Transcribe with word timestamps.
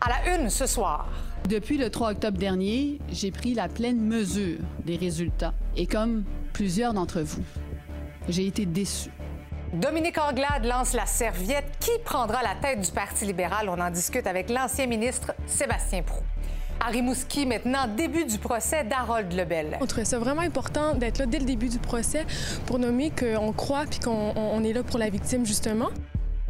À 0.00 0.10
la 0.10 0.36
une 0.36 0.48
ce 0.48 0.66
soir. 0.66 1.08
Depuis 1.48 1.76
le 1.76 1.90
3 1.90 2.12
octobre 2.12 2.38
dernier, 2.38 3.00
j'ai 3.10 3.32
pris 3.32 3.54
la 3.54 3.68
pleine 3.68 4.00
mesure 4.00 4.58
des 4.84 4.96
résultats. 4.96 5.54
Et 5.76 5.86
comme 5.86 6.24
plusieurs 6.52 6.94
d'entre 6.94 7.20
vous, 7.20 7.42
j'ai 8.28 8.46
été 8.46 8.64
déçu. 8.64 9.10
Dominique 9.72 10.18
Anglade 10.18 10.64
lance 10.64 10.92
la 10.92 11.04
serviette. 11.04 11.78
Qui 11.80 11.90
prendra 12.04 12.42
la 12.42 12.54
tête 12.54 12.80
du 12.80 12.92
Parti 12.92 13.24
libéral? 13.24 13.68
On 13.68 13.80
en 13.80 13.90
discute 13.90 14.28
avec 14.28 14.50
l'ancien 14.50 14.86
ministre 14.86 15.32
Sébastien 15.46 16.02
Proux. 16.02 16.22
À 16.78 16.90
Rimouski, 16.90 17.44
maintenant, 17.44 17.88
début 17.88 18.24
du 18.24 18.38
procès 18.38 18.84
d'Harold 18.84 19.32
Lebel. 19.32 19.78
On 19.80 19.86
trouvait 19.86 20.04
ça 20.04 20.20
vraiment 20.20 20.42
important 20.42 20.94
d'être 20.94 21.18
là 21.18 21.26
dès 21.26 21.40
le 21.40 21.44
début 21.44 21.68
du 21.68 21.78
procès 21.78 22.24
pour 22.66 22.78
nommer 22.78 23.10
qu'on 23.10 23.52
croit 23.52 23.84
puis 23.90 23.98
qu'on 23.98 24.62
est 24.62 24.72
là 24.72 24.84
pour 24.84 25.00
la 25.00 25.10
victime, 25.10 25.44
justement. 25.44 25.88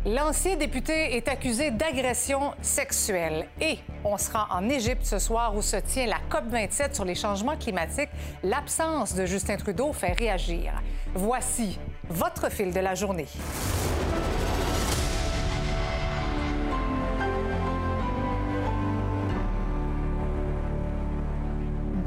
L'ancien 0.09 0.57
député 0.57 1.17
est 1.17 1.29
accusé 1.29 1.71
d'agression 1.71 2.55
sexuelle. 2.63 3.47
Et 3.61 3.77
on 4.05 4.17
se 4.17 4.31
rend 4.31 4.47
en 4.51 4.67
Égypte 4.71 5.05
ce 5.05 5.19
soir 5.19 5.55
où 5.55 5.61
se 5.61 5.77
tient 5.77 6.07
la 6.07 6.17
COP27 6.31 6.95
sur 6.95 7.05
les 7.05 7.15
changements 7.15 7.59
climatiques. 7.59 8.09
L'absence 8.43 9.15
de 9.15 9.27
Justin 9.27 9.59
Trudeau 9.59 9.93
fait 9.93 10.13
réagir. 10.13 10.73
Voici 11.15 11.79
votre 12.09 12.51
fil 12.51 12.73
de 12.73 12.81
la 12.81 12.95
journée. 12.95 13.27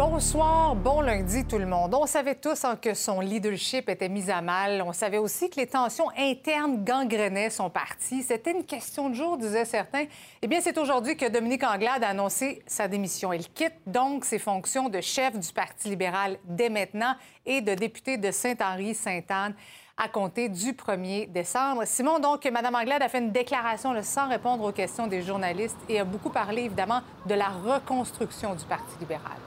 Bonsoir, 0.04 0.76
bon 0.76 1.02
lundi 1.02 1.46
tout 1.46 1.60
le 1.60 1.68
monde. 1.68 1.94
On 1.94 2.08
savait 2.08 2.34
tous 2.34 2.66
hein, 2.66 2.76
que 2.76 2.96
son 2.96 3.20
leadership 3.20 3.88
était 3.88 4.10
mis 4.10 4.32
à 4.32 4.42
mal. 4.42 4.82
On 4.84 4.94
savait 4.94 5.20
aussi 5.20 5.48
que 5.48 5.60
les 5.60 5.68
tensions 5.68 6.10
internes 6.18 6.84
gangrenaient 6.84 7.52
son 7.52 7.70
parti. 7.70 8.24
C'était 8.24 8.50
une 8.50 8.64
question 8.64 9.12
de 9.12 9.14
jour, 9.14 9.38
disaient 9.38 9.64
certains. 9.64 10.06
Eh 10.42 10.48
bien, 10.48 10.60
c'est 10.60 10.80
aujourd'hui 10.80 11.16
que 11.16 11.30
Dominique 11.30 11.64
Anglade 11.64 12.04
a 12.04 12.08
annoncé 12.08 12.64
sa 12.66 12.88
démission. 12.88 13.32
Il 13.32 13.48
quitte 13.50 13.76
donc 13.86 14.26
ses 14.26 14.40
fonctions 14.40 14.90
de 14.90 15.02
chef 15.02 15.38
du 15.38 15.54
Parti 15.54 15.90
libéral 15.90 16.40
dès 16.46 16.70
maintenant 16.70 17.14
et 17.46 17.62
de 17.62 17.76
député 17.76 18.18
de 18.18 18.32
Saint-Henri-Sainte-Anne 18.32 19.54
à 19.98 20.08
compter 20.08 20.50
du 20.50 20.74
1er 20.74 21.32
décembre. 21.32 21.84
Simon, 21.86 22.18
donc, 22.18 22.44
Mme 22.44 22.74
Anglade 22.74 23.04
a 23.04 23.08
fait 23.08 23.20
une 23.20 23.32
déclaration 23.32 23.94
sans 24.02 24.30
répondre 24.30 24.64
aux 24.64 24.72
questions 24.72 25.06
des 25.06 25.22
journalistes 25.22 25.78
et 25.88 26.00
a 26.00 26.06
beaucoup 26.06 26.32
parlé, 26.32 26.64
évidemment, 26.64 27.02
de 27.28 27.36
la 27.36 27.50
reconstruction 27.50 28.56
du 28.56 28.66
Parti 28.66 28.98
libéral. 29.00 29.38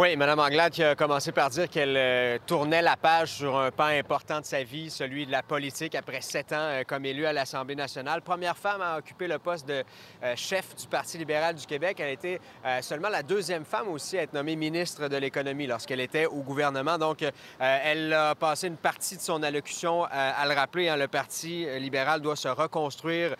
Oui, 0.00 0.14
Mme 0.14 0.38
Anglade 0.38 0.72
qui 0.72 0.84
a 0.84 0.94
commencé 0.94 1.32
par 1.32 1.50
dire 1.50 1.68
qu'elle 1.68 1.96
euh, 1.96 2.38
tournait 2.46 2.82
la 2.82 2.96
page 2.96 3.32
sur 3.32 3.58
un 3.58 3.72
pan 3.72 3.86
important 3.86 4.38
de 4.38 4.44
sa 4.44 4.62
vie, 4.62 4.90
celui 4.90 5.26
de 5.26 5.32
la 5.32 5.42
politique, 5.42 5.96
après 5.96 6.20
sept 6.20 6.52
ans 6.52 6.56
euh, 6.60 6.82
comme 6.86 7.04
élue 7.04 7.26
à 7.26 7.32
l'Assemblée 7.32 7.74
nationale. 7.74 8.22
Première 8.22 8.56
femme 8.56 8.80
à 8.80 8.98
occuper 8.98 9.26
le 9.26 9.40
poste 9.40 9.66
de 9.66 9.82
euh, 10.22 10.36
chef 10.36 10.76
du 10.76 10.86
Parti 10.86 11.18
libéral 11.18 11.56
du 11.56 11.66
Québec. 11.66 11.98
Elle 11.98 12.12
été 12.12 12.40
seulement 12.80 13.08
la 13.08 13.24
deuxième 13.24 13.64
femme 13.64 13.88
aussi 13.88 14.16
à 14.16 14.22
être 14.22 14.34
nommée 14.34 14.54
ministre 14.54 15.08
de 15.08 15.16
l'Économie 15.16 15.66
lorsqu'elle 15.66 16.00
était 16.00 16.26
au 16.26 16.42
gouvernement. 16.42 16.96
Donc, 16.96 17.24
elle 17.58 18.12
a 18.12 18.34
passé 18.34 18.68
une 18.68 18.76
partie 18.76 19.16
de 19.16 19.20
son 19.20 19.42
allocution 19.42 20.04
à 20.04 20.46
le 20.46 20.54
rappeler. 20.54 20.88
Hein, 20.88 20.96
le 20.96 21.08
Parti 21.08 21.66
libéral 21.78 22.20
doit 22.20 22.36
se 22.36 22.48
reconstruire 22.48 23.34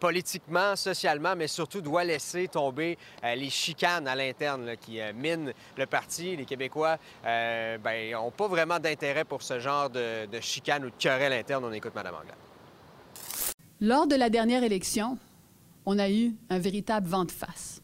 politiquement, 0.00 0.76
socialement, 0.76 1.34
mais 1.36 1.48
surtout 1.48 1.80
doit 1.80 2.04
laisser 2.04 2.48
tomber 2.48 2.98
les 3.22 3.50
chicanes 3.50 4.06
à 4.06 4.14
l'interne 4.14 4.76
qui 4.76 5.00
minent 5.14 5.52
le 5.76 5.86
Parti 5.86 6.03
les 6.18 6.44
Québécois 6.44 6.96
n'ont 6.96 7.28
euh, 7.28 7.78
ben, 7.78 8.16
pas 8.36 8.48
vraiment 8.48 8.78
d'intérêt 8.78 9.24
pour 9.24 9.42
ce 9.42 9.58
genre 9.58 9.90
de, 9.90 10.26
de, 10.26 10.40
chicane 10.40 10.84
ou 10.84 10.90
de 10.90 10.96
querelle 10.98 11.32
interne. 11.32 11.64
On 11.64 11.72
écoute 11.72 11.94
Mme 11.94 12.14
Anglade. 12.14 12.36
Lors 13.80 14.06
de 14.06 14.14
la 14.14 14.30
dernière 14.30 14.62
élection, 14.62 15.18
on 15.86 15.98
a 15.98 16.10
eu 16.10 16.34
un 16.50 16.58
véritable 16.58 17.06
vent 17.06 17.24
de 17.24 17.30
face. 17.30 17.82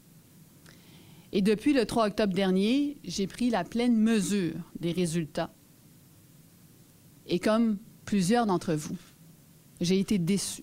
Et 1.32 1.42
depuis 1.42 1.72
le 1.72 1.86
3 1.86 2.08
octobre 2.08 2.34
dernier, 2.34 2.98
j'ai 3.04 3.26
pris 3.26 3.50
la 3.50 3.64
pleine 3.64 3.96
mesure 3.96 4.56
des 4.78 4.92
résultats. 4.92 5.50
Et 7.26 7.38
comme 7.38 7.78
plusieurs 8.04 8.46
d'entre 8.46 8.74
vous, 8.74 8.96
j'ai 9.80 10.00
été 10.00 10.18
déçu. 10.18 10.62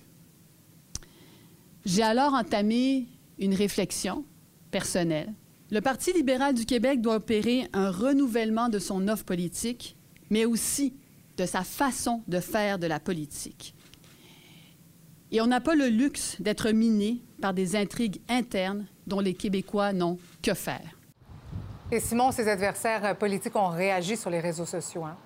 J'ai 1.86 2.04
alors 2.04 2.34
entamé 2.34 3.06
une 3.40 3.54
réflexion 3.54 4.26
personnelle 4.72 5.34
le 5.70 5.82
Parti 5.82 6.14
libéral 6.14 6.54
du 6.54 6.66
Québec 6.66 7.02
doit 7.02 7.16
opérer 7.16 7.68
un 7.74 7.92
renouvellement 7.92 8.70
de 8.70 8.80
son 8.80 9.08
offre 9.08 9.26
politique, 9.26 9.98
mais 10.30 10.46
aussi 10.46 10.96
de 11.38 11.46
sa 11.46 11.64
façon 11.64 12.24
de 12.28 12.40
faire 12.40 12.80
de 12.80 12.88
la 12.88 13.00
politique. 13.00 13.76
Et 15.32 15.42
on 15.42 15.48
n'a 15.48 15.60
pas 15.60 15.76
le 15.76 15.88
luxe 15.90 16.38
d'être 16.40 16.72
miné 16.72 17.22
par 17.42 17.54
des 17.54 17.76
intrigues 17.76 18.22
internes 18.30 18.86
dont 19.08 19.20
les 19.20 19.34
Québécois 19.34 19.92
n'ont 19.92 20.18
que 20.42 20.54
faire. 20.54 20.98
Et 21.92 22.00
Simon, 22.00 22.32
ses 22.32 22.48
adversaires 22.48 23.18
politiques 23.18 23.56
ont 23.56 23.70
réagi 23.70 24.16
sur 24.16 24.30
les 24.30 24.40
réseaux 24.40 24.66
sociaux. 24.66 25.04
Hein? 25.04 25.18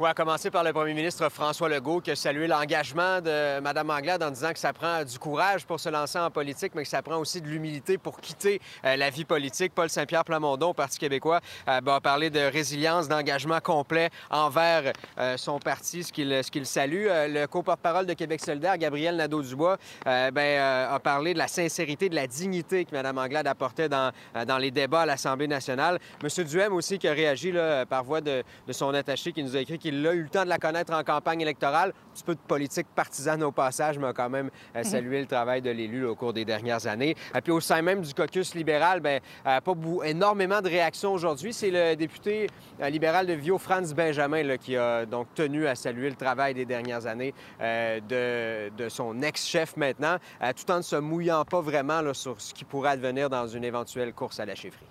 Oui, 0.00 0.08
à 0.08 0.14
commencer 0.14 0.50
par 0.50 0.64
le 0.64 0.72
premier 0.72 0.92
ministre 0.92 1.28
François 1.28 1.68
Legault 1.68 2.00
qui 2.00 2.10
a 2.10 2.16
salué 2.16 2.48
l'engagement 2.48 3.20
de 3.20 3.60
Mme 3.60 3.90
Anglade 3.90 4.24
en 4.24 4.30
disant 4.32 4.52
que 4.52 4.58
ça 4.58 4.72
prend 4.72 5.04
du 5.04 5.20
courage 5.20 5.64
pour 5.64 5.78
se 5.78 5.88
lancer 5.88 6.18
en 6.18 6.32
politique, 6.32 6.72
mais 6.74 6.82
que 6.82 6.88
ça 6.88 7.00
prend 7.00 7.16
aussi 7.18 7.40
de 7.40 7.46
l'humilité 7.46 7.96
pour 7.96 8.20
quitter 8.20 8.60
euh, 8.84 8.96
la 8.96 9.10
vie 9.10 9.24
politique. 9.24 9.72
Paul 9.72 9.88
Saint-Pierre 9.88 10.24
Plamondon, 10.24 10.74
Parti 10.74 10.98
québécois, 10.98 11.40
euh, 11.68 11.78
a 11.86 12.00
parlé 12.00 12.28
de 12.28 12.40
résilience, 12.40 13.06
d'engagement 13.06 13.60
complet 13.60 14.10
envers 14.30 14.92
euh, 15.16 15.36
son 15.36 15.60
parti, 15.60 16.02
ce 16.02 16.12
qu'il 16.12 16.66
salue. 16.66 17.06
le 17.06 17.46
co-porte-parole 17.46 18.06
de 18.06 18.14
Québec 18.14 18.40
solidaire, 18.44 18.76
Gabriel 18.76 19.14
Nadeau-Dubois, 19.14 19.78
ben, 20.04 20.60
a 20.90 20.98
parlé 20.98 21.34
de 21.34 21.38
la 21.38 21.46
sincérité, 21.46 22.08
de 22.08 22.16
la 22.16 22.26
dignité 22.26 22.84
que 22.84 22.90
Mme 22.90 23.18
Anglade 23.18 23.46
apportait 23.46 23.88
dans, 23.88 24.10
dans 24.44 24.58
les 24.58 24.72
débats 24.72 25.02
à 25.02 25.06
l'Assemblée 25.06 25.46
nationale. 25.46 26.00
M. 26.20 26.44
Duhem 26.44 26.72
aussi 26.72 26.98
qui 26.98 27.06
a 27.06 27.12
réagi 27.12 27.52
là, 27.52 27.86
par 27.86 28.02
voie 28.02 28.20
de, 28.20 28.42
de 28.66 28.72
son 28.72 28.92
attaché 28.92 29.32
qui 29.32 29.44
nous 29.44 29.54
a 29.56 29.60
écrit 29.60 29.78
qu'il 29.84 30.06
a 30.06 30.14
eu 30.14 30.22
le 30.22 30.28
temps 30.30 30.44
de 30.44 30.48
la 30.48 30.56
connaître 30.56 30.94
en 30.94 31.04
campagne 31.04 31.42
électorale. 31.42 31.90
Un 31.90 32.14
petit 32.14 32.24
peu 32.24 32.34
de 32.34 32.40
politique 32.40 32.86
partisane 32.94 33.42
au 33.42 33.52
passage, 33.52 33.98
mais 33.98 34.06
a 34.06 34.12
quand 34.14 34.30
même 34.30 34.50
euh, 34.74 34.78
mhm. 34.78 34.84
salué 34.84 35.20
le 35.20 35.26
travail 35.26 35.60
de 35.60 35.70
l'élu 35.70 36.06
au 36.06 36.14
cours 36.14 36.32
des 36.32 36.46
dernières 36.46 36.86
années. 36.86 37.14
Et 37.34 37.40
puis 37.42 37.52
au 37.52 37.60
sein 37.60 37.82
même 37.82 38.00
du 38.00 38.14
caucus 38.14 38.54
libéral, 38.54 39.00
bien, 39.00 39.18
euh, 39.46 39.60
pas 39.60 39.74
énormément 40.04 40.62
de 40.62 40.68
réactions 40.68 41.12
aujourd'hui. 41.12 41.52
C'est 41.52 41.70
le 41.70 41.96
député 41.96 42.46
euh, 42.80 42.88
libéral 42.88 43.26
de 43.26 43.34
Vio, 43.34 43.58
Franz 43.58 43.94
Benjamin, 43.94 44.56
qui 44.56 44.74
a 44.76 45.04
donc 45.04 45.26
tenu 45.34 45.66
à 45.66 45.74
saluer 45.74 46.08
le 46.08 46.16
travail 46.16 46.54
des 46.54 46.64
dernières 46.64 47.06
années 47.06 47.34
de, 47.60 48.70
de, 48.70 48.88
son 48.88 49.20
ex-chef 49.22 49.76
maintenant, 49.76 50.16
tout 50.56 50.70
en 50.70 50.78
ne 50.78 50.82
se 50.82 50.96
mouillant 50.96 51.44
pas 51.44 51.60
vraiment 51.60 52.00
là, 52.00 52.14
sur 52.14 52.40
ce 52.40 52.54
qui 52.54 52.64
pourrait 52.64 52.90
advenir 52.90 53.28
dans 53.28 53.46
une 53.46 53.64
éventuelle 53.64 54.12
course 54.12 54.40
à 54.40 54.46
la 54.46 54.54
chefferie. 54.54 54.86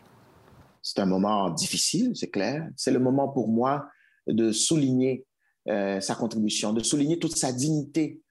C'est 0.82 1.00
un 1.00 1.06
moment 1.06 1.50
difficile, 1.50 2.12
c'est 2.14 2.30
clair. 2.30 2.68
C'est 2.76 2.92
le 2.92 3.00
moment 3.00 3.30
pour 3.30 3.48
moi 3.48 3.88
de 4.28 4.52
souligner 4.52 5.26
euh, 5.70 6.02
sa 6.02 6.16
contribution, 6.16 6.74
de 6.74 6.84
souligner 6.84 7.20
toute 7.20 7.38
sa 7.38 7.52
dignité, 7.52 8.22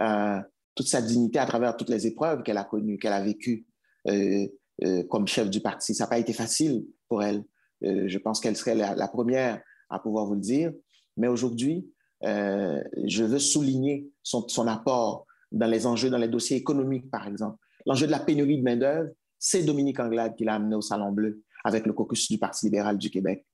euh, 0.00 0.40
toute 0.74 0.88
sa 0.88 1.00
dignité 1.00 1.38
à 1.38 1.46
travers 1.46 1.76
toutes 1.76 1.88
les 1.88 2.06
épreuves 2.06 2.42
qu'elle 2.42 2.58
a 2.58 2.64
connues, 2.64 2.98
qu'elle 2.98 3.12
a 3.12 3.22
vécues 3.22 3.66
euh, 4.08 4.46
comme 5.08 5.26
chef 5.26 5.48
du 5.48 5.60
parti. 5.60 5.94
Ça 5.94 6.04
n'a 6.04 6.10
pas 6.10 6.18
été 6.18 6.32
facile 6.32 6.84
pour 7.08 7.22
elle. 7.22 7.44
je 7.82 8.18
pense 8.18 8.40
qu'elle 8.40 8.56
serait 8.56 8.74
la, 8.74 9.08
première 9.08 9.62
à 9.90 9.98
pouvoir 9.98 10.26
vous 10.26 10.34
le 10.34 10.40
dire. 10.40 10.72
Mais 11.16 11.28
aujourd'hui, 11.28 11.88
je 12.22 13.22
veux 13.22 13.38
souligner 13.38 14.10
son, 14.22 14.48
son 14.48 14.66
apport 14.66 15.26
dans 15.52 15.66
les 15.66 15.86
enjeux, 15.86 16.10
dans 16.10 16.18
les 16.18 16.28
dossiers 16.28 16.56
économiques, 16.56 17.10
par 17.10 17.28
exemple. 17.28 17.58
L'enjeu 17.86 18.06
de 18.06 18.12
la 18.12 18.20
pénurie 18.20 18.58
de 18.58 18.62
main-d'œuvre, 18.62 19.10
c'est 19.38 19.62
Dominique 19.62 20.00
Anglade 20.00 20.34
qui 20.36 20.44
l'a 20.44 20.54
amené 20.54 20.74
au 20.74 20.80
Salon 20.80 21.12
Bleu 21.12 21.42
avec 21.64 21.86
le 21.86 21.92
caucus 21.92 22.30
du 22.30 22.38
Parti 22.38 22.66
libéral 22.66 22.98
du 22.98 23.10
Québec. 23.10 23.44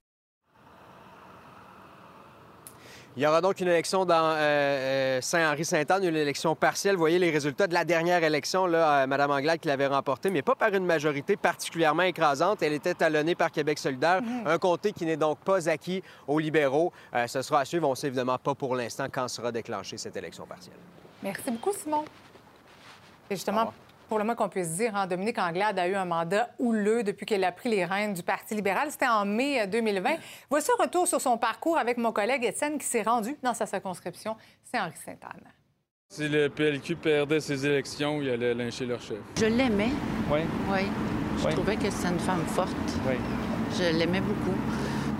Il 3.18 3.22
y 3.22 3.26
aura 3.26 3.40
donc 3.40 3.58
une 3.58 3.66
élection 3.66 4.04
dans 4.04 4.30
euh, 4.30 4.36
euh, 4.36 5.20
Saint-Henri-Sainte-Anne, 5.20 6.04
une 6.04 6.14
élection 6.14 6.54
partielle. 6.54 6.94
Vous 6.94 7.00
voyez 7.00 7.18
les 7.18 7.32
résultats 7.32 7.66
de 7.66 7.74
la 7.74 7.84
dernière 7.84 8.22
élection, 8.22 8.64
là, 8.66 9.02
euh, 9.02 9.06
Mme 9.08 9.32
Anglade 9.32 9.58
qui 9.58 9.66
l'avait 9.66 9.88
remportée, 9.88 10.30
mais 10.30 10.40
pas 10.40 10.54
par 10.54 10.72
une 10.72 10.84
majorité 10.84 11.34
particulièrement 11.34 12.04
écrasante. 12.04 12.62
Elle 12.62 12.74
était 12.74 12.94
talonnée 12.94 13.34
par 13.34 13.50
Québec 13.50 13.80
solidaire, 13.80 14.22
mhm. 14.22 14.46
un 14.46 14.58
comté 14.58 14.92
qui 14.92 15.04
n'est 15.04 15.16
donc 15.16 15.40
pas 15.40 15.68
acquis 15.68 16.00
aux 16.28 16.38
libéraux. 16.38 16.92
ce 17.26 17.42
sera 17.42 17.58
à 17.58 17.64
suivre. 17.64 17.88
On 17.88 17.90
ne 17.90 17.96
sait 17.96 18.06
évidemment 18.06 18.38
pas 18.38 18.54
pour 18.54 18.76
l'instant 18.76 19.06
quand 19.10 19.26
sera 19.26 19.50
déclenchée 19.50 19.98
cette 19.98 20.16
élection 20.16 20.46
partielle. 20.46 20.78
Merci 21.20 21.50
beaucoup, 21.50 21.72
Simon. 21.72 22.04
Et 23.28 23.34
justement, 23.34 23.72
pour 24.08 24.18
le 24.18 24.24
moins 24.24 24.34
qu'on 24.34 24.48
puisse 24.48 24.70
dire. 24.76 24.96
Hein, 24.96 25.06
Dominique 25.06 25.38
Anglade 25.38 25.78
a 25.78 25.86
eu 25.86 25.94
un 25.94 26.04
mandat 26.04 26.48
houleux 26.58 27.02
depuis 27.02 27.26
qu'elle 27.26 27.44
a 27.44 27.52
pris 27.52 27.68
les 27.68 27.84
rênes 27.84 28.14
du 28.14 28.22
Parti 28.22 28.54
libéral. 28.54 28.90
C'était 28.90 29.06
en 29.08 29.24
mai 29.24 29.66
2020. 29.66 30.16
Voici 30.50 30.70
un 30.78 30.82
retour 30.82 31.06
sur 31.06 31.20
son 31.20 31.36
parcours 31.38 31.78
avec 31.78 31.98
mon 31.98 32.10
collègue 32.12 32.44
Étienne 32.44 32.78
qui 32.78 32.86
s'est 32.86 33.02
rendu 33.02 33.36
dans 33.42 33.54
sa 33.54 33.66
circonscription. 33.66 34.36
C'est 34.64 34.78
Henri 34.80 34.92
Sainte-Anne. 35.04 35.44
Si 36.10 36.26
le 36.28 36.48
PLQ 36.48 36.96
perdait 36.96 37.40
ses 37.40 37.66
élections, 37.66 38.22
il 38.22 38.30
allait 38.30 38.54
lyncher 38.54 38.86
leur 38.86 39.00
chef. 39.00 39.18
Je 39.38 39.44
l'aimais. 39.44 39.90
Oui. 40.30 40.40
Oui. 40.70 40.80
Je 41.38 41.46
Oui. 41.46 41.52
trouvais 41.52 41.76
que 41.76 41.90
c'était 41.90 42.08
une 42.08 42.18
femme 42.18 42.44
forte. 42.46 42.70
Oui. 43.06 43.14
Je 43.78 43.96
l'aimais 43.96 44.22
beaucoup. 44.22 44.56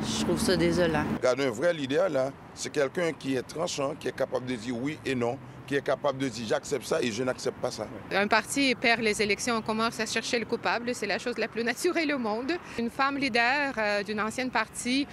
Je 0.02 0.25
trouve 0.25 0.38
ça 0.40 0.56
désolant. 0.56 1.05
Regarde, 1.19 1.40
un 1.43 1.50
vrai 1.50 1.75
leader, 1.75 2.08
là, 2.08 2.31
c'est 2.59 2.71
quelqu'un 2.71 3.13
qui 3.13 3.37
est 3.37 3.43
tranchant, 3.43 3.95
qui 3.99 4.09
est 4.09 4.17
capable 4.17 4.47
de 4.47 4.57
dire 4.57 4.77
oui 4.77 4.99
et 5.07 5.15
non, 5.15 5.39
qui 5.69 5.77
est 5.77 5.83
capable 5.83 6.19
de 6.19 6.29
dire 6.29 6.47
j'accepte 6.49 6.87
ça 6.87 7.01
et 7.01 7.13
je 7.13 7.23
n'accepte 7.23 7.59
pas 7.59 7.71
ça. 7.71 7.87
Un 8.11 8.27
parti 8.27 8.75
perd 8.75 9.01
les 9.01 9.23
élections, 9.23 9.57
on 9.57 9.63
commence 9.63 10.01
à 10.01 10.07
chercher 10.07 10.41
le 10.41 10.47
coupable. 10.47 10.93
C'est 10.95 11.07
la 11.07 11.19
chose 11.19 11.39
la 11.39 11.47
plus 11.47 11.63
naturelle 11.63 12.13
au 12.13 12.19
monde. 12.19 12.53
Une 12.79 12.91
femme 12.91 13.17
leader 13.17 13.75
euh, 13.77 14.03
d'une 14.03 14.21
ancienne 14.21 14.51
partie, 14.51 15.07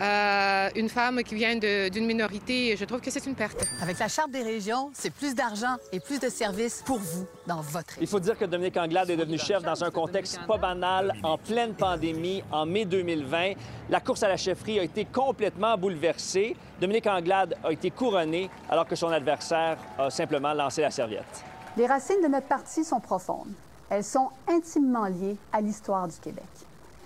euh, 0.00 0.68
une 0.74 0.88
femme 0.88 1.22
qui 1.22 1.36
vient 1.36 1.56
d'une 1.56 2.06
minorité, 2.06 2.76
je 2.76 2.84
trouve 2.84 3.00
que 3.00 3.10
c'est 3.10 3.24
une 3.24 3.34
perte. 3.34 3.64
Avec 3.80 3.98
la 3.98 4.08
Charte 4.08 4.30
des 4.32 4.42
régions, 4.42 4.90
c'est 4.92 5.12
plus 5.12 5.34
d'argent 5.34 5.76
et 5.92 6.00
plus 6.00 6.20
de 6.20 6.28
services 6.28 6.82
pour 6.84 6.98
vous 6.98 7.26
dans 7.46 7.60
votre 7.62 7.94
Il 8.00 8.08
faut 8.08 8.20
dire 8.20 8.36
que 8.36 8.44
Dominique 8.44 8.76
Anglade 8.76 9.08
est 9.08 9.16
devenu 9.16 9.38
chef 9.38 9.62
dans 9.62 9.82
un 9.82 9.90
contexte 9.90 10.40
pas 10.46 10.58
banal, 10.58 11.14
en 11.22 11.38
pleine 11.38 11.72
pandémie, 11.74 12.42
en 12.50 12.66
mai 12.66 12.84
2020. 12.84 13.52
La 13.88 14.00
course 14.00 14.22
à 14.22 14.28
la 14.28 14.36
chefferie 14.36 14.80
a 14.80 14.82
été 14.82 15.04
complètement 15.06 15.78
bouleversée. 15.78 16.56
Dominique 16.80 17.06
Anglade 17.06 17.56
a 17.62 17.72
été 17.72 17.90
couronné 17.90 18.48
alors 18.70 18.86
que 18.86 18.96
son 18.96 19.08
adversaire 19.08 19.76
a 19.98 20.08
simplement 20.08 20.54
lancé 20.54 20.80
la 20.80 20.90
serviette. 20.90 21.44
Les 21.76 21.86
racines 21.86 22.22
de 22.22 22.28
notre 22.28 22.46
parti 22.46 22.84
sont 22.84 23.00
profondes. 23.00 23.52
Elles 23.90 24.02
sont 24.02 24.30
intimement 24.48 25.04
liées 25.04 25.36
à 25.52 25.60
l'histoire 25.60 26.08
du 26.08 26.16
Québec. 26.18 26.46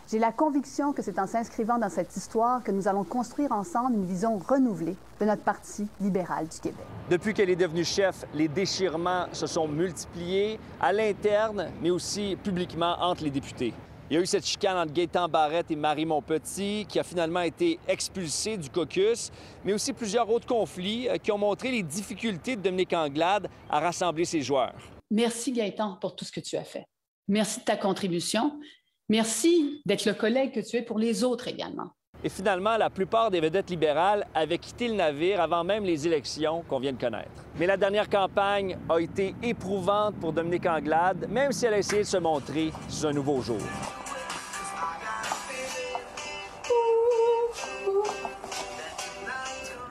J'ai 0.08 0.20
la 0.20 0.30
conviction 0.30 0.92
que 0.92 1.02
c'est 1.02 1.18
en 1.18 1.26
s'inscrivant 1.26 1.78
dans 1.78 1.88
cette 1.88 2.14
histoire 2.16 2.62
que 2.62 2.70
nous 2.70 2.86
allons 2.86 3.02
construire 3.02 3.50
ensemble 3.50 3.94
une 3.94 4.04
vision 4.04 4.38
renouvelée 4.38 4.96
de 5.18 5.24
notre 5.24 5.42
Parti 5.42 5.88
libéral 6.00 6.46
du 6.46 6.60
Québec. 6.60 6.86
Depuis 7.10 7.34
qu'elle 7.34 7.50
est 7.50 7.56
devenue 7.56 7.84
chef, 7.84 8.24
les 8.32 8.46
déchirements 8.46 9.26
se 9.32 9.48
sont 9.48 9.66
multipliés 9.66 10.60
à 10.80 10.92
l'interne, 10.92 11.70
mais 11.82 11.90
aussi 11.90 12.36
publiquement 12.44 12.96
entre 13.00 13.24
les 13.24 13.30
députés. 13.30 13.74
Il 14.14 14.18
y 14.18 14.20
a 14.20 14.22
eu 14.22 14.26
cette 14.26 14.46
chicane 14.46 14.76
entre 14.76 14.92
Gaétan 14.92 15.28
Barrette 15.28 15.72
et 15.72 15.74
Marie 15.74 16.04
Montpetit, 16.04 16.86
qui 16.88 17.00
a 17.00 17.02
finalement 17.02 17.40
été 17.40 17.80
expulsée 17.88 18.56
du 18.56 18.70
caucus, 18.70 19.32
mais 19.64 19.72
aussi 19.72 19.92
plusieurs 19.92 20.30
autres 20.30 20.46
conflits 20.46 21.08
euh, 21.08 21.16
qui 21.16 21.32
ont 21.32 21.38
montré 21.38 21.72
les 21.72 21.82
difficultés 21.82 22.54
de 22.54 22.60
Dominique 22.60 22.92
Anglade 22.92 23.48
à 23.68 23.80
rassembler 23.80 24.24
ses 24.24 24.40
joueurs. 24.40 24.76
Merci 25.10 25.50
Gaëtan 25.50 25.96
pour 26.00 26.14
tout 26.14 26.24
ce 26.24 26.30
que 26.30 26.38
tu 26.38 26.56
as 26.56 26.62
fait. 26.62 26.84
Merci 27.26 27.58
de 27.58 27.64
ta 27.64 27.76
contribution. 27.76 28.60
Merci 29.08 29.82
d'être 29.84 30.04
le 30.04 30.14
collègue 30.14 30.52
que 30.52 30.60
tu 30.60 30.76
es 30.76 30.82
pour 30.82 31.00
les 31.00 31.24
autres 31.24 31.48
également. 31.48 31.90
Et 32.26 32.30
finalement, 32.30 32.78
la 32.78 32.88
plupart 32.88 33.30
des 33.30 33.38
vedettes 33.38 33.68
libérales 33.68 34.26
avaient 34.34 34.56
quitté 34.56 34.88
le 34.88 34.94
navire 34.94 35.42
avant 35.42 35.62
même 35.62 35.84
les 35.84 36.06
élections 36.06 36.64
qu'on 36.66 36.78
vient 36.78 36.94
de 36.94 36.98
connaître. 36.98 37.28
Mais 37.58 37.66
la 37.66 37.76
dernière 37.76 38.08
campagne 38.08 38.78
a 38.88 38.98
été 38.98 39.34
éprouvante 39.42 40.14
pour 40.18 40.32
Dominique 40.32 40.64
Anglade, 40.64 41.26
même 41.28 41.52
si 41.52 41.66
elle 41.66 41.74
a 41.74 41.78
essayé 41.78 42.00
de 42.00 42.06
se 42.06 42.16
montrer 42.16 42.72
sous 42.88 43.06
un 43.06 43.12
nouveau 43.12 43.42
jour. 43.42 43.60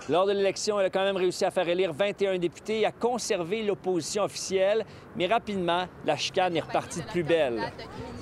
Lors 0.10 0.26
de 0.26 0.34
l'élection, 0.34 0.80
elle 0.80 0.88
a 0.88 0.90
quand 0.90 1.04
même 1.04 1.16
réussi 1.16 1.46
à 1.46 1.52
faire 1.52 1.70
élire 1.70 1.94
21 1.94 2.38
députés 2.38 2.82
et 2.82 2.86
à 2.86 2.92
conserver 2.92 3.64
l'opposition 3.64 4.24
officielle, 4.24 4.86
mais 5.16 5.28
rapidement, 5.28 5.86
la 6.06 6.18
chicane 6.18 6.56
est 6.56 6.62
repartie 6.62 7.02
de 7.02 7.06
plus 7.08 7.24
belle. 7.24 7.62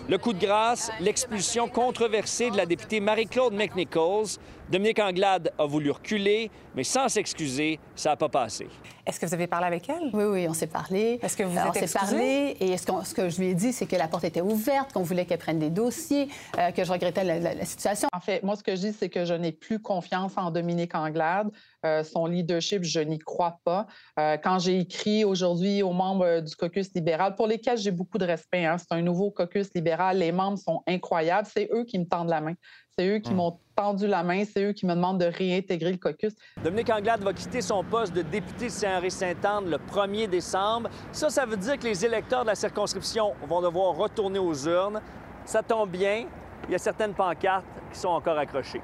Le 0.09 0.17
coup 0.17 0.33
de 0.33 0.39
grâce, 0.45 0.91
l'expulsion 0.99 1.67
controversée 1.67 2.49
de 2.51 2.57
la 2.57 2.65
députée 2.65 2.99
Marie-Claude 2.99 3.53
McNichols. 3.53 4.38
Dominique 4.69 4.99
Anglade 4.99 5.51
a 5.59 5.65
voulu 5.65 5.91
reculer, 5.91 6.49
mais 6.75 6.83
sans 6.85 7.09
s'excuser, 7.09 7.77
ça 7.95 8.11
n'a 8.11 8.15
pas 8.15 8.29
passé. 8.29 8.67
Est-ce 9.05 9.19
que 9.19 9.25
vous 9.25 9.33
avez 9.33 9.47
parlé 9.47 9.67
avec 9.67 9.89
elle? 9.89 10.09
Oui, 10.13 10.23
oui, 10.23 10.47
on 10.47 10.53
s'est 10.53 10.67
parlé. 10.67 11.19
Est-ce 11.21 11.35
que 11.35 11.43
vous 11.43 11.57
Euh, 11.57 11.61
êtes 11.61 11.69
On 11.83 11.88
s'est 11.88 11.99
parlé 11.99 12.55
et 12.59 12.77
ce, 12.77 12.85
ce 13.03 13.13
que 13.13 13.29
je 13.29 13.39
lui 13.41 13.47
ai 13.47 13.53
dit, 13.53 13.73
c'est 13.73 13.85
que 13.85 13.95
la 13.97 14.07
porte 14.07 14.23
était 14.23 14.39
ouverte, 14.41 14.94
qu'on 14.94 15.03
voulait 15.03 15.25
qu'elle 15.25 15.39
prenne 15.39 15.59
des 15.59 15.69
dossiers, 15.69 16.29
euh, 16.57 16.71
que 16.71 16.83
je 16.85 16.91
regrettais 16.91 17.23
la, 17.25 17.39
la- 17.39 17.53
la 17.53 17.65
situation. 17.65 18.07
En 18.13 18.21
fait, 18.21 18.44
moi, 18.44 18.55
ce 18.55 18.63
que 18.63 18.75
je 18.75 18.81
dis, 18.81 18.94
c'est 18.94 19.09
que 19.09 19.25
je 19.25 19.33
n'ai 19.33 19.51
plus 19.51 19.79
confiance 19.79 20.31
en 20.37 20.51
Dominique 20.51 20.95
Anglade. 20.95 21.49
Euh, 21.86 22.04
son 22.04 22.28
leadership, 22.28 22.83
je 22.83 23.00
n'y 23.00 23.18
crois 23.18 23.60
pas. 23.63 23.88
Euh, 24.19 24.38
quand 24.38 24.60
j'ai 24.60 24.80
écrit 24.80 25.24
aujourd'hui 25.24 25.81
aux 25.81 25.94
membres 25.94 26.25
euh, 26.25 26.42
du 26.42 26.56
caucus 26.56 26.94
libéral, 26.94 27.36
pour 27.36 27.48
lesquels 27.48 27.78
j'ai 27.78 27.92
beaucoup 27.92 28.19
de 28.19 28.25
respect, 28.25 28.66
hein, 28.66 28.78
c'est 28.78 28.92
un 28.92 29.01
nouveau 29.01 29.31
caucus 29.31 29.69
libéral, 29.74 30.19
les 30.19 30.31
membres 30.31 30.60
sont 30.60 30.83
incroyables, 30.88 31.48
c'est 31.51 31.69
eux 31.74 31.83
qui 31.83 31.98
me 31.98 32.06
tendent 32.06 32.30
la 32.30 32.42
main. 32.42 32.54
C'est 32.98 33.07
eux 33.07 33.19
qui 33.19 33.33
m'ont 33.33 33.57
tendu 33.75 34.06
la 34.06 34.22
main, 34.22 34.44
c'est 34.44 34.63
eux 34.63 34.74
qui 34.74 34.86
me 34.86 34.94
demandent 34.94 35.19
de 35.19 35.25
réintégrer 35.25 35.92
le 35.92 35.98
caucus. 35.98 36.33
Dominique 36.62 36.89
Anglade 36.89 37.24
va 37.24 37.33
quitter 37.33 37.62
son 37.62 37.83
poste 37.83 38.13
de 38.13 38.22
député 38.22 38.66
de 38.66 38.69
Saint-Henri-Sainte-Anne 38.72 39.69
le 39.69 39.78
1er 39.78 40.28
décembre. 40.28 40.89
Ça, 41.12 41.30
ça 41.30 41.45
veut 41.45 41.57
dire 41.57 41.80
que 41.80 41.86
les 41.86 42.06
électeurs 42.06 42.44
de 42.44 42.50
la 42.50 42.56
circonscription 42.56 43.33
vont 43.48 43.62
devoir 43.62 43.95
retourner 43.95 44.39
aux 44.39 44.68
urnes. 44.68 45.01
Ça 45.45 45.63
tombe 45.63 45.89
bien, 45.89 46.25
il 46.68 46.72
y 46.74 46.75
a 46.75 46.80
certaines 46.80 47.13
pancartes 47.13 47.66
qui 47.92 48.00
sont 48.00 48.10
encore 48.10 48.38
accrochées. 48.38 48.81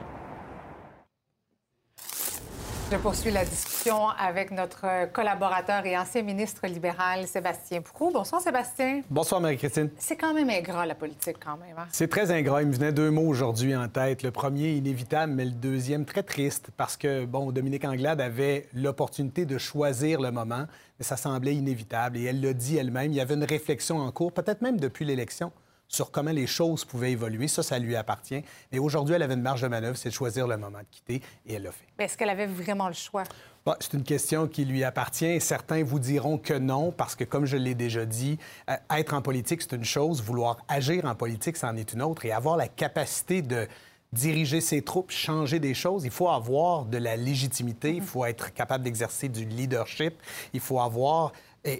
Je 2.89 2.95
poursuis 2.95 3.31
la 3.31 3.43
discussion 3.43 4.07
avec 4.17 4.49
notre 4.49 5.11
collaborateur 5.11 5.85
et 5.85 5.97
ancien 5.97 6.21
ministre 6.21 6.65
libéral, 6.67 7.27
Sébastien 7.27 7.81
Proux. 7.81 8.11
Bonsoir, 8.13 8.41
Sébastien. 8.41 9.01
Bonsoir, 9.09 9.41
Marie-Christine. 9.41 9.89
C'est 9.97 10.15
quand 10.15 10.33
même 10.33 10.49
ingrat, 10.49 10.85
la 10.85 10.95
politique, 10.95 11.35
quand 11.43 11.57
même. 11.57 11.77
hein? 11.77 11.87
C'est 11.91 12.09
très 12.09 12.31
ingrat. 12.31 12.61
Il 12.61 12.69
me 12.69 12.73
venait 12.73 12.93
deux 12.93 13.11
mots 13.11 13.27
aujourd'hui 13.27 13.75
en 13.75 13.89
tête. 13.89 14.23
Le 14.23 14.31
premier, 14.31 14.71
inévitable, 14.71 15.33
mais 15.33 15.43
le 15.43 15.51
deuxième, 15.51 16.05
très 16.05 16.23
triste, 16.23 16.69
parce 16.77 16.95
que, 16.95 17.25
bon, 17.25 17.51
Dominique 17.51 17.83
Anglade 17.83 18.21
avait 18.21 18.69
l'opportunité 18.73 19.45
de 19.45 19.57
choisir 19.57 20.21
le 20.21 20.31
moment, 20.31 20.65
mais 20.97 21.03
ça 21.03 21.17
semblait 21.17 21.55
inévitable. 21.55 22.17
Et 22.17 22.23
elle 22.23 22.39
l'a 22.39 22.53
dit 22.53 22.77
elle-même. 22.77 23.11
Il 23.11 23.15
y 23.15 23.21
avait 23.21 23.33
une 23.35 23.43
réflexion 23.43 23.97
en 23.97 24.09
cours, 24.13 24.31
peut-être 24.31 24.61
même 24.61 24.79
depuis 24.79 25.03
l'élection, 25.03 25.51
sur 25.87 26.11
comment 26.11 26.31
les 26.31 26.47
choses 26.47 26.85
pouvaient 26.85 27.11
évoluer. 27.11 27.47
Ça, 27.47 27.63
ça 27.63 27.79
lui 27.79 27.95
appartient. 27.95 28.43
Mais 28.71 28.79
aujourd'hui, 28.79 29.15
elle 29.15 29.23
avait 29.23 29.35
une 29.35 29.41
marge 29.41 29.61
de 29.61 29.67
manœuvre, 29.67 29.97
c'est 29.97 30.09
de 30.09 30.13
choisir 30.13 30.47
le 30.47 30.57
moment 30.57 30.79
de 30.79 30.85
quitter, 30.89 31.21
et 31.45 31.53
elle 31.53 31.63
l'a 31.63 31.71
fait. 31.71 31.85
Mais 31.97 32.05
Est-ce 32.05 32.17
qu'elle 32.17 32.29
avait 32.29 32.45
vraiment 32.45 32.87
le 32.87 32.93
choix? 32.93 33.23
Bon, 33.65 33.75
c'est 33.79 33.93
une 33.93 34.03
question 34.03 34.47
qui 34.47 34.63
lui 34.63 34.83
appartient. 34.83 35.41
Certains 35.41 35.83
vous 35.83 35.99
diront 35.99 36.37
que 36.37 36.53
non, 36.53 36.91
parce 36.91 37.15
que, 37.15 37.25
comme 37.25 37.45
je 37.45 37.57
l'ai 37.57 37.75
déjà 37.75 38.05
dit, 38.05 38.37
euh, 38.69 38.75
être 38.91 39.13
en 39.13 39.21
politique, 39.21 39.61
c'est 39.61 39.75
une 39.75 39.83
chose. 39.83 40.21
Vouloir 40.21 40.57
agir 40.69 41.05
en 41.05 41.15
politique, 41.15 41.57
c'en 41.57 41.75
est 41.75 41.91
une 41.91 42.01
autre. 42.01 42.25
Et 42.25 42.31
avoir 42.31 42.55
la 42.55 42.69
capacité 42.69 43.41
de 43.41 43.67
diriger 44.13 44.61
ses 44.61 44.81
troupes, 44.81 45.11
changer 45.11 45.59
des 45.59 45.73
choses, 45.73 46.05
il 46.05 46.11
faut 46.11 46.29
avoir 46.29 46.85
de 46.85 46.97
la 46.97 47.17
légitimité, 47.17 47.93
il 47.93 48.01
faut 48.01 48.25
être 48.25 48.53
capable 48.53 48.83
d'exercer 48.83 49.27
du 49.27 49.43
leadership, 49.43 50.13
il 50.53 50.61
faut 50.61 50.79
avoir 50.79 51.33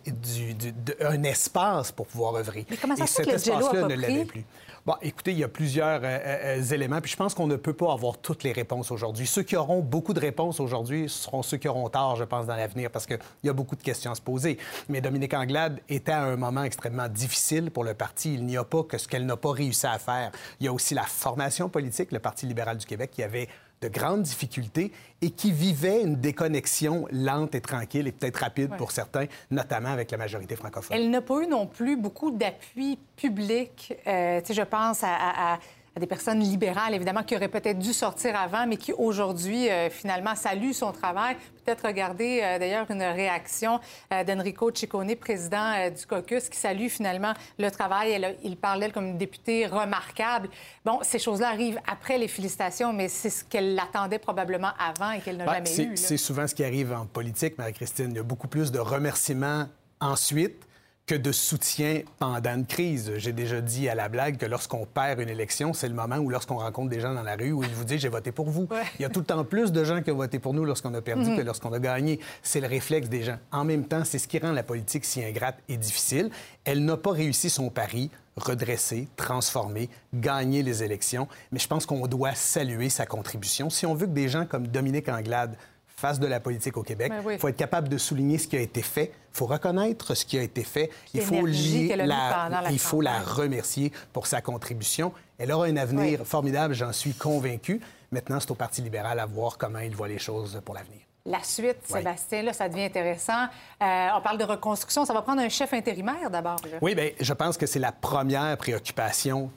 du- 0.06 0.56
un 1.02 1.24
espace 1.24 1.92
pour 1.92 2.08
pouvoir 2.08 2.36
œuvrer. 2.36 2.66
Mais 2.70 2.78
comment 2.78 2.96
ça 2.96 3.04
Et 3.04 3.08
cet 3.08 3.28
espace-là 3.28 3.88
ne 3.88 3.96
l'avait 3.96 4.26
plus. 4.26 4.46
Bon, 4.86 4.96
écoutez, 5.02 5.32
il 5.34 5.40
y 5.40 5.44
a 5.44 5.50
plusieurs 5.50 6.00
euh, 6.02 6.60
euh, 6.60 6.64
éléments, 6.64 7.02
puis 7.02 7.12
je 7.12 7.18
pense 7.18 7.34
qu'on 7.34 7.46
ne 7.48 7.58
peut 7.58 7.74
pas 7.74 7.92
avoir 7.92 8.18
toutes 8.20 8.44
les 8.44 8.54
réponses 8.54 8.90
aujourd'hui. 8.90 9.28
Ceux 9.28 9.44
qui 9.44 9.58
auront 9.58 9.82
beaucoup 9.82 10.14
de 10.14 10.20
réponses 10.22 10.62
aujourd'hui 10.62 11.10
seront 11.10 11.44
ceux 11.44 11.58
qui 11.58 11.68
auront 11.68 11.90
tard, 11.90 12.16
je 12.16 12.24
pense, 12.24 12.46
dans 12.46 12.56
l'avenir, 12.56 12.90
parce 12.90 13.06
qu'il 13.06 13.20
y 13.44 13.50
a 13.50 13.54
beaucoup 13.54 13.76
de 13.76 13.84
questions 13.84 14.12
à 14.12 14.16
se 14.16 14.22
poser. 14.22 14.58
Mais 14.88 15.02
Dominique 15.02 15.34
Anglade 15.34 15.82
était 15.90 16.14
à 16.14 16.22
un 16.24 16.38
moment 16.38 16.64
extrêmement 16.64 17.10
difficile 17.10 17.70
pour 17.70 17.84
le 17.84 17.96
parti. 17.96 18.36
Il 18.36 18.46
n'y 18.46 18.56
a 18.56 18.64
pas 18.64 18.84
que 18.84 18.98
ce 18.98 19.10
qu'elle 19.10 19.26
n'a 19.26 19.36
pas 19.36 19.52
réussi 19.52 19.88
à 19.88 20.00
faire. 20.00 20.32
Il 20.62 20.66
y 20.66 20.70
a 20.70 20.72
aussi 20.74 20.94
la 20.94 21.04
formation 21.04 21.68
politique, 21.68 22.14
le 22.14 22.20
Parti 22.20 22.46
libéral 22.46 22.78
du 22.78 22.86
Québec, 22.86 23.12
qui 23.12 23.24
avait 23.24 23.50
de 23.82 23.88
grandes 23.90 24.24
difficultés 24.24 24.92
et 25.22 25.30
qui 25.30 25.52
vivait 25.52 26.02
une 26.02 26.16
déconnexion 26.16 27.08
lente 27.12 27.54
et 27.56 27.62
tranquille 27.62 28.08
et 28.08 28.12
peut-être 28.12 28.38
rapide 28.38 28.72
Ouais. 28.72 28.78
pour 28.78 28.92
certains, 28.92 29.26
notamment 29.52 29.90
avec 29.90 30.10
la 30.12 30.18
majorité 30.18 30.56
francophone. 30.56 30.96
Elle 30.98 31.10
n'a 31.12 31.22
pas 31.22 31.42
eu 31.42 31.48
non 31.48 31.68
plus 31.68 31.96
beaucoup 31.96 32.32
d'appui 32.32 32.98
public. 33.16 33.94
Euh, 34.08 34.42
je 34.50 34.62
pense 34.64 35.04
à, 35.04 35.14
à- 35.14 35.54
à- 35.56 35.60
à 35.98 36.00
des 36.00 36.06
personnes 36.06 36.40
libérales, 36.42 36.94
évidemment, 36.94 37.24
qui 37.24 37.36
auraient 37.36 37.48
peut-être 37.48 37.80
dû 37.80 37.92
sortir 37.92 38.36
avant, 38.36 38.68
mais 38.68 38.78
qui 38.78 38.94
aujourd'hui, 38.94 39.68
euh, 39.68 39.90
finalement, 39.90 40.36
saluent 40.36 40.74
son 40.74 40.92
travail. 40.92 41.36
Peut-être 41.66 41.88
regarder, 41.88 42.42
euh, 42.44 42.60
d'ailleurs, 42.60 42.86
une 42.92 43.02
réaction 43.02 43.80
euh, 44.14 44.24
d'Enrico 44.24 44.70
Ciccone, 44.72 45.16
président 45.16 45.90
du 45.90 46.06
caucus, 46.06 46.50
qui 46.50 46.60
salue 46.60 46.88
finalement 46.88 47.34
le 47.58 47.72
travail. 47.72 48.12
Elle 48.12 48.38
il 48.44 48.58
parle 48.58 48.80
d'elle 48.80 48.94
comme 48.94 49.08
une 49.08 49.18
députée 49.18 49.66
remarquable. 49.66 50.50
Bon, 50.86 51.00
ces 51.02 51.18
choses-là 51.18 51.50
arrivent 51.50 51.80
après 51.88 52.20
les 52.20 52.28
félicitations, 52.28 52.94
mais 52.94 53.08
c'est 53.08 53.32
ce 53.32 53.44
qu'elle 53.44 53.80
attendait 53.80 54.20
probablement 54.20 54.74
avant 54.80 55.12
et 55.12 55.22
qu'elle 55.22 55.38
n'a 55.38 55.46
Ben, 55.46 55.66
jamais 55.66 55.94
eu. 55.94 55.98
C'est 55.98 56.18
souvent 56.18 56.46
ce 56.46 56.54
qui 56.54 56.64
arrive 56.64 56.94
en 56.94 57.08
politique, 57.08 57.58
Marie-Christine. 57.58 58.12
Il 58.12 58.18
y 58.18 58.20
a 58.20 58.24
beaucoup 58.24 58.48
plus 58.48 58.72
de 58.72 58.80
remerciements 58.80 59.66
ensuite 60.00 60.67
que 61.08 61.16
de 61.16 61.32
soutien 61.32 62.02
pendant 62.20 62.54
une 62.54 62.66
crise. 62.66 63.14
J'ai 63.16 63.32
déjà 63.32 63.62
dit 63.62 63.88
à 63.88 63.96
la 63.96 64.10
blague 64.10 64.36
que 64.38 64.46
lorsqu'on 64.46 64.86
perd 64.86 65.22
une 65.22 65.30
élection, 65.30 65.72
c'est 65.74 65.88
le 65.88 65.94
moment 65.94 66.18
où 66.18 66.30
lorsqu'on 66.30 66.58
rencontre 66.58 66.90
des 66.90 67.00
gens 67.00 67.14
dans 67.14 67.24
la 67.24 67.36
rue 67.38 67.54
où 67.54 67.64
ils 67.64 67.70
vous 67.70 67.86
disent 67.86 68.02
j'ai 68.02 68.10
voté 68.10 68.34
pour 68.34 68.50
vous. 68.50 68.68
Il 69.00 69.04
y 69.04 69.06
a 69.06 69.10
tout 69.10 69.22
le 69.22 69.26
temps 69.26 69.44
plus 69.46 69.72
de 69.72 69.86
gens 69.86 70.02
qui 70.02 70.12
ont 70.12 70.18
voté 70.18 70.38
pour 70.38 70.54
nous 70.54 70.66
lorsqu'on 70.66 70.94
a 70.94 71.02
perdu 71.02 71.30
Mhm. 71.32 71.38
que 71.38 71.42
lorsqu'on 71.44 71.72
a 71.72 71.80
gagné. 71.80 72.20
C'est 72.44 72.60
le 72.60 72.68
réflexe 72.68 73.08
des 73.08 73.24
gens. 73.24 73.38
En 73.54 73.64
même 73.64 73.86
temps, 73.86 74.04
c'est 74.04 74.20
ce 74.20 74.28
qui 74.28 74.38
rend 74.38 74.52
la 74.52 74.64
politique 74.64 75.06
si 75.06 75.24
ingrate 75.24 75.58
et 75.70 75.78
difficile. 75.78 76.30
Elle 76.66 76.84
n'a 76.84 76.98
pas 76.98 77.12
réussi 77.12 77.50
son 77.50 77.70
pari 77.70 78.12
redresser, 78.36 79.08
transformer, 79.16 79.90
gagner 80.14 80.62
les 80.62 80.84
élections, 80.84 81.28
mais 81.52 81.58
je 81.58 81.68
pense 81.68 81.88
qu'on 81.88 82.06
doit 82.06 82.36
saluer 82.36 82.90
sa 82.90 83.08
contribution. 83.08 83.72
Si 83.72 83.88
on 83.88 83.96
veut 83.96 84.06
que 84.06 84.12
des 84.12 84.30
gens 84.30 84.46
comme 84.46 84.68
Dominique 84.68 85.10
Anglade 85.10 85.56
fassent 86.00 86.20
de 86.20 86.28
la 86.28 86.40
politique 86.40 86.78
au 86.78 86.84
Québec, 86.84 87.10
Ben 87.10 87.22
il 87.24 87.28
oui. 87.28 87.38
faut 87.40 87.48
être 87.48 87.58
capable 87.58 87.90
de 87.90 87.98
souligner 87.98 88.38
ce 88.38 88.48
qui 88.48 88.56
a 88.56 88.60
été 88.62 88.84
fait, 88.84 89.12
il 89.34 89.38
faut 89.38 89.48
reconnaître 89.48 90.14
ce 90.14 90.26
qui 90.26 90.38
a 90.38 90.44
été 90.44 90.64
fait, 90.64 90.92
il 91.14 91.22
faut, 91.22 91.46
lier 91.46 91.96
la- 91.96 92.06
la 92.06 92.72
il 92.72 92.78
faut 92.80 93.02
la 93.02 93.20
remercier 93.20 93.92
pour 94.14 94.28
sa 94.28 94.40
contribution. 94.42 95.12
Elle 95.40 95.52
aura 95.52 95.66
un 95.66 95.76
avenir 95.78 96.22
formidable, 96.26 96.76
j'en 96.76 96.94
suis 96.94 97.14
convaincu. 97.14 97.82
Maintenant, 98.12 98.40
c'est 98.40 98.52
au 98.52 98.56
Parti 98.56 98.82
libéral 98.84 99.20
à 99.20 99.26
voir 99.26 99.58
comment 99.58 99.80
il 99.80 99.96
voit 99.96 100.08
les 100.08 100.20
choses 100.20 100.62
pour 100.64 100.76
l'avenir. 100.76 101.00
La 101.26 101.44
suite, 101.44 101.78
Ouais. 101.90 101.98
Sébastien, 102.00 102.44
là, 102.44 102.54
ça 102.54 102.70
devient 102.70 102.84
intéressant. 102.86 103.46
Euh, 103.82 104.08
on 104.16 104.22
parle 104.22 104.38
de 104.38 104.46
reconstruction. 104.46 105.04
Ça 105.04 105.14
va 105.14 105.22
prendre 105.24 105.42
un 105.42 105.50
chef 105.50 105.74
intérimaire 105.74 106.30
d'abord. 106.30 106.58
Oui, 106.82 106.94
bien, 106.96 107.10
je 107.20 107.34
pense 107.34 107.58
que 107.58 107.66
c'est 107.66 107.80
la 107.80 107.92
première 107.92 108.56
préoccupation, 108.58 109.52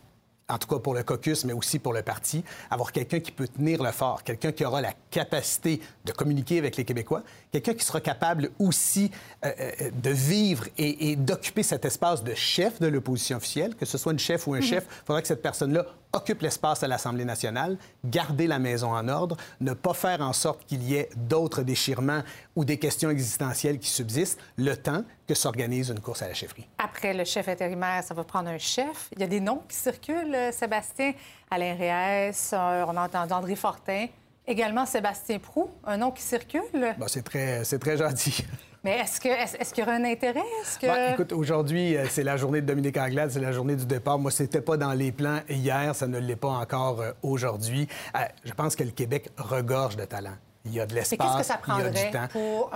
en 0.51 0.59
tout 0.59 0.69
cas 0.69 0.79
pour 0.79 0.95
le 0.95 1.03
caucus, 1.03 1.45
mais 1.45 1.53
aussi 1.53 1.79
pour 1.79 1.93
le 1.93 2.03
parti, 2.03 2.45
avoir 2.71 2.93
quelqu'un 2.93 3.21
qui 3.21 3.31
peut 3.33 3.49
tenir 3.49 3.83
le 3.83 3.93
fort, 3.93 4.23
quelqu'un 4.25 4.53
qui 4.53 4.65
aura 4.65 4.81
la 4.81 4.93
capacité 5.11 5.81
de 6.05 6.13
communiquer 6.13 6.59
avec 6.59 6.77
les 6.77 6.85
Québécois, 6.85 7.23
quelqu'un 7.53 7.75
qui 7.75 7.85
sera 7.85 8.01
capable 8.01 8.51
aussi 8.59 9.11
euh, 9.45 9.51
euh, 9.61 9.91
de 10.03 10.11
vivre 10.11 10.65
et, 10.79 11.11
et 11.11 11.17
d'occuper 11.17 11.63
cet 11.63 11.85
espace 11.85 12.23
de 12.25 12.35
chef 12.35 12.81
de 12.81 12.87
l'opposition 12.87 13.37
officielle, 13.37 13.75
que 13.75 13.87
ce 13.87 13.97
soit 13.99 14.13
une 14.13 14.19
chef 14.19 14.47
ou 14.47 14.55
un 14.55 14.59
Mhm. 14.59 14.63
chef, 14.63 14.85
il 14.89 15.07
faudra 15.07 15.23
que 15.23 15.29
cette 15.29 15.43
personne-là 15.43 15.87
occupe 16.13 16.43
l'espace 16.43 16.83
à 16.83 16.89
l'Assemblée 16.89 17.25
nationale, 17.25 17.79
garder 18.05 18.47
la 18.47 18.59
maison 18.59 18.93
en 18.93 19.09
ordre, 19.09 19.37
ne 19.61 19.73
pas 19.73 19.95
faire 19.95 20.21
en 20.21 20.33
sorte 20.33 20.65
qu'il 20.67 20.83
y 20.83 20.97
ait 20.97 21.09
d'autres 21.17 21.63
déchirements 21.63 22.23
ou 22.57 22.65
des 22.65 22.79
questions 22.79 23.11
existentielles 23.11 23.79
qui 23.79 23.89
subsistent, 23.89 24.41
le 24.57 24.77
temps 24.77 25.05
que 25.27 25.35
s'organise 25.35 25.91
une 25.91 26.01
course 26.01 26.23
à 26.23 26.29
la 26.29 26.35
chefferie. 26.35 26.67
Après 26.79 27.15
le 27.15 27.25
chef 27.25 27.49
intérimaire, 27.49 28.03
ça 28.03 28.15
va 28.15 28.25
prendre 28.25 28.49
un 28.49 28.59
chef. 28.59 29.09
Il 29.13 29.21
y 29.21 29.25
a 29.25 29.29
des 29.29 29.41
noms 29.41 29.63
qui 29.69 29.77
circulent, 29.77 30.35
euh, 30.35 30.53
Sébastien. 30.53 31.13
Alain 31.51 31.75
Réès, 31.75 32.51
on 32.53 32.97
a 32.97 33.05
entendu 33.05 33.33
André 33.33 33.57
Fortin. 33.57 34.07
Également 34.47 34.87
Sébastien 34.87 35.39
Prou, 35.39 35.71
un 35.85 35.97
nom 35.97 36.11
qui 36.11 36.23
circule? 36.23 36.95
Bon, 36.99 37.07
c'est 37.07 37.23
très, 37.23 37.63
très 37.65 37.97
gentil. 37.97 38.45
Mais 38.83 38.99
est-ce 38.99 39.21
qu'il 39.21 39.31
y 39.79 39.83
aura 39.83 39.97
un 39.97 40.05
intérêt? 40.05 40.43
Que... 40.81 40.87
Ben, 40.87 41.13
écoute, 41.13 41.33
aujourd'hui, 41.33 41.97
euh, 41.97 42.07
c'est 42.09 42.23
la 42.23 42.37
journée 42.37 42.63
de 42.63 42.67
Dominique 42.67 42.97
Anglade, 42.97 43.31
c'est 43.31 43.41
la 43.41 43.53
journée 43.53 43.77
du 43.77 43.85
départ. 43.85 44.19
Moi, 44.19 44.31
c'était 44.31 44.63
pas 44.63 44.77
dans 44.77 44.93
les 44.93 45.13
plans 45.13 45.41
hier, 45.49 45.95
ça 45.95 46.07
ne 46.07 46.19
l'est 46.19 46.37
pas 46.37 46.49
encore 46.49 47.01
euh, 47.01 47.13
aujourd'hui. 47.23 47.87
Euh, 48.17 48.21
je 48.45 48.53
pense 48.55 48.77
que 48.77 48.85
le 48.85 48.91
Québec 48.91 49.29
regorge 49.37 49.97
de 49.97 50.05
talent. 50.05 50.37
Il 50.65 50.73
y 50.73 50.81
a 50.81 50.87
de 50.87 50.95
Mais 50.95 51.01
l'espace, 51.01 51.37
qu'est-ce 51.37 51.39
que 51.39 51.45
ça 51.45 51.61
il 51.67 51.69
y 51.69 51.73
a 51.73 51.75
prendrait 51.75 52.05
du 52.05 52.11
temps. 52.11 52.29
pour, 52.31 52.71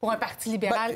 pour 0.00 0.12
un 0.12 0.16
parti 0.16 0.50
libéral? 0.50 0.94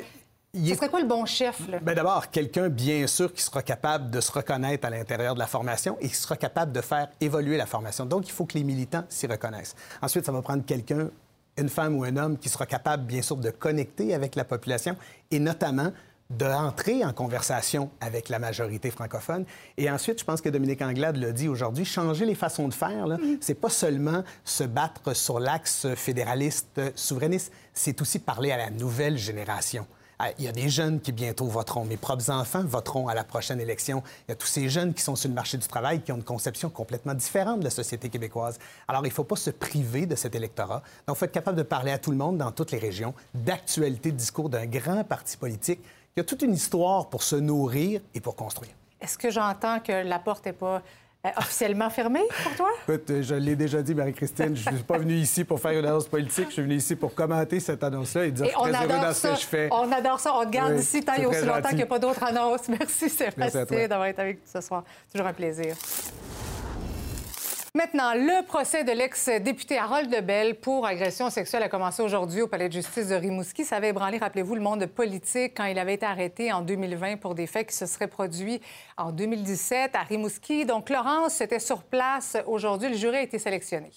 il 0.53 0.69
Ce 0.69 0.75
serait 0.75 0.89
quoi 0.89 1.01
le 1.01 1.07
bon 1.07 1.25
chef? 1.25 1.61
Ben 1.81 1.93
d'abord, 1.93 2.29
quelqu'un, 2.29 2.69
bien 2.69 3.07
sûr, 3.07 3.33
qui 3.33 3.41
sera 3.41 3.61
capable 3.61 4.09
de 4.09 4.21
se 4.21 4.31
reconnaître 4.31 4.87
à 4.87 4.89
l'intérieur 4.89 5.33
de 5.33 5.39
la 5.39 5.47
formation 5.47 5.97
et 5.99 6.07
qui 6.07 6.15
sera 6.15 6.35
capable 6.35 6.71
de 6.71 6.81
faire 6.81 7.09
évoluer 7.19 7.57
la 7.57 7.65
formation. 7.65 8.05
Donc, 8.05 8.27
il 8.27 8.31
faut 8.31 8.45
que 8.45 8.57
les 8.57 8.63
militants 8.63 9.03
s'y 9.09 9.27
reconnaissent. 9.27 9.75
Ensuite, 10.01 10.25
ça 10.25 10.31
va 10.31 10.41
prendre 10.41 10.65
quelqu'un, 10.65 11.09
une 11.57 11.69
femme 11.69 11.95
ou 11.95 12.03
un 12.03 12.17
homme, 12.17 12.37
qui 12.37 12.49
sera 12.49 12.65
capable, 12.65 13.03
bien 13.03 13.21
sûr, 13.21 13.37
de 13.37 13.49
connecter 13.49 14.13
avec 14.13 14.35
la 14.35 14.43
population 14.43 14.95
et 15.31 15.39
notamment 15.39 15.91
d'entrer 16.29 17.05
en 17.05 17.13
conversation 17.13 17.89
avec 18.01 18.27
la 18.29 18.37
majorité 18.37 18.91
francophone. 18.91 19.45
Et 19.77 19.89
ensuite, 19.89 20.19
je 20.19 20.25
pense 20.25 20.41
que 20.41 20.49
Dominique 20.49 20.81
Anglade 20.81 21.15
l'a 21.17 21.31
dit 21.31 21.47
aujourd'hui, 21.47 21.85
changer 21.85 22.25
les 22.25 22.35
façons 22.35 22.67
de 22.67 22.73
faire, 22.73 23.07
là, 23.07 23.17
c'est 23.39 23.53
pas 23.55 23.69
seulement 23.69 24.23
se 24.43 24.65
battre 24.65 25.15
sur 25.15 25.39
l'axe 25.39 25.87
fédéraliste, 25.95 26.81
souverainiste, 26.95 27.53
c'est 27.73 28.01
aussi 28.01 28.19
parler 28.19 28.51
à 28.51 28.57
la 28.57 28.69
nouvelle 28.69 29.17
génération. 29.17 29.87
Ah, 30.19 30.31
Il 30.39 30.45
y 30.45 30.47
a 30.47 30.51
des 30.51 30.67
jeunes 30.67 30.99
qui 30.99 31.11
bientôt 31.11 31.45
voteront. 31.45 31.85
Mes 31.85 31.97
propres 31.97 32.31
enfants 32.31 32.63
voteront 32.63 33.07
à 33.07 33.13
la 33.13 33.23
prochaine 33.23 33.59
élection. 33.59 34.01
Il 34.27 34.31
y 34.31 34.33
a 34.33 34.35
tous 34.35 34.47
ces 34.47 34.67
jeunes 34.67 34.95
qui 34.95 35.03
sont 35.03 35.15
sur 35.15 35.29
le 35.29 35.35
marché 35.35 35.57
du 35.57 35.67
travail 35.67 36.01
qui 36.01 36.11
ont 36.11 36.15
une 36.15 36.23
conception 36.23 36.71
complètement 36.71 37.13
différente 37.13 37.59
de 37.59 37.65
la 37.65 37.69
société 37.69 38.09
québécoise. 38.09 38.57
Alors, 38.87 39.05
il 39.05 39.09
ne 39.09 39.13
faut 39.13 39.23
pas 39.23 39.35
se 39.35 39.51
priver 39.51 40.07
de 40.07 40.15
cet 40.15 40.33
électorat. 40.33 40.81
Donc, 41.05 41.17
il 41.17 41.19
faut 41.19 41.25
être 41.25 41.31
capable 41.31 41.57
de 41.57 41.63
parler 41.63 41.91
à 41.91 41.99
tout 41.99 42.09
le 42.09 42.17
monde 42.17 42.37
dans 42.37 42.51
toutes 42.51 42.71
les 42.71 42.79
régions, 42.79 43.13
d'actualité 43.35 44.11
de 44.11 44.17
discours 44.17 44.49
d'un 44.49 44.65
grand 44.65 45.03
parti 45.03 45.37
politique 45.37 45.81
qui 46.15 46.21
a 46.21 46.23
toute 46.23 46.41
une 46.41 46.53
histoire 46.55 47.09
pour 47.09 47.21
se 47.21 47.35
nourrir 47.35 48.01
et 48.15 48.19
pour 48.19 48.35
construire. 48.35 48.71
Est-ce 48.99 49.19
que 49.19 49.29
j'entends 49.29 49.79
que 49.79 49.91
la 49.91 50.17
porte 50.17 50.47
n'est 50.47 50.53
pas 50.53 50.81
officiellement 51.37 51.89
fermée 51.89 52.23
pour 52.43 52.55
toi? 52.55 52.69
Écoute, 52.87 53.09
euh, 53.09 53.21
je 53.21 53.35
l'ai 53.35 53.55
déjà 53.55 53.81
dit, 53.81 53.95
Marie-Christine, 53.95 54.55
je 54.55 54.69
ne 54.69 54.75
suis 54.75 54.85
pas 54.85 54.97
venu 54.97 55.13
ici 55.15 55.43
pour 55.43 55.59
faire 55.59 55.71
une 55.71 55.85
annonce 55.85 56.07
politique, 56.07 56.47
je 56.47 56.53
suis 56.53 56.61
venu 56.61 56.75
ici 56.75 56.95
pour 56.95 57.13
commenter 57.13 57.59
cette 57.59 57.83
annonce-là 57.83 58.25
et 58.25 58.31
dire 58.31 58.45
Et 58.45 58.49
je 58.49 58.53
suis 58.53 58.71
très 58.71 58.85
heureux 58.85 59.05
dans 59.05 59.13
ce 59.13 59.27
que 59.27 59.35
je 59.35 59.45
fais. 59.45 59.69
On 59.71 59.91
adore 59.91 60.19
ça. 60.19 60.33
On 60.35 60.45
te 60.45 60.49
garde 60.49 60.73
Oui, 60.73 60.79
ici 60.79 61.01
tant 61.03 61.13
et 61.15 61.25
aussi 61.25 61.45
longtemps 61.45 61.69
qu'il 61.69 61.77
n'y 61.77 61.83
a 61.83 61.87
pas 61.87 61.99
d'autres 61.99 62.23
annonces. 62.23 62.67
Merci, 62.69 63.09
Sébastien, 63.09 63.87
d'avoir 63.87 64.07
été 64.07 64.21
avec 64.21 64.37
nous 64.37 64.61
ce 64.61 64.65
soir. 64.65 64.83
Toujours 65.11 65.27
un 65.27 65.33
plaisir. 65.33 65.75
Maintenant, 67.77 68.15
le 68.15 68.43
procès 68.43 68.83
de 68.83 68.91
l'ex-député 68.91 69.77
Harold 69.77 70.11
Lebel 70.11 70.55
pour 70.55 70.87
agression 70.87 71.29
sexuelle 71.29 71.61
a 71.61 71.69
commencé 71.69 72.01
aujourd'hui 72.01 72.41
au 72.41 72.47
palais 72.47 72.69
de 72.69 72.73
justice 72.73 73.09
de 73.09 73.13
Rimouski. 73.13 73.65
Ça 73.65 73.75
avait 73.75 73.89
ébranlé, 73.89 74.17
rappelez-vous, 74.17 74.55
le 74.55 74.61
monde 74.61 74.87
politique 74.87 75.53
quand 75.55 75.65
il 75.65 75.77
avait 75.77 75.93
été 75.93 76.07
arrêté 76.07 76.51
en 76.51 76.61
2020 76.61 77.17
pour 77.17 77.35
des 77.35 77.45
faits 77.45 77.67
qui 77.69 77.75
se 77.75 77.85
seraient 77.85 78.07
produits 78.07 78.61
en 78.97 79.11
2017 79.11 79.95
à 79.95 80.01
Rimouski. 80.01 80.65
Donc, 80.65 80.89
Laurence 80.89 81.39
était 81.39 81.59
sur 81.59 81.83
place 81.83 82.35
aujourd'hui. 82.47 82.89
Le 82.89 82.97
jury 82.97 83.17
a 83.17 83.21
été 83.21 83.37
sélectionné. 83.37 83.91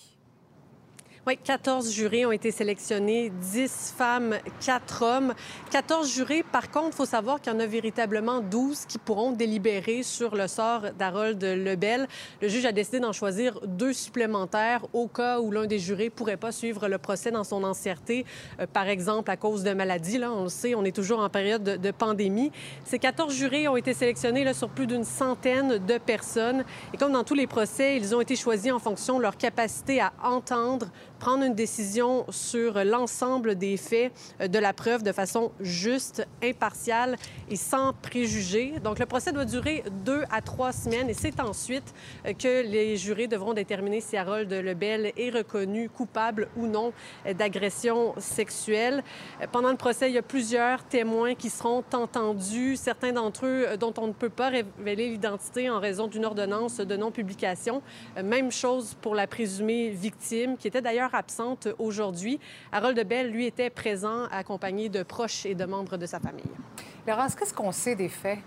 Oui, 1.26 1.36
14 1.36 1.92
jurés 1.92 2.24
ont 2.24 2.32
été 2.32 2.50
sélectionnés, 2.50 3.30
10 3.52 3.92
femmes, 3.94 4.36
4 4.64 5.02
hommes. 5.02 5.34
14 5.70 6.10
jurés, 6.10 6.42
par 6.42 6.70
contre, 6.70 6.88
il 6.92 6.94
faut 6.94 7.04
savoir 7.04 7.42
qu'il 7.42 7.52
y 7.52 7.56
en 7.56 7.60
a 7.60 7.66
véritablement 7.66 8.40
12 8.40 8.86
qui 8.86 8.96
pourront 8.96 9.30
délibérer 9.30 10.02
sur 10.02 10.34
le 10.34 10.48
sort 10.48 10.92
d'Harold 10.98 11.42
Lebel. 11.44 12.08
Le 12.40 12.48
juge 12.48 12.64
a 12.64 12.72
décidé 12.72 13.00
d'en 13.00 13.12
choisir 13.12 13.60
deux 13.66 13.92
supplémentaires 13.92 14.86
au 14.94 15.08
cas 15.08 15.40
où 15.40 15.50
l'un 15.50 15.66
des 15.66 15.78
jurés 15.78 16.08
pourrait 16.08 16.38
pas 16.38 16.52
suivre 16.52 16.88
le 16.88 16.96
procès 16.96 17.30
dans 17.30 17.44
son 17.44 17.64
entièreté, 17.64 18.24
euh, 18.58 18.66
par 18.66 18.88
exemple 18.88 19.30
à 19.30 19.36
cause 19.36 19.62
de 19.62 19.74
maladie. 19.74 20.16
Là, 20.16 20.32
on 20.32 20.44
le 20.44 20.48
sait, 20.48 20.74
on 20.74 20.86
est 20.86 20.96
toujours 20.96 21.20
en 21.20 21.28
période 21.28 21.62
de, 21.62 21.90
pandémie. 21.90 22.50
Ces 22.86 22.98
14 22.98 23.34
jurés 23.34 23.68
ont 23.68 23.76
été 23.76 23.92
sélectionnés 23.92 24.50
sur 24.54 24.70
plus 24.70 24.86
d'une 24.86 25.04
centaine 25.04 25.84
de 25.84 25.98
personnes. 25.98 26.64
Et 26.94 26.96
comme 26.96 27.12
dans 27.12 27.24
tous 27.24 27.34
les 27.34 27.46
procès, 27.46 27.98
ils 27.98 28.14
ont 28.14 28.22
été 28.22 28.36
choisis 28.36 28.72
en 28.72 28.78
fonction 28.78 29.18
de 29.18 29.22
leur 29.22 29.36
capacité 29.36 30.00
à 30.00 30.14
entendre, 30.22 30.86
prendre 31.20 31.44
une 31.44 31.54
décision 31.54 32.24
sur 32.30 32.82
l'ensemble 32.82 33.54
des 33.54 33.76
faits 33.76 34.10
euh, 34.40 34.48
de 34.48 34.58
la 34.58 34.72
preuve 34.72 35.02
de 35.02 35.12
façon 35.12 35.52
juste, 35.60 36.26
impartiale 36.42 37.16
et 37.50 37.56
sans 37.56 37.92
préjugés. 37.92 38.80
Donc, 38.82 38.98
le 38.98 39.06
procès 39.06 39.30
doit 39.30 39.44
durer 39.44 39.84
deux 40.04 40.24
à 40.32 40.40
trois 40.40 40.72
semaines 40.72 41.10
et 41.10 41.14
c'est 41.14 41.38
ensuite 41.38 41.94
euh, 42.26 42.32
que 42.32 42.66
les 42.66 42.96
jurés 42.96 43.28
devront 43.28 43.52
déterminer 43.52 44.00
si 44.00 44.16
Harold 44.16 44.50
Lebel 44.50 45.12
est 45.16 45.30
reconnu 45.30 45.90
coupable 45.90 46.48
ou 46.56 46.66
non 46.66 46.92
euh, 47.26 47.34
d'agression 47.34 48.14
sexuelle. 48.18 49.04
Pendant 49.52 49.70
le 49.70 49.76
procès, 49.76 50.10
il 50.10 50.14
y 50.14 50.18
a 50.18 50.22
plusieurs 50.22 50.82
témoins 50.84 51.34
qui 51.34 51.50
seront 51.50 51.84
entendus, 51.92 52.76
certains 52.76 53.12
d'entre 53.12 53.44
eux 53.44 53.76
dont 53.78 53.92
on 53.98 54.06
ne 54.06 54.12
peut 54.12 54.30
pas 54.30 54.48
révéler 54.48 55.10
l'identité 55.10 55.68
en 55.68 55.80
raison 55.80 56.06
d'une 56.06 56.24
ordonnance 56.24 56.78
de 56.78 56.96
non-publication. 56.96 57.82
Même 58.22 58.50
chose 58.50 58.96
pour 59.02 59.14
la 59.14 59.26
présumée 59.26 59.90
victime, 59.90 60.56
qui 60.56 60.66
était 60.66 60.80
d'ailleurs 60.80 61.09
absente 61.14 61.68
aujourd'hui. 61.78 62.40
Harold 62.72 62.96
Lebel, 62.96 63.30
lui, 63.30 63.46
était 63.46 63.70
présent, 63.70 64.24
accompagné 64.30 64.88
de 64.88 65.02
proches 65.02 65.46
et 65.46 65.54
de 65.54 65.64
membres 65.64 65.96
de 65.96 66.06
sa 66.06 66.20
famille. 66.20 66.44
Laurence, 67.06 67.34
qu'est-ce 67.34 67.54
qu'on 67.54 67.72
sait 67.72 67.96
des 67.96 68.08
faits? 68.08 68.38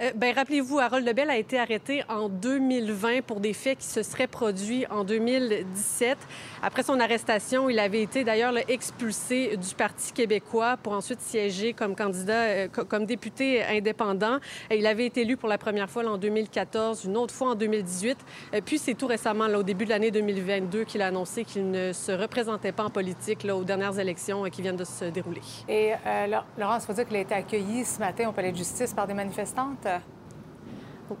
Euh, 0.00 0.12
ben, 0.14 0.34
rappelez-vous, 0.34 0.78
Harold 0.78 1.06
Lebel 1.06 1.28
a 1.28 1.36
été 1.36 1.58
arrêté 1.58 2.02
en 2.08 2.30
2020 2.30 3.20
pour 3.22 3.38
des 3.38 3.52
faits 3.52 3.78
qui 3.78 3.86
se 3.86 4.02
seraient 4.02 4.26
produits 4.26 4.86
en 4.88 5.04
2017. 5.04 6.16
Après 6.62 6.82
son 6.82 6.98
arrestation, 7.00 7.68
il 7.68 7.78
avait 7.78 8.00
été 8.02 8.24
d'ailleurs 8.24 8.54
expulsé 8.68 9.56
du 9.58 9.74
Parti 9.74 10.12
québécois 10.12 10.78
pour 10.82 10.94
ensuite 10.94 11.20
siéger 11.20 11.74
comme 11.74 11.94
candidat, 11.94 12.32
euh, 12.44 12.68
co- 12.68 12.84
comme 12.86 13.04
député 13.04 13.62
indépendant. 13.62 14.38
Il 14.70 14.86
avait 14.86 15.04
été 15.04 15.20
élu 15.20 15.36
pour 15.36 15.50
la 15.50 15.58
première 15.58 15.90
fois 15.90 16.02
en 16.08 16.16
2014, 16.16 17.04
une 17.04 17.18
autre 17.18 17.34
fois 17.34 17.50
en 17.50 17.54
2018. 17.54 18.16
Euh, 18.54 18.60
puis 18.64 18.78
c'est 18.78 18.94
tout 18.94 19.06
récemment, 19.06 19.46
au 19.48 19.62
début 19.62 19.84
de 19.84 19.90
l'année 19.90 20.10
2022, 20.10 20.84
qu'il 20.84 21.02
a 21.02 21.08
annoncé 21.08 21.44
qu'il 21.44 21.70
ne 21.70 21.92
se 21.92 22.12
représentait 22.12 22.72
pas 22.72 22.84
en 22.84 22.90
politique 22.90 23.46
aux 23.52 23.64
dernières 23.64 23.98
élections 23.98 24.44
qui 24.44 24.62
viennent 24.62 24.76
de 24.76 24.84
se 24.84 25.04
dérouler. 25.04 25.42
Et 25.68 25.92
euh, 26.06 26.26
Laurence, 26.58 26.84
il 26.84 26.86
faut 26.86 26.92
dire 26.94 27.06
qu'il 27.06 27.16
a 27.16 27.20
été 27.20 27.34
accueilli 27.34 27.84
ce 27.84 27.98
matin 27.98 28.28
au 28.30 28.32
palais 28.32 28.52
de 28.52 28.56
justice 28.56 28.94
par 28.94 29.06
des 29.06 29.14
manifestantes? 29.14 29.86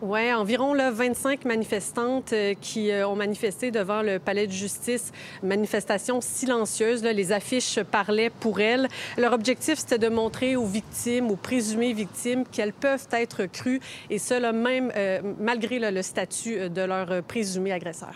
Oui, 0.02 0.32
environ 0.32 0.72
là, 0.72 0.92
25 0.92 1.44
manifestantes 1.44 2.32
euh, 2.32 2.54
qui 2.60 2.92
euh, 2.92 3.08
ont 3.08 3.16
manifesté 3.16 3.72
devant 3.72 4.02
le 4.02 4.20
palais 4.20 4.46
de 4.46 4.52
justice. 4.52 5.10
Manifestation 5.42 6.20
silencieuse. 6.20 7.02
Les 7.02 7.32
affiches 7.32 7.82
parlaient 7.82 8.30
pour 8.30 8.60
elles. 8.60 8.86
Leur 9.18 9.32
objectif, 9.32 9.80
c'était 9.80 9.98
de 9.98 10.08
montrer 10.08 10.54
aux 10.54 10.64
victimes, 10.64 11.30
aux 11.32 11.36
présumées 11.36 11.92
victimes, 11.92 12.44
qu'elles 12.44 12.72
peuvent 12.72 13.08
être 13.10 13.46
crues, 13.46 13.80
et 14.10 14.18
cela 14.18 14.52
même 14.52 14.92
euh, 14.96 15.20
malgré 15.40 15.80
le 15.80 16.02
statut 16.02 16.70
de 16.70 16.82
leur 16.82 17.22
présumé 17.24 17.72
agresseur 17.72 18.14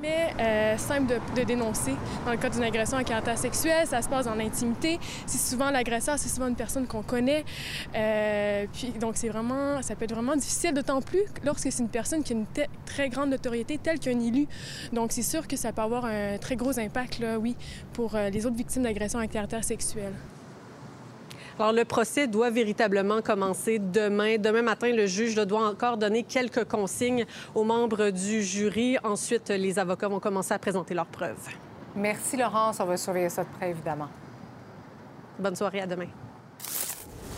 mais 0.00 0.34
euh, 0.40 0.78
simple 0.78 1.20
de, 1.36 1.42
dénoncer. 1.42 1.94
Dans 2.24 2.32
le 2.32 2.38
cas 2.38 2.48
d'une 2.48 2.62
agression 2.62 2.96
à 2.96 3.04
caractère 3.04 3.38
sexuel, 3.38 3.86
ça 3.86 4.02
se 4.02 4.08
passe 4.08 4.26
dans 4.26 4.34
l'intimité. 4.34 4.98
C'est 5.26 5.38
souvent 5.38 5.70
l'agresseur, 5.70 6.18
c'est 6.18 6.28
souvent 6.28 6.48
une 6.48 6.56
personne 6.56 6.86
qu'on 6.86 7.02
connaît. 7.02 7.44
Euh, 7.94 8.66
puis 8.72 8.92
donc 9.00 9.16
c'est 9.16 9.28
vraiment, 9.28 9.82
ça 9.82 9.94
peut 9.94 10.04
être 10.04 10.14
vraiment 10.14 10.36
difficile, 10.36 10.72
d'autant 10.72 11.02
plus 11.02 11.24
lorsque 11.44 11.70
c'est 11.70 11.82
une 11.82 11.88
personne 11.88 12.22
qui 12.22 12.32
a 12.32 12.36
une 12.36 12.46
très 12.86 13.08
grande 13.08 13.30
notoriété, 13.30 13.78
telle 13.78 13.98
qu'un 13.98 14.18
élu. 14.20 14.46
Donc 14.92 15.12
c'est 15.12 15.22
sûr 15.22 15.46
que 15.46 15.56
ça 15.56 15.72
peut 15.72 15.82
avoir 15.82 16.04
un 16.04 16.38
très 16.38 16.56
gros 16.56 16.78
impact, 16.78 17.22
oui, 17.40 17.56
pour 17.92 18.14
euh, 18.14 18.30
les 18.30 18.46
autres 18.46 18.56
victimes 18.56 18.82
d'agressions 18.82 19.18
à 19.18 19.26
caractère 19.26 19.64
sexuel. 19.64 20.12
Alors, 21.60 21.74
le 21.74 21.84
procès 21.84 22.26
doit 22.26 22.48
véritablement 22.48 23.20
commencer 23.20 23.78
demain. 23.78 24.38
Demain 24.38 24.62
matin, 24.62 24.90
le 24.94 25.04
juge 25.04 25.34
doit 25.34 25.68
encore 25.68 25.98
donner 25.98 26.22
quelques 26.22 26.64
consignes 26.64 27.26
aux 27.54 27.64
membres 27.64 28.08
du 28.08 28.42
jury. 28.42 28.96
Ensuite, 29.04 29.50
les 29.50 29.78
avocats 29.78 30.08
vont 30.08 30.20
commencer 30.20 30.54
à 30.54 30.58
présenter 30.58 30.94
leurs 30.94 31.04
preuves. 31.04 31.48
Merci, 31.94 32.38
Laurence. 32.38 32.80
On 32.80 32.86
va 32.86 32.96
surveiller 32.96 33.28
ça 33.28 33.44
de 33.44 33.48
près, 33.50 33.68
évidemment. 33.68 34.08
Bonne 35.38 35.54
soirée. 35.54 35.82
À 35.82 35.86
demain. 35.86 36.06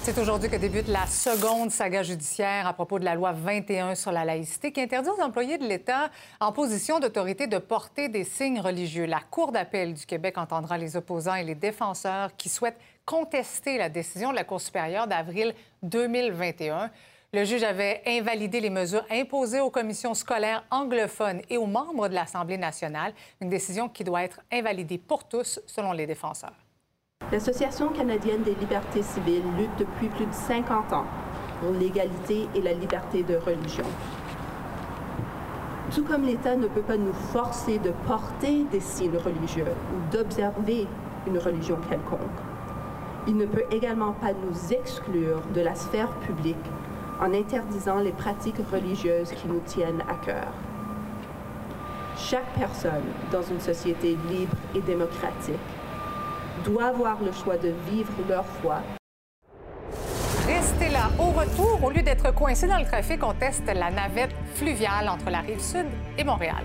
C'est 0.04 0.18
aujourd'hui 0.18 0.50
que 0.50 0.56
débute 0.56 0.88
la 0.88 1.06
seconde 1.06 1.70
saga 1.70 2.02
judiciaire 2.02 2.66
à 2.66 2.72
propos 2.72 2.98
de 2.98 3.04
la 3.04 3.14
loi 3.14 3.30
21 3.30 3.94
sur 3.94 4.10
la 4.10 4.24
laïcité 4.24 4.72
qui 4.72 4.80
interdit 4.80 5.08
aux 5.10 5.22
employés 5.22 5.58
de 5.58 5.64
l'État 5.64 6.10
en 6.40 6.50
position 6.50 6.98
d'autorité 6.98 7.46
de 7.46 7.58
porter 7.58 8.08
des 8.08 8.24
signes 8.24 8.60
religieux. 8.60 9.06
La 9.06 9.20
Cour 9.20 9.52
d'appel 9.52 9.94
du 9.94 10.04
Québec 10.04 10.38
entendra 10.38 10.76
les 10.76 10.96
opposants 10.96 11.36
et 11.36 11.44
les 11.44 11.54
défenseurs 11.54 12.36
qui 12.36 12.48
souhaitent 12.48 12.80
contester 13.04 13.78
la 13.78 13.88
décision 13.88 14.30
de 14.30 14.36
la 14.36 14.44
Cour 14.44 14.60
supérieure 14.60 15.06
d'avril 15.06 15.54
2021. 15.82 16.90
Le 17.32 17.44
juge 17.44 17.62
avait 17.62 18.02
invalidé 18.06 18.60
les 18.60 18.70
mesures 18.70 19.04
imposées 19.10 19.60
aux 19.60 19.70
commissions 19.70 20.14
scolaires 20.14 20.64
anglophones 20.70 21.40
et 21.48 21.56
aux 21.56 21.66
membres 21.66 22.08
de 22.08 22.14
l'Assemblée 22.14 22.58
nationale, 22.58 23.14
une 23.40 23.48
décision 23.48 23.88
qui 23.88 24.04
doit 24.04 24.22
être 24.22 24.40
invalidée 24.52 24.98
pour 24.98 25.24
tous, 25.24 25.60
selon 25.66 25.92
les 25.92 26.06
défenseurs. 26.06 26.52
L'Association 27.30 27.88
canadienne 27.88 28.42
des 28.42 28.54
libertés 28.54 29.02
civiles 29.02 29.44
lutte 29.56 29.76
depuis 29.78 30.08
plus 30.08 30.26
de 30.26 30.32
50 30.34 30.92
ans 30.92 31.06
pour 31.60 31.70
l'égalité 31.72 32.48
et 32.54 32.60
la 32.60 32.74
liberté 32.74 33.22
de 33.22 33.36
religion. 33.36 33.86
Tout 35.94 36.04
comme 36.04 36.26
l'État 36.26 36.56
ne 36.56 36.68
peut 36.68 36.82
pas 36.82 36.96
nous 36.96 37.12
forcer 37.12 37.78
de 37.78 37.92
porter 38.06 38.64
des 38.70 38.80
signes 38.80 39.16
religieux 39.16 39.64
ou 39.64 40.12
d'observer 40.12 40.86
une 41.26 41.38
religion 41.38 41.78
quelconque, 41.88 42.20
il 43.26 43.36
ne 43.36 43.46
peut 43.46 43.64
également 43.70 44.12
pas 44.12 44.32
nous 44.32 44.72
exclure 44.72 45.42
de 45.54 45.60
la 45.60 45.74
sphère 45.74 46.10
publique 46.26 46.56
en 47.20 47.32
interdisant 47.32 47.98
les 47.98 48.10
pratiques 48.10 48.60
religieuses 48.72 49.30
qui 49.30 49.46
nous 49.46 49.60
tiennent 49.60 50.02
à 50.08 50.14
cœur. 50.24 50.52
Chaque 52.16 52.52
personne 52.58 53.04
dans 53.30 53.42
une 53.42 53.60
société 53.60 54.16
libre 54.28 54.56
et 54.74 54.80
démocratique 54.80 55.54
doit 56.64 56.86
avoir 56.86 57.22
le 57.22 57.32
choix 57.32 57.56
de 57.56 57.72
vivre 57.90 58.12
leur 58.28 58.44
foi. 58.44 58.80
Restez 60.46 60.90
là. 60.90 61.10
Au 61.18 61.30
retour, 61.30 61.82
au 61.82 61.90
lieu 61.90 62.02
d'être 62.02 62.34
coincé 62.34 62.66
dans 62.66 62.78
le 62.78 62.84
trafic, 62.84 63.24
on 63.24 63.32
teste 63.32 63.66
la 63.66 63.90
navette 63.90 64.34
fluviale 64.54 65.08
entre 65.08 65.30
la 65.30 65.40
rive 65.40 65.60
sud 65.60 65.86
et 66.18 66.24
Montréal. 66.24 66.64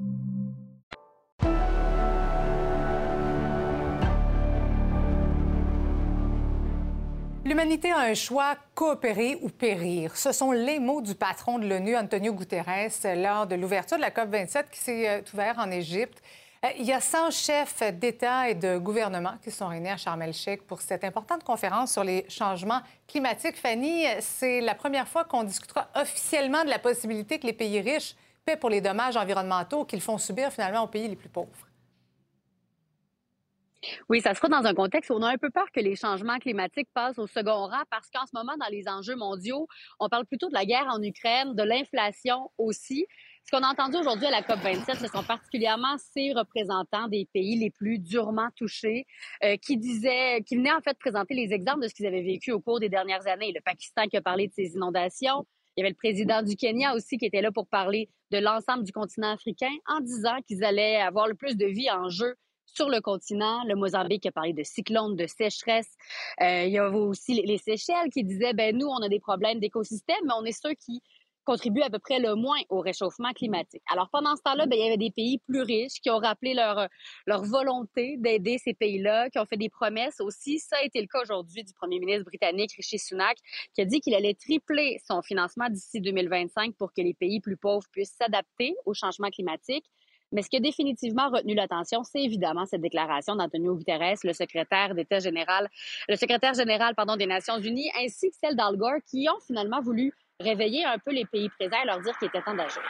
L'humanité 7.51 7.91
a 7.91 7.97
un 7.97 8.13
choix, 8.13 8.55
coopérer 8.75 9.37
ou 9.41 9.49
périr. 9.49 10.15
Ce 10.15 10.31
sont 10.31 10.53
les 10.53 10.79
mots 10.79 11.01
du 11.01 11.15
patron 11.15 11.59
de 11.59 11.67
l'ONU, 11.67 11.97
Antonio 11.97 12.31
Guterres, 12.31 12.93
lors 13.17 13.45
de 13.45 13.55
l'ouverture 13.55 13.97
de 13.97 14.01
la 14.01 14.09
COP27 14.09 14.69
qui 14.71 14.79
s'est 14.79 15.09
euh, 15.09 15.21
ouverte 15.33 15.59
en 15.59 15.69
Égypte. 15.69 16.23
Euh, 16.63 16.69
il 16.79 16.85
y 16.85 16.93
a 16.93 17.01
100 17.01 17.31
chefs 17.31 17.83
d'État 17.99 18.47
et 18.47 18.55
de 18.55 18.77
gouvernement 18.77 19.33
qui 19.43 19.51
sont 19.51 19.67
réunis 19.67 19.89
à 19.89 19.97
Sharm 19.97 20.21
el-Sheikh 20.21 20.65
pour 20.65 20.79
cette 20.79 21.03
importante 21.03 21.43
conférence 21.43 21.91
sur 21.91 22.05
les 22.05 22.25
changements 22.29 22.79
climatiques. 23.05 23.57
Fanny, 23.57 24.05
c'est 24.21 24.61
la 24.61 24.73
première 24.73 25.09
fois 25.09 25.25
qu'on 25.25 25.43
discutera 25.43 25.89
officiellement 25.95 26.63
de 26.63 26.69
la 26.69 26.79
possibilité 26.79 27.37
que 27.37 27.47
les 27.47 27.51
pays 27.51 27.81
riches 27.81 28.15
paient 28.45 28.55
pour 28.55 28.69
les 28.69 28.79
dommages 28.79 29.17
environnementaux 29.17 29.83
qu'ils 29.83 29.99
font 29.99 30.17
subir 30.17 30.53
finalement 30.53 30.83
aux 30.83 30.87
pays 30.87 31.09
les 31.09 31.17
plus 31.17 31.27
pauvres. 31.27 31.67
Oui, 34.09 34.21
ça 34.21 34.33
sera 34.33 34.47
dans 34.47 34.65
un 34.65 34.73
contexte 34.73 35.09
où 35.09 35.13
on 35.13 35.23
a 35.23 35.29
un 35.29 35.37
peu 35.37 35.49
peur 35.49 35.71
que 35.73 35.79
les 35.79 35.95
changements 35.95 36.37
climatiques 36.37 36.89
passent 36.93 37.17
au 37.17 37.27
second 37.27 37.67
rang 37.67 37.83
parce 37.89 38.09
qu'en 38.09 38.25
ce 38.25 38.31
moment, 38.33 38.55
dans 38.59 38.69
les 38.69 38.87
enjeux 38.87 39.15
mondiaux, 39.15 39.67
on 39.99 40.09
parle 40.09 40.25
plutôt 40.25 40.49
de 40.49 40.53
la 40.53 40.65
guerre 40.65 40.87
en 40.89 41.01
Ukraine, 41.01 41.55
de 41.55 41.63
l'inflation 41.63 42.51
aussi. 42.57 43.05
Ce 43.43 43.49
qu'on 43.49 43.63
a 43.63 43.69
entendu 43.71 43.97
aujourd'hui 43.97 44.27
à 44.27 44.31
la 44.31 44.41
COP27, 44.41 44.99
ce 44.99 45.07
sont 45.07 45.23
particulièrement 45.23 45.97
ces 45.97 46.31
représentants 46.31 47.07
des 47.07 47.27
pays 47.33 47.57
les 47.57 47.71
plus 47.71 47.97
durement 47.97 48.49
touchés 48.55 49.07
euh, 49.43 49.57
qui 49.57 49.77
disaient, 49.77 50.43
qui 50.45 50.57
venaient 50.57 50.73
en 50.73 50.81
fait 50.81 50.97
présenter 50.99 51.33
les 51.33 51.51
exemples 51.51 51.81
de 51.81 51.87
ce 51.87 51.95
qu'ils 51.95 52.05
avaient 52.05 52.21
vécu 52.21 52.51
au 52.51 52.59
cours 52.59 52.79
des 52.79 52.89
dernières 52.89 53.25
années. 53.27 53.51
Le 53.53 53.61
Pakistan 53.61 54.07
qui 54.07 54.17
a 54.17 54.21
parlé 54.21 54.47
de 54.47 54.53
ses 54.53 54.73
inondations. 54.75 55.47
Il 55.75 55.81
y 55.81 55.83
avait 55.83 55.89
le 55.89 55.95
président 55.95 56.43
du 56.43 56.55
Kenya 56.55 56.93
aussi 56.93 57.17
qui 57.17 57.25
était 57.25 57.41
là 57.41 57.51
pour 57.51 57.67
parler 57.67 58.09
de 58.29 58.37
l'ensemble 58.37 58.83
du 58.83 58.91
continent 58.91 59.31
africain 59.31 59.71
en 59.87 60.01
disant 60.01 60.37
qu'ils 60.45 60.63
allaient 60.63 60.97
avoir 60.97 61.27
le 61.27 61.33
plus 61.33 61.55
de 61.55 61.65
vie 61.65 61.89
en 61.89 62.09
jeu 62.09 62.35
sur 62.65 62.89
le 62.89 63.01
continent. 63.01 63.63
Le 63.65 63.75
Mozambique 63.75 64.25
a 64.25 64.31
parlé 64.31 64.53
de 64.53 64.63
cyclones, 64.63 65.15
de 65.15 65.27
sécheresse. 65.27 65.89
Euh, 66.41 66.63
il 66.65 66.71
y 66.71 66.77
a 66.77 66.89
aussi 66.89 67.41
les 67.41 67.57
Seychelles 67.57 68.09
qui 68.11 68.23
disaient, 68.23 68.53
ben 68.53 68.77
nous, 68.77 68.87
on 68.87 69.01
a 69.01 69.09
des 69.09 69.19
problèmes 69.19 69.59
d'écosystème, 69.59 70.19
mais 70.25 70.33
on 70.37 70.45
est 70.45 70.51
ceux 70.51 70.73
qui 70.73 71.01
contribuent 71.43 71.81
à 71.81 71.89
peu 71.89 71.99
près 71.99 72.19
le 72.19 72.35
moins 72.35 72.59
au 72.69 72.79
réchauffement 72.79 73.31
climatique. 73.33 73.81
Alors 73.91 74.09
pendant 74.11 74.35
ce 74.35 74.41
temps-là, 74.43 74.65
ben, 74.67 74.77
il 74.77 74.83
y 74.83 74.87
avait 74.87 74.97
des 74.97 75.11
pays 75.11 75.39
plus 75.39 75.61
riches 75.61 75.99
qui 76.01 76.09
ont 76.09 76.19
rappelé 76.19 76.53
leur, 76.53 76.87
leur 77.25 77.43
volonté 77.43 78.15
d'aider 78.17 78.57
ces 78.57 78.73
pays-là, 78.73 79.29
qui 79.29 79.39
ont 79.39 79.45
fait 79.45 79.57
des 79.57 79.69
promesses 79.69 80.19
aussi. 80.19 80.59
Ça 80.59 80.77
a 80.77 80.85
été 80.85 81.01
le 81.01 81.07
cas 81.07 81.21
aujourd'hui 81.21 81.63
du 81.63 81.73
premier 81.73 81.99
ministre 81.99 82.25
britannique 82.25 82.73
Rishi 82.73 82.99
Sunak, 82.99 83.37
qui 83.73 83.81
a 83.81 83.85
dit 83.85 83.99
qu'il 84.01 84.13
allait 84.13 84.35
tripler 84.35 84.99
son 85.07 85.21
financement 85.21 85.69
d'ici 85.69 85.99
2025 85.99 86.75
pour 86.75 86.93
que 86.93 87.01
les 87.01 87.13
pays 87.13 87.39
plus 87.39 87.57
pauvres 87.57 87.87
puissent 87.91 88.15
s'adapter 88.17 88.75
au 88.85 88.93
changement 88.93 89.29
climatique. 89.29 89.85
Mais 90.31 90.41
ce 90.41 90.49
qui 90.49 90.57
a 90.57 90.59
définitivement 90.59 91.29
retenu 91.29 91.53
l'attention, 91.55 92.03
c'est 92.03 92.21
évidemment 92.21 92.65
cette 92.65 92.81
déclaration 92.81 93.35
d'Antonio 93.35 93.75
Guterres, 93.75 94.17
le 94.23 94.33
secrétaire 94.33 94.95
d'État 94.95 95.19
général, 95.19 95.69
le 96.07 96.15
secrétaire 96.15 96.53
général 96.53 96.95
pardon, 96.95 97.17
des 97.17 97.25
Nations 97.25 97.59
Unies, 97.59 97.91
ainsi 98.01 98.29
que 98.29 98.35
celle 98.41 98.55
d'Al 98.55 98.77
Gore, 98.77 98.99
qui 99.09 99.27
ont 99.29 99.39
finalement 99.45 99.81
voulu 99.81 100.13
réveiller 100.39 100.85
un 100.85 100.97
peu 100.97 101.11
les 101.11 101.25
pays 101.25 101.49
présents 101.49 101.81
et 101.83 101.85
leur 101.85 102.01
dire 102.01 102.17
qu'il 102.17 102.29
était 102.29 102.41
temps 102.41 102.55
d'agir. 102.55 102.81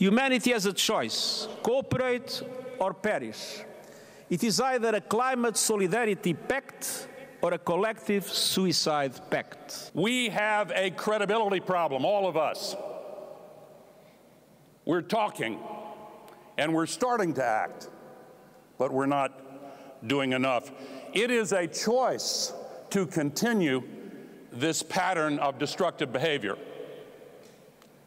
Humanity 0.00 0.52
has 0.52 0.66
a 0.66 0.72
choice 0.72 1.48
cooperate 1.62 2.42
or 2.78 2.94
perish. 2.94 3.64
It 4.30 4.42
is 4.42 4.60
either 4.60 4.94
a 4.94 5.00
climate 5.00 5.56
solidarity 5.56 6.34
pact 6.34 7.08
or 7.42 7.52
a 7.52 7.58
collective 7.58 8.24
suicide 8.24 9.12
pact. 9.30 9.90
We 9.94 10.28
have 10.30 10.72
a 10.74 10.90
credibility 10.90 11.60
problem, 11.60 12.04
all 12.04 12.26
of 12.26 12.36
us. 12.36 12.76
We're 14.90 15.02
talking 15.02 15.56
and 16.58 16.74
we're 16.74 16.86
starting 16.86 17.32
to 17.34 17.44
act, 17.44 17.88
but 18.76 18.90
we're 18.92 19.06
not 19.06 19.30
doing 20.08 20.32
enough. 20.32 20.72
It 21.14 21.30
is 21.30 21.52
a 21.52 21.68
choice 21.68 22.52
to 22.90 23.06
continue 23.06 23.84
this 24.50 24.82
pattern 24.82 25.38
of 25.38 25.60
destructive 25.60 26.12
behavior. 26.12 26.58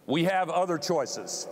We 0.08 0.26
have 0.26 0.50
other 0.50 0.78
choices. 0.78 1.48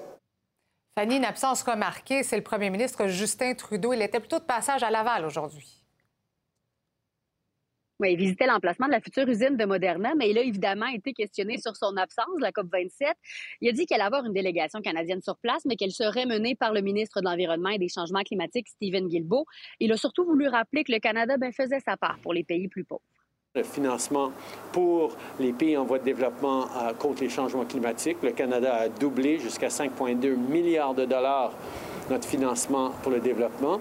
Fanny, 0.98 1.16
une 1.16 1.24
absence 1.24 1.64
remarquée, 1.64 2.24
c'est 2.24 2.36
le 2.36 2.44
premier 2.44 2.70
ministre 2.70 3.08
Justin 3.08 3.54
Trudeau. 3.54 3.94
Il 3.94 4.02
était 4.02 4.20
plutôt 4.20 4.40
de 4.40 4.44
passage 4.44 4.84
à 4.84 4.92
Laval 4.92 5.24
aujourd'hui. 5.24 5.81
Il 8.10 8.18
visitait 8.18 8.48
l'emplacement 8.48 8.88
de 8.88 8.92
la 8.92 9.02
future 9.02 9.28
usine 9.28 9.58
de 9.58 9.66
Moderna, 9.66 10.14
mais 10.18 10.30
il 10.30 10.38
a 10.38 10.42
évidemment 10.42 10.88
été 10.88 11.14
questionné 11.14 11.58
sur 11.58 11.76
son 11.76 11.96
absence, 11.98 12.26
la 12.40 12.52
COP27. 12.52 13.14
Il 13.62 13.70
a 13.70 13.72
dit 13.72 13.86
qu'elle 13.86 14.02
allait 14.02 14.08
avoir 14.08 14.26
une 14.26 14.34
délégation 14.34 14.82
canadienne 14.82 15.22
sur 15.22 15.38
place, 15.38 15.64
mais 15.66 15.76
qu'elle 15.76 15.92
serait 15.92 16.26
menée 16.26 16.56
par 16.56 16.74
le 16.74 16.82
ministre 16.82 17.22
de 17.22 17.26
l'Environnement 17.26 17.70
et 17.70 17.78
des 17.78 17.90
Changements 17.90 18.24
climatiques, 18.24 18.68
Stephen 18.70 19.08
Guilbeault. 19.08 19.46
Il 19.80 19.92
a 19.92 19.98
surtout 19.98 20.26
voulu 20.26 20.48
rappeler 20.48 20.84
que 20.84 20.92
le 20.92 21.00
Canada 21.00 21.38
ben, 21.38 21.52
faisait 21.52 21.80
sa 21.80 21.98
part 21.98 22.18
pour 22.22 22.34
les 22.34 22.44
pays 22.44 22.68
plus 22.68 22.84
pauvres. 22.84 23.02
Le 23.54 23.64
financement 23.64 24.32
pour 24.72 25.18
les 25.38 25.52
pays 25.52 25.76
en 25.76 25.84
voie 25.84 26.00
de 26.00 26.06
développement 26.06 26.68
euh, 26.78 26.94
contre 26.94 27.22
les 27.22 27.30
changements 27.30 27.66
climatiques, 27.66 28.18
le 28.24 28.32
Canada 28.32 28.74
a 28.74 28.88
doublé 28.90 29.40
jusqu'à 29.40 29.68
5,2 29.68 30.38
milliards 30.38 30.94
de 30.94 31.04
dollars 31.04 31.54
notre 32.10 32.28
financement 32.28 32.92
pour 33.04 33.12
le 33.12 33.20
développement, 33.20 33.80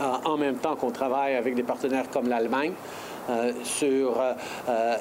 euh, 0.00 0.04
en 0.24 0.36
même 0.36 0.56
temps 0.56 0.76
qu'on 0.76 0.90
travaille 0.90 1.34
avec 1.34 1.54
des 1.54 1.62
partenaires 1.62 2.10
comme 2.10 2.28
l'Allemagne 2.28 2.72
sur 3.64 4.20
euh, 4.20 4.34
euh, 4.68 4.96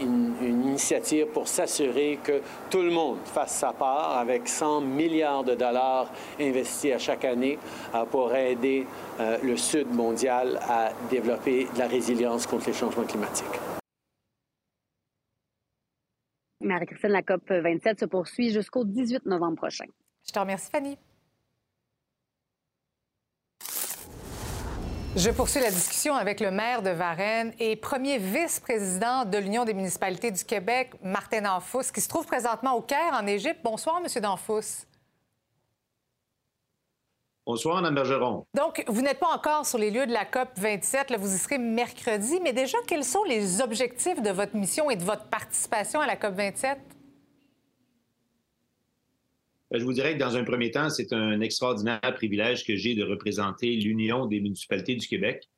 une, 0.00 0.34
une, 0.42 0.62
initiative 0.68 1.26
pour 1.26 1.48
s'assurer 1.48 2.18
que 2.22 2.40
tout 2.70 2.82
le 2.82 2.90
monde 2.90 3.18
fasse 3.24 3.56
sa 3.56 3.72
part 3.72 4.18
avec 4.18 4.46
100 4.46 4.82
milliards 4.82 5.44
de 5.44 5.54
dollars 5.54 6.10
investis 6.38 6.92
à 6.92 6.98
chaque 6.98 7.24
année 7.24 7.58
pour 8.10 8.34
aider 8.34 8.86
le 9.42 9.56
Sud 9.56 9.90
mondial 9.94 10.60
à 10.68 10.90
développer 11.08 11.66
de 11.74 11.78
la 11.78 11.86
résilience 11.86 12.46
contre 12.46 12.66
les 12.66 12.74
changements 12.74 13.04
climatiques. 13.04 13.46
Marie-Christine, 16.60 17.10
la 17.10 17.22
COP 17.22 17.48
27 17.48 18.00
se 18.00 18.04
poursuit 18.04 18.50
jusqu'au 18.50 18.84
18 18.84 19.24
novembre 19.26 19.56
prochain. 19.56 19.86
Je 20.26 20.32
te 20.32 20.38
remercie, 20.38 20.70
Fanny. 20.70 20.98
Je 25.16 25.30
poursuis 25.30 25.60
la 25.62 25.70
discussion 25.70 26.14
avec 26.14 26.40
le 26.40 26.50
maire 26.50 26.82
de 26.82 26.90
Varennes 26.90 27.54
et 27.58 27.74
premier 27.74 28.18
vice-président 28.18 29.24
de 29.24 29.38
l'Union 29.38 29.64
des 29.64 29.72
municipalités 29.72 30.30
du 30.30 30.44
Québec, 30.44 30.90
Martin 31.02 31.40
Danfous, 31.40 31.90
qui 31.94 32.02
se 32.02 32.08
trouve 32.10 32.26
présentement 32.26 32.74
au 32.74 32.82
Caire, 32.82 33.18
en 33.18 33.26
Égypte. 33.26 33.60
Bonsoir, 33.64 33.98
Monsieur 34.02 34.20
Danfous. 34.20 34.84
Bonsoir, 37.46 37.76
Mme 37.76 37.94
Bergeron. 37.94 38.44
Donc, 38.52 38.84
vous 38.88 39.00
n'êtes 39.00 39.18
pas 39.18 39.34
encore 39.34 39.64
sur 39.64 39.78
les 39.78 39.90
lieux 39.90 40.06
de 40.06 40.12
la 40.12 40.26
COP 40.26 40.50
27, 40.58 41.08
là, 41.08 41.16
vous 41.16 41.34
y 41.34 41.38
serez 41.38 41.56
mercredi, 41.56 42.38
mais 42.42 42.52
déjà, 42.52 42.76
quels 42.86 43.04
sont 43.04 43.24
les 43.24 43.62
objectifs 43.62 44.20
de 44.20 44.30
votre 44.30 44.54
mission 44.54 44.90
et 44.90 44.96
de 44.96 45.04
votre 45.04 45.24
participation 45.30 45.98
à 45.98 46.06
la 46.06 46.16
COP 46.16 46.34
27? 46.34 46.78
Ben, 49.70 49.80
je 49.80 49.84
vous 49.84 49.92
dirais 49.92 50.14
que 50.14 50.20
dans 50.20 50.36
un 50.36 50.44
premier 50.44 50.70
temps, 50.70 50.90
c'est 50.90 51.12
un 51.12 51.40
extraordinaire 51.40 52.00
privilège 52.14 52.64
que 52.64 52.76
j'ai 52.76 52.94
de 52.94 53.04
représenter 53.04 53.74
l'Union 53.76 54.26
des 54.26 54.40
municipalités 54.40 54.94
du 54.94 55.06
Québec. 55.06 55.48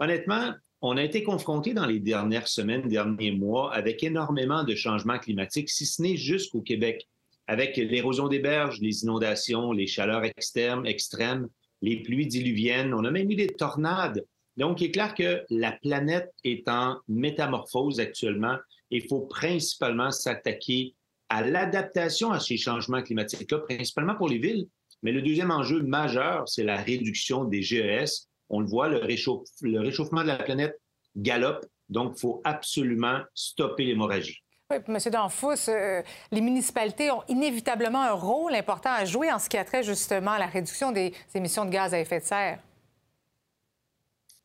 Honnêtement, 0.00 0.52
on 0.80 0.96
a 0.96 1.02
été 1.02 1.22
confronté 1.22 1.72
dans 1.72 1.86
les 1.86 2.00
dernières 2.00 2.48
semaines, 2.48 2.88
derniers 2.88 3.32
mois, 3.32 3.72
avec 3.72 4.02
énormément 4.02 4.64
de 4.64 4.74
changements 4.74 5.18
climatiques, 5.18 5.70
si 5.70 5.86
ce 5.86 6.02
n'est 6.02 6.16
jusqu'au 6.16 6.62
Québec, 6.62 7.08
avec 7.46 7.76
l'érosion 7.76 8.28
des 8.28 8.40
berges, 8.40 8.80
les 8.80 9.02
inondations, 9.04 9.72
les 9.72 9.86
chaleurs 9.86 10.24
externes, 10.24 10.86
extrêmes, 10.86 11.48
les 11.80 12.02
pluies 12.02 12.26
diluviennes. 12.26 12.92
On 12.92 13.04
a 13.04 13.10
même 13.10 13.30
eu 13.30 13.36
des 13.36 13.48
tornades. 13.48 14.24
Donc, 14.56 14.80
il 14.80 14.86
est 14.86 14.90
clair 14.90 15.14
que 15.14 15.44
la 15.50 15.72
planète 15.72 16.32
est 16.42 16.68
en 16.68 16.98
métamorphose 17.08 18.00
actuellement 18.00 18.56
il 18.94 19.06
faut 19.08 19.22
principalement 19.22 20.10
s'attaquer 20.10 20.94
à 21.34 21.42
l'adaptation 21.42 22.30
à 22.30 22.38
ces 22.38 22.56
changements 22.56 23.02
climatiques-là, 23.02 23.58
principalement 23.58 24.14
pour 24.14 24.28
les 24.28 24.38
villes. 24.38 24.68
Mais 25.02 25.10
le 25.10 25.20
deuxième 25.20 25.50
enjeu 25.50 25.82
majeur, 25.82 26.48
c'est 26.48 26.62
la 26.62 26.76
réduction 26.76 27.44
des 27.44 27.60
GES. 27.60 28.28
On 28.50 28.60
le 28.60 28.66
voit, 28.66 28.86
le, 28.86 28.98
réchauffe, 28.98 29.48
le 29.60 29.80
réchauffement 29.80 30.22
de 30.22 30.28
la 30.28 30.36
planète 30.36 30.80
galope, 31.16 31.66
donc 31.88 32.12
il 32.16 32.20
faut 32.20 32.40
absolument 32.44 33.18
stopper 33.34 33.84
l'hémorragie. 33.84 34.44
Oui, 34.70 34.76
M. 34.86 34.98
Danfous, 35.10 35.68
euh, 35.68 36.02
les 36.30 36.40
municipalités 36.40 37.10
ont 37.10 37.24
inévitablement 37.26 38.02
un 38.02 38.12
rôle 38.12 38.54
important 38.54 38.92
à 38.92 39.04
jouer 39.04 39.32
en 39.32 39.40
ce 39.40 39.48
qui 39.48 39.56
a 39.56 39.64
trait 39.64 39.82
justement 39.82 40.32
à 40.32 40.38
la 40.38 40.46
réduction 40.46 40.92
des 40.92 41.12
émissions 41.34 41.64
de 41.64 41.70
gaz 41.70 41.92
à 41.94 41.98
effet 41.98 42.20
de 42.20 42.24
serre. 42.24 42.60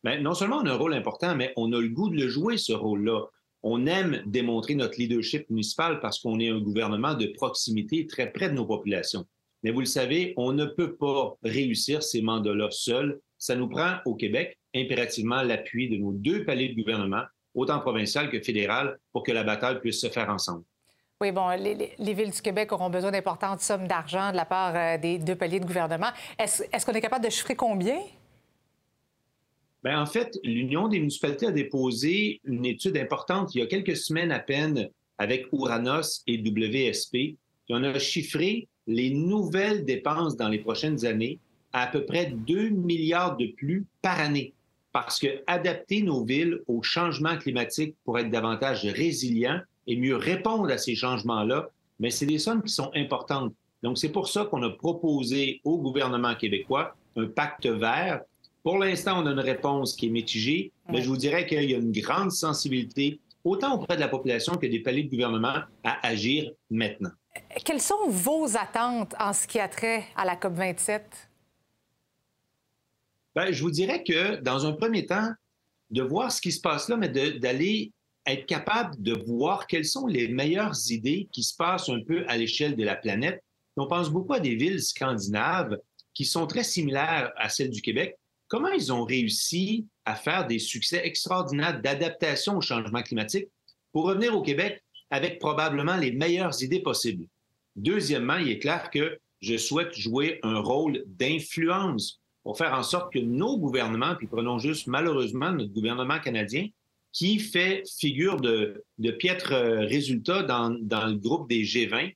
Bien, 0.03 0.19
non 0.21 0.33
seulement 0.33 0.57
on 0.57 0.65
a 0.65 0.71
un 0.71 0.77
rôle 0.77 0.95
important, 0.95 1.35
mais 1.35 1.53
on 1.55 1.71
a 1.71 1.79
le 1.79 1.89
goût 1.89 2.09
de 2.09 2.15
le 2.15 2.27
jouer, 2.27 2.57
ce 2.57 2.73
rôle-là 2.73 3.27
on 3.63 3.85
aime 3.85 4.23
démontrer 4.25 4.75
notre 4.75 4.97
leadership 4.97 5.49
municipal 5.49 5.99
parce 5.99 6.19
qu'on 6.19 6.39
est 6.39 6.49
un 6.49 6.59
gouvernement 6.59 7.13
de 7.13 7.27
proximité 7.27 8.07
très 8.07 8.31
près 8.31 8.49
de 8.49 8.53
nos 8.55 8.65
populations. 8.65 9.25
Mais 9.63 9.71
vous 9.71 9.81
le 9.81 9.85
savez, 9.85 10.33
on 10.37 10.53
ne 10.53 10.65
peut 10.65 10.95
pas 10.95 11.35
réussir 11.43 12.01
ces 12.01 12.21
mandats-là 12.21 12.69
seuls. 12.71 13.19
Ça 13.37 13.55
nous 13.55 13.67
prend 13.67 13.97
au 14.05 14.15
Québec 14.15 14.57
impérativement 14.75 15.41
l'appui 15.41 15.89
de 15.89 15.97
nos 15.97 16.13
deux 16.13 16.45
paliers 16.45 16.69
de 16.69 16.81
gouvernement, 16.81 17.23
autant 17.53 17.79
provincial 17.79 18.29
que 18.29 18.41
fédéral, 18.41 18.97
pour 19.11 19.23
que 19.23 19.31
la 19.31 19.43
bataille 19.43 19.79
puisse 19.79 19.99
se 19.99 20.07
faire 20.07 20.29
ensemble. 20.29 20.63
Oui, 21.21 21.33
bon, 21.33 21.49
les, 21.49 21.93
les 21.97 22.13
villes 22.13 22.31
du 22.31 22.41
Québec 22.41 22.71
auront 22.71 22.89
besoin 22.89 23.11
d'importantes 23.11 23.59
sommes 23.59 23.87
d'argent 23.87 24.31
de 24.31 24.37
la 24.37 24.45
part 24.45 24.73
euh, 24.73 24.97
des 24.97 25.17
deux 25.17 25.35
paliers 25.35 25.59
de 25.59 25.65
gouvernement. 25.65 26.11
Est-ce 26.37 26.63
est 26.63 26.85
qu'on 26.85 26.93
est 26.93 27.01
capable 27.01 27.25
de 27.25 27.29
chiffrer 27.29 27.55
combien? 27.55 27.97
Bien, 29.83 30.01
en 30.01 30.05
fait, 30.05 30.37
l'Union 30.43 30.89
des 30.89 30.99
municipalités 30.99 31.47
a 31.47 31.51
déposé 31.51 32.41
une 32.43 32.65
étude 32.65 32.97
importante 32.97 33.55
il 33.55 33.59
y 33.59 33.61
a 33.61 33.67
quelques 33.67 33.95
semaines 33.95 34.31
à 34.31 34.39
peine 34.39 34.89
avec 35.17 35.47
Ouranos 35.53 36.21
et 36.27 36.37
WSP. 36.37 37.37
On 37.69 37.83
a 37.83 37.97
chiffré 37.97 38.67
les 38.87 39.11
nouvelles 39.11 39.85
dépenses 39.85 40.35
dans 40.35 40.49
les 40.49 40.59
prochaines 40.59 41.05
années 41.05 41.39
à 41.71 41.83
à 41.83 41.87
peu 41.87 42.03
près 42.03 42.31
2 42.31 42.69
milliards 42.69 43.37
de 43.37 43.45
plus 43.45 43.85
par 44.01 44.19
année. 44.19 44.53
Parce 44.91 45.19
que 45.19 45.43
adapter 45.45 46.01
nos 46.01 46.25
villes 46.25 46.59
au 46.67 46.81
changement 46.81 47.37
climatique 47.37 47.95
pour 48.03 48.17
être 48.17 48.31
davantage 48.31 48.85
résilients 48.85 49.61
et 49.85 49.95
mieux 49.95 50.15
répondre 50.15 50.71
à 50.71 50.77
ces 50.77 50.95
changements-là, 50.95 51.69
mais 51.99 52.09
c'est 52.09 52.25
des 52.25 52.39
sommes 52.39 52.63
qui 52.63 52.73
sont 52.73 52.91
importantes. 52.95 53.53
Donc, 53.83 53.97
c'est 53.97 54.11
pour 54.11 54.27
ça 54.27 54.45
qu'on 54.45 54.63
a 54.63 54.69
proposé 54.71 55.61
au 55.63 55.77
gouvernement 55.77 56.35
québécois 56.35 56.95
un 57.15 57.27
pacte 57.27 57.67
vert 57.67 58.21
pour 58.63 58.77
l'instant, 58.77 59.23
on 59.23 59.25
a 59.25 59.31
une 59.31 59.39
réponse 59.39 59.95
qui 59.95 60.07
est 60.07 60.11
mitigée, 60.11 60.71
mais 60.89 61.01
je 61.01 61.07
vous 61.07 61.17
dirais 61.17 61.45
qu'il 61.45 61.69
y 61.69 61.73
a 61.73 61.77
une 61.77 61.91
grande 61.91 62.31
sensibilité, 62.31 63.19
autant 63.43 63.75
auprès 63.75 63.95
de 63.95 64.01
la 64.01 64.07
population 64.07 64.55
que 64.55 64.67
des 64.67 64.81
paliers 64.81 65.03
de 65.03 65.09
gouvernement, 65.09 65.61
à 65.83 66.07
agir 66.07 66.51
maintenant. 66.69 67.11
Quelles 67.63 67.81
sont 67.81 68.09
vos 68.09 68.57
attentes 68.57 69.15
en 69.19 69.33
ce 69.33 69.47
qui 69.47 69.59
a 69.59 69.67
trait 69.67 70.05
à 70.15 70.25
la 70.25 70.35
COP 70.35 70.53
27? 70.53 71.29
Bien, 73.35 73.51
je 73.51 73.61
vous 73.61 73.71
dirais 73.71 74.03
que, 74.03 74.37
dans 74.41 74.65
un 74.65 74.73
premier 74.73 75.05
temps, 75.05 75.31
de 75.89 76.01
voir 76.01 76.31
ce 76.31 76.41
qui 76.41 76.51
se 76.51 76.59
passe 76.59 76.89
là, 76.89 76.97
mais 76.97 77.09
d'aller 77.09 77.91
être 78.25 78.45
capable 78.45 79.01
de 79.01 79.13
voir 79.13 79.65
quelles 79.67 79.85
sont 79.85 80.05
les 80.05 80.27
meilleures 80.27 80.75
idées 80.89 81.27
qui 81.31 81.43
se 81.43 81.55
passent 81.55 81.89
un 81.89 82.01
peu 82.05 82.25
à 82.27 82.37
l'échelle 82.37 82.75
de 82.75 82.83
la 82.83 82.95
planète. 82.95 83.43
On 83.77 83.87
pense 83.87 84.09
beaucoup 84.09 84.33
à 84.33 84.39
des 84.39 84.55
villes 84.55 84.81
scandinaves 84.81 85.77
qui 86.13 86.25
sont 86.25 86.45
très 86.45 86.63
similaires 86.63 87.31
à 87.37 87.47
celles 87.49 87.69
du 87.69 87.81
Québec, 87.81 88.18
comment 88.49 88.69
ils 88.69 88.91
ont 88.91 89.05
réussi 89.05 89.87
à 90.03 90.15
faire 90.15 90.45
des 90.47 90.59
succès 90.59 91.01
extraordinaires 91.05 91.79
d'adaptation 91.81 92.57
au 92.57 92.61
changement 92.61 93.01
climatique 93.01 93.47
pour 93.93 94.05
revenir 94.05 94.35
au 94.35 94.41
Québec 94.41 94.83
avec 95.09 95.39
probablement 95.39 95.95
les 95.95 96.11
meilleures 96.11 96.61
idées 96.61 96.81
possibles? 96.81 97.25
Deuxièmement, 97.77 98.37
il 98.37 98.49
est 98.49 98.59
clair 98.59 98.89
que 98.89 99.17
je 99.39 99.55
souhaite 99.55 99.95
jouer 99.95 100.39
un 100.43 100.59
rôle 100.59 101.03
d'influence 101.05 102.19
pour 102.43 102.57
faire 102.57 102.73
en 102.73 102.83
sorte 102.83 103.13
que 103.13 103.19
nos 103.19 103.57
gouvernements, 103.57 104.15
puis 104.15 104.27
prenons 104.27 104.59
juste 104.59 104.87
malheureusement 104.87 105.51
notre 105.51 105.71
gouvernement 105.71 106.19
canadien, 106.19 106.67
qui 107.11 107.39
fait 107.39 107.83
figure 107.97 108.39
de, 108.41 108.83
piètre 109.19 109.53
euh, 109.53 109.79
résultat 109.81 110.43
dans, 110.43 110.69
dans, 110.69 111.07
le 111.07 111.15
groupe 111.15 111.49
des 111.49 111.63
G20, 111.63 112.15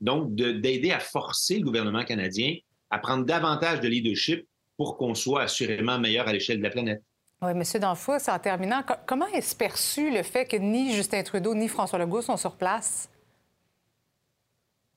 donc 0.00 0.34
d'aider 0.34 0.92
à 0.92 1.00
forcer 1.00 1.58
le 1.58 1.64
gouvernement 1.64 2.04
canadien 2.04 2.56
à 2.90 2.98
prendre 2.98 3.24
davantage 3.24 3.80
de 3.80 3.88
leadership 3.88 4.46
pour 4.76 4.96
qu'on 4.96 5.14
soit 5.14 5.42
assurément 5.42 5.98
meilleur 5.98 6.28
à 6.28 6.32
l'échelle 6.32 6.58
de 6.58 6.62
la 6.62 6.70
planète. 6.70 7.02
Oui, 7.42 7.50
M. 7.50 7.62
Danfous, 7.80 8.28
en 8.28 8.38
terminant, 8.38 8.82
comment 9.06 9.26
est-ce 9.28 9.54
perçu 9.54 10.10
le 10.10 10.22
fait 10.22 10.46
que 10.46 10.56
ni 10.56 10.94
Justin 10.94 11.22
Trudeau 11.22 11.54
ni 11.54 11.68
François 11.68 11.98
Legault 11.98 12.22
sont 12.22 12.36
sur 12.36 12.56
place? 12.56 13.10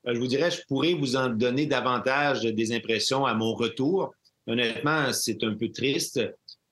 Euh, 0.07 0.13
je 0.13 0.19
vous 0.19 0.27
dirais, 0.27 0.51
je 0.51 0.61
pourrais 0.67 0.93
vous 0.93 1.15
en 1.15 1.29
donner 1.29 1.65
davantage 1.65 2.43
des 2.43 2.73
impressions 2.73 3.25
à 3.25 3.33
mon 3.33 3.53
retour. 3.53 4.13
Honnêtement, 4.47 5.11
c'est 5.11 5.43
un 5.43 5.55
peu 5.55 5.69
triste. 5.71 6.17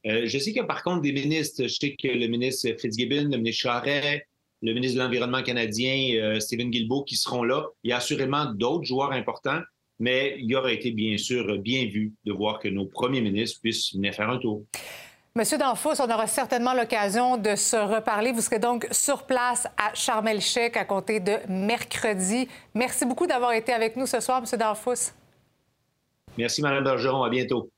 Euh, 0.05 0.21
je 0.25 0.37
sais 0.37 0.51
qu'il 0.51 0.57
y 0.57 0.59
a 0.59 0.65
par 0.65 0.83
contre 0.83 1.01
des 1.01 1.11
ministres. 1.11 1.63
Je 1.63 1.67
sais 1.73 1.95
que 1.95 2.07
le 2.07 2.27
ministre 2.27 2.69
Fitzgibbon, 2.79 3.29
le 3.29 3.37
ministre 3.37 3.63
Charret, 3.63 4.27
le 4.61 4.73
ministre 4.73 4.97
de 4.97 5.03
l'Environnement 5.03 5.43
canadien, 5.43 6.15
euh, 6.15 6.39
Stephen 6.39 6.69
Guilbeault, 6.69 7.03
qui 7.03 7.17
seront 7.17 7.43
là. 7.43 7.65
Il 7.83 7.89
y 7.89 7.93
a 7.93 7.97
assurément 7.97 8.45
d'autres 8.45 8.85
joueurs 8.85 9.11
importants 9.11 9.61
mais 9.99 10.36
il 10.39 10.55
aurait 10.55 10.75
été 10.75 10.91
bien 10.91 11.17
sûr 11.17 11.58
bien 11.60 11.86
vu 11.86 12.13
de 12.25 12.31
voir 12.34 12.60
que 12.60 12.67
nos 12.67 12.86
premiers 12.86 13.21
ministres 13.21 13.60
puissent 13.62 13.93
venir 13.93 14.13
faire 14.13 14.29
un 14.29 14.38
tour. 14.38 14.63
Monsieur 15.38 15.58
Danfous, 15.58 15.99
on 15.99 16.10
aura 16.10 16.27
certainement 16.27 16.73
l'occasion 16.73 17.36
de 17.36 17.55
se 17.55 17.75
reparler. 17.75 18.31
Vous 18.31 18.39
serez 18.39 18.60
donc 18.60 18.88
sur 18.91 19.23
place 19.23 19.67
à 19.75 19.93
Charmel-Chèque 19.93 20.77
à 20.77 20.86
compter 20.86 21.19
de 21.19 21.34
mercredi. 21.49 22.47
Merci 22.73 23.05
beaucoup 23.05 23.27
d'avoir 23.27 23.51
été 23.51 23.73
avec 23.73 23.97
nous 23.97 24.05
ce 24.05 24.21
soir, 24.21 24.39
Monsieur 24.39 24.58
Danfous. 24.58 25.12
Merci, 26.38 26.62
Mme 26.62 26.86
Bergeron. 26.86 27.23
À 27.23 27.29
bientôt. 27.29 27.69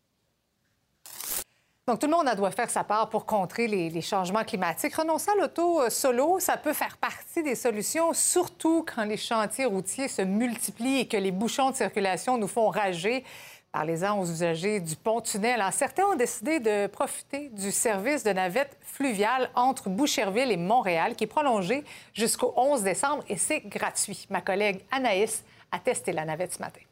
Donc, 1.88 2.00
tout 2.00 2.08
le 2.08 2.12
monde 2.12 2.30
doit 2.36 2.52
faire 2.52 2.70
sa 2.70 2.84
part 2.84 3.08
pour 3.08 3.26
contrer 3.26 3.66
les, 3.66 4.02
changements 4.02 4.44
climatiques. 4.44 4.94
Renoncer 4.94 5.32
à 5.32 5.36
l'auto 5.36 5.82
euh, 5.82 5.90
solo, 5.90 6.38
ça 6.38 6.58
peut 6.58 6.74
faire 6.74 6.98
partie 6.98 7.42
des 7.44 7.56
solutions, 7.56 8.12
surtout 8.14 8.86
quand 8.94 9.06
les 9.06 9.16
chantiers 9.16 9.64
routiers 9.64 10.10
se 10.10 10.22
multiplient 10.22 11.00
et 11.00 11.08
que 11.08 11.16
les 11.16 11.32
bouchons 11.32 11.72
de 11.72 11.78
circulation 11.78 12.38
nous 12.38 12.50
font 12.50 12.68
rager. 12.68 13.24
Parlez-en 13.72 14.20
aux 14.20 14.26
usagers 14.26 14.82
du 14.82 14.98
pont-tunnel. 14.98 15.64
Certains 15.72 16.04
ont 16.04 16.16
décidé 16.16 16.60
de 16.60 16.88
profiter 16.88 17.48
du 17.54 17.72
service 17.72 18.22
de 18.22 18.32
navette 18.32 18.78
fluviale 18.82 19.50
entre 19.56 19.88
Boucherville 19.88 20.52
et 20.52 20.58
Montréal, 20.58 21.16
qui 21.16 21.24
est 21.24 21.28
prolongé 21.28 21.86
jusqu'au 22.14 22.54
11 22.58 22.84
décembre 22.84 23.24
et 23.30 23.38
c'est 23.38 23.62
gratuit. 23.62 24.28
Ma 24.30 24.42
collègue 24.42 24.82
Anaïs 24.92 25.42
a 25.72 25.80
testé 25.80 26.12
la 26.12 26.26
navette 26.26 26.54
ce 26.54 26.60
matin. 26.60 26.87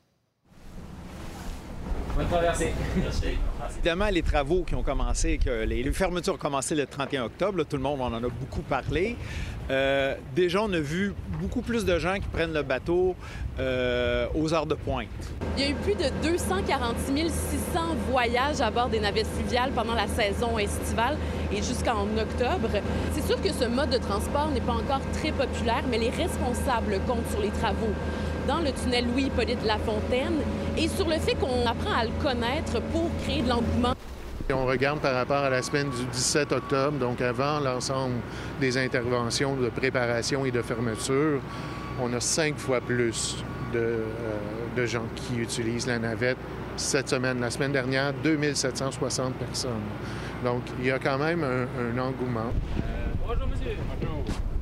Bonne 2.15 2.27
traversée. 2.27 2.73
Merci. 2.97 3.37
Évidemment, 3.77 4.07
les 4.09 4.21
travaux 4.21 4.63
qui 4.63 4.73
ont 4.75 4.83
commencé, 4.83 5.37
que 5.37 5.65
les 5.65 5.83
fermetures 5.91 6.35
ont 6.35 6.37
commencé 6.37 6.73
le 6.73 6.85
31 6.85 7.25
octobre, 7.25 7.63
tout 7.63 7.75
le 7.75 7.83
monde 7.83 8.01
en 8.01 8.13
a 8.13 8.19
beaucoup 8.19 8.61
parlé. 8.61 9.17
Euh, 9.69 10.15
déjà, 10.35 10.61
on 10.61 10.71
a 10.71 10.79
vu 10.79 11.13
beaucoup 11.41 11.61
plus 11.61 11.83
de 11.83 11.97
gens 11.97 12.15
qui 12.15 12.27
prennent 12.27 12.53
le 12.53 12.61
bateau 12.61 13.15
euh, 13.59 14.27
aux 14.35 14.53
heures 14.53 14.65
de 14.65 14.75
pointe. 14.75 15.07
Il 15.57 15.63
y 15.63 15.67
a 15.67 15.71
eu 15.71 15.73
plus 15.73 15.95
de 15.95 16.09
246 16.23 17.31
600 17.73 17.95
voyages 18.09 18.61
à 18.61 18.69
bord 18.69 18.89
des 18.89 18.99
navettes 18.99 19.27
fluviales 19.27 19.71
pendant 19.71 19.95
la 19.95 20.07
saison 20.07 20.57
estivale 20.57 21.17
et 21.51 21.57
jusqu'en 21.57 22.03
octobre. 22.17 22.69
C'est 23.13 23.25
sûr 23.25 23.41
que 23.41 23.51
ce 23.51 23.65
mode 23.65 23.89
de 23.89 23.97
transport 23.97 24.49
n'est 24.51 24.61
pas 24.61 24.73
encore 24.73 25.01
très 25.13 25.31
populaire, 25.31 25.83
mais 25.89 25.97
les 25.97 26.11
responsables 26.11 26.99
comptent 27.07 27.29
sur 27.31 27.41
les 27.41 27.49
travaux 27.49 27.93
dans 28.47 28.59
le 28.59 28.71
tunnel 28.71 29.05
Louis-Hippolyte 29.07 29.63
Lafontaine 29.65 30.41
et 30.77 30.87
sur 30.87 31.07
le 31.07 31.15
fait 31.15 31.35
qu'on 31.35 31.65
apprend 31.65 31.93
à 31.93 32.05
le 32.05 32.11
connaître 32.21 32.81
pour 32.91 33.09
créer 33.23 33.41
de 33.41 33.49
l'engouement. 33.49 33.93
On 34.53 34.65
regarde 34.65 34.99
par 34.99 35.15
rapport 35.15 35.43
à 35.43 35.49
la 35.49 35.61
semaine 35.63 35.89
du 35.89 36.05
17 36.05 36.51
octobre, 36.51 36.99
donc 36.99 37.19
avant 37.21 37.59
l'ensemble 37.59 38.15
des 38.61 38.77
interventions 38.77 39.55
de 39.55 39.69
préparation 39.69 40.45
et 40.45 40.51
de 40.51 40.61
fermeture, 40.61 41.41
on 41.99 42.13
a 42.13 42.19
cinq 42.19 42.57
fois 42.57 42.79
plus 42.79 43.43
de, 43.73 43.79
euh, 44.77 44.85
gens 44.85 45.05
qui 45.15 45.39
utilisent 45.39 45.87
la 45.87 45.97
navette 45.97 46.37
cette 46.75 47.09
semaine. 47.09 47.39
La 47.39 47.49
semaine 47.49 47.71
dernière, 47.71 48.13
2760 48.23 49.33
personnes. 49.35 49.71
Donc, 50.43 50.61
il 50.79 50.85
y 50.85 50.91
a 50.91 50.99
quand 50.99 51.17
même 51.17 51.43
un, 51.43 51.97
engouement. 51.97 52.51
bonjour, 53.25 53.47
monsieur. 53.47 53.71
Bonjour. 53.99 54.54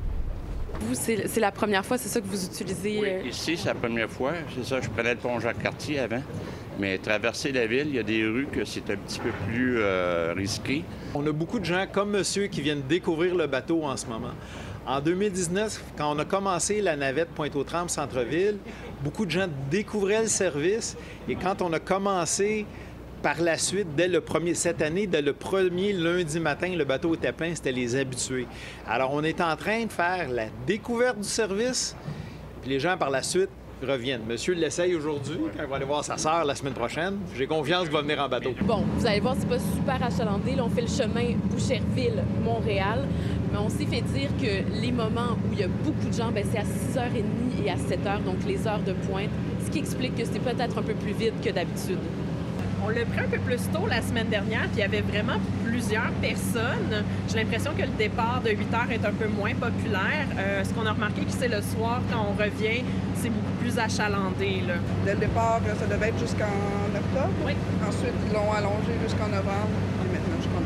Vous, 0.84 0.94
c'est 0.94 1.40
la 1.40 1.50
première 1.50 1.84
fois, 1.84 1.96
c'est 1.96 2.08
ça 2.08 2.20
que 2.20 2.26
vous 2.26 2.44
utilisez? 2.44 2.98
Oui, 3.00 3.08
euh? 3.08 3.28
ici, 3.28 3.56
c'est 3.56 3.68
la 3.68 3.74
première 3.74 4.10
fois. 4.10 4.32
C'est 4.54 4.64
ça, 4.64 4.80
je 4.82 4.88
prenais 4.90 5.14
le 5.14 5.20
pont 5.20 5.40
Jacques-Cartier 5.40 5.98
avant. 5.98 6.22
Mais 6.78 6.98
traverser 6.98 7.52
la 7.52 7.66
ville, 7.66 7.86
il 7.88 7.94
y 7.94 7.98
a 7.98 8.02
des 8.02 8.24
rues 8.24 8.48
que 8.52 8.64
c'est 8.64 8.90
un 8.90 8.96
petit 8.96 9.20
peu 9.20 9.30
plus 9.46 9.78
euh, 9.78 10.34
risqué. 10.36 10.84
On 11.14 11.26
a 11.26 11.32
beaucoup 11.32 11.58
de 11.58 11.64
gens 11.64 11.86
comme 11.90 12.10
monsieur 12.10 12.48
qui 12.48 12.60
viennent 12.60 12.82
découvrir 12.82 13.34
le 13.34 13.46
bateau 13.46 13.84
en 13.84 13.96
ce 13.96 14.06
moment. 14.06 14.32
En 14.86 15.00
2019, 15.00 15.82
quand 15.96 16.14
on 16.14 16.18
a 16.18 16.26
commencé 16.26 16.82
la 16.82 16.96
navette 16.96 17.30
Pointe-aux-Trembles 17.30 17.88
Centre-Ville, 17.88 18.58
beaucoup 19.02 19.24
de 19.24 19.30
gens 19.30 19.48
découvraient 19.70 20.22
le 20.22 20.28
service 20.28 20.96
et 21.26 21.36
quand 21.36 21.62
on 21.62 21.72
a 21.72 21.78
commencé 21.78 22.66
par 23.24 23.40
la 23.40 23.56
suite, 23.56 23.86
dès 23.96 24.06
le 24.06 24.20
premier, 24.20 24.52
cette 24.52 24.82
année, 24.82 25.06
dès 25.06 25.22
le 25.22 25.32
premier 25.32 25.94
lundi 25.94 26.38
matin, 26.38 26.68
le 26.76 26.84
bateau 26.84 27.14
était 27.14 27.32
plein, 27.32 27.54
c'était 27.54 27.72
les 27.72 27.96
habitués. 27.96 28.46
Alors, 28.86 29.14
on 29.14 29.24
est 29.24 29.40
en 29.40 29.56
train 29.56 29.86
de 29.86 29.90
faire 29.90 30.28
la 30.28 30.48
découverte 30.66 31.16
du 31.16 31.26
service, 31.26 31.96
puis 32.60 32.70
les 32.70 32.78
gens, 32.78 32.98
par 32.98 33.08
la 33.08 33.22
suite, 33.22 33.48
reviennent. 33.82 34.26
Monsieur 34.28 34.52
l'essaye 34.52 34.94
aujourd'hui, 34.94 35.38
quand 35.56 35.62
il 35.62 35.70
va 35.70 35.76
aller 35.76 35.86
voir 35.86 36.04
sa 36.04 36.18
sœur 36.18 36.44
la 36.44 36.54
semaine 36.54 36.74
prochaine. 36.74 37.16
J'ai 37.34 37.46
confiance 37.46 37.84
qu'il 37.84 37.92
va 37.92 38.02
venir 38.02 38.20
en 38.20 38.28
bateau. 38.28 38.50
Bon, 38.60 38.84
vous 38.94 39.06
allez 39.06 39.20
voir, 39.20 39.34
c'est 39.38 39.48
pas 39.48 39.58
super 39.58 40.02
achalandé. 40.02 40.54
Là, 40.54 40.64
on 40.66 40.68
fait 40.68 40.82
le 40.82 40.88
chemin 40.88 41.34
Boucherville-Montréal. 41.50 43.08
Mais 43.50 43.58
on 43.58 43.70
s'est 43.70 43.86
fait 43.86 44.02
dire 44.02 44.28
que 44.38 44.82
les 44.82 44.92
moments 44.92 45.32
où 45.48 45.52
il 45.54 45.60
y 45.60 45.62
a 45.62 45.68
beaucoup 45.68 46.08
de 46.08 46.14
gens, 46.14 46.30
ben, 46.30 46.44
c'est 46.52 46.58
à 46.58 46.62
6h30 46.62 47.64
et 47.64 47.70
à 47.70 47.76
7h, 47.76 48.22
donc 48.22 48.44
les 48.46 48.66
heures 48.66 48.82
de 48.82 48.92
pointe, 48.92 49.30
ce 49.64 49.70
qui 49.70 49.78
explique 49.78 50.14
que 50.14 50.26
c'est 50.26 50.40
peut-être 50.40 50.76
un 50.76 50.82
peu 50.82 50.94
plus 50.94 51.12
vite 51.12 51.40
que 51.42 51.50
d'habitude. 51.50 51.98
On 52.84 52.90
l'a 52.90 53.04
pris 53.06 53.20
un 53.20 53.28
peu 53.28 53.38
plus 53.38 53.62
tôt 53.72 53.86
la 53.88 54.02
semaine 54.02 54.28
dernière, 54.28 54.62
puis 54.64 54.76
il 54.76 54.80
y 54.80 54.82
avait 54.82 55.00
vraiment 55.00 55.40
plusieurs 55.64 56.10
personnes. 56.20 57.02
J'ai 57.28 57.36
l'impression 57.36 57.72
que 57.72 57.80
le 57.82 57.96
départ 57.96 58.42
de 58.44 58.50
8 58.50 58.74
heures 58.74 58.90
est 58.90 59.04
un 59.06 59.12
peu 59.12 59.26
moins 59.26 59.54
populaire. 59.54 60.26
Euh, 60.36 60.62
ce 60.62 60.70
qu'on 60.74 60.84
a 60.84 60.92
remarqué, 60.92 61.22
c'est 61.28 61.48
le 61.48 61.62
soir, 61.62 62.02
quand 62.12 62.26
on 62.28 62.32
revient, 62.36 62.84
c'est 63.16 63.30
beaucoup 63.30 63.56
plus 63.60 63.78
achalandé. 63.78 64.60
Là. 64.68 64.74
Le 65.06 65.18
départ, 65.18 65.60
ça 65.80 65.86
devait 65.86 66.08
être 66.08 66.18
jusqu'en 66.18 66.52
octobre. 66.94 67.32
Oui. 67.46 67.54
Ensuite, 67.88 68.12
ils 68.26 68.34
l'ont 68.34 68.52
allongé 68.52 68.92
jusqu'en 69.02 69.28
novembre, 69.28 69.72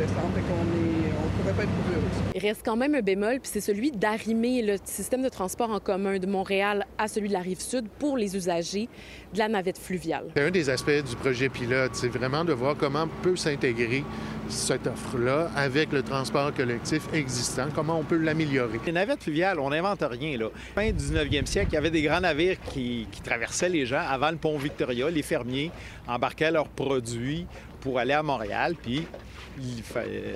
on 0.04 1.42
pourrait 1.42 1.54
pas 1.54 1.62
être 1.62 1.68
plus. 1.68 1.98
Il 2.34 2.40
reste 2.40 2.62
quand 2.64 2.76
même 2.76 2.94
un 2.94 3.00
bémol, 3.00 3.40
puis 3.40 3.50
c'est 3.52 3.60
celui 3.60 3.90
d'arrimer 3.90 4.62
le 4.62 4.76
système 4.84 5.22
de 5.22 5.28
transport 5.28 5.70
en 5.70 5.80
commun 5.80 6.18
de 6.18 6.26
Montréal 6.26 6.86
à 6.98 7.08
celui 7.08 7.28
de 7.28 7.32
la 7.32 7.40
rive 7.40 7.60
sud 7.60 7.88
pour 7.98 8.16
les 8.16 8.36
usagers 8.36 8.88
de 9.32 9.38
la 9.38 9.48
navette 9.48 9.78
fluviale. 9.78 10.26
C'est 10.36 10.42
un 10.42 10.50
des 10.50 10.70
aspects 10.70 10.90
du 10.90 11.16
projet 11.16 11.48
pilote, 11.48 11.92
c'est 11.94 12.08
vraiment 12.08 12.44
de 12.44 12.52
voir 12.52 12.76
comment 12.76 13.08
peut 13.22 13.36
s'intégrer 13.36 14.04
cette 14.48 14.86
offre-là 14.86 15.50
avec 15.56 15.92
le 15.92 16.02
transport 16.02 16.54
collectif 16.54 17.02
existant, 17.12 17.66
comment 17.74 17.98
on 17.98 18.04
peut 18.04 18.16
l'améliorer. 18.16 18.80
Les 18.86 18.92
navettes 18.92 19.22
fluviales, 19.22 19.60
on 19.60 19.70
n'invente 19.70 20.02
rien. 20.02 20.38
Là. 20.38 20.48
Fin 20.74 20.90
du 20.90 21.04
19e 21.04 21.46
siècle, 21.46 21.68
il 21.72 21.74
y 21.74 21.78
avait 21.78 21.90
des 21.90 22.02
grands 22.02 22.20
navires 22.20 22.58
qui, 22.72 23.06
traversaient 23.24 23.68
les 23.68 23.84
gens 23.84 24.02
avant 24.08 24.30
le 24.30 24.36
pont 24.36 24.56
Victoria. 24.56 25.10
Les 25.10 25.22
fermiers 25.22 25.70
embarquaient 26.06 26.50
leurs 26.50 26.68
produits 26.68 27.46
pour 27.80 27.98
aller 27.98 28.14
à 28.14 28.22
Montréal, 28.22 28.74
puis 28.80 29.06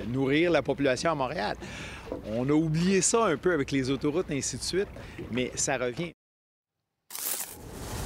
nourrir 0.07 0.51
la 0.51 0.61
population 0.61 1.11
à 1.11 1.15
Montréal. 1.15 1.55
On 2.27 2.47
a 2.49 2.53
oublié 2.53 3.01
ça 3.01 3.25
un 3.25 3.37
peu 3.37 3.53
avec 3.53 3.71
les 3.71 3.89
autoroutes, 3.89 4.29
et 4.29 4.37
ainsi 4.37 4.57
de 4.57 4.63
suite, 4.63 4.87
mais 5.31 5.51
ça 5.55 5.77
revient. 5.77 6.11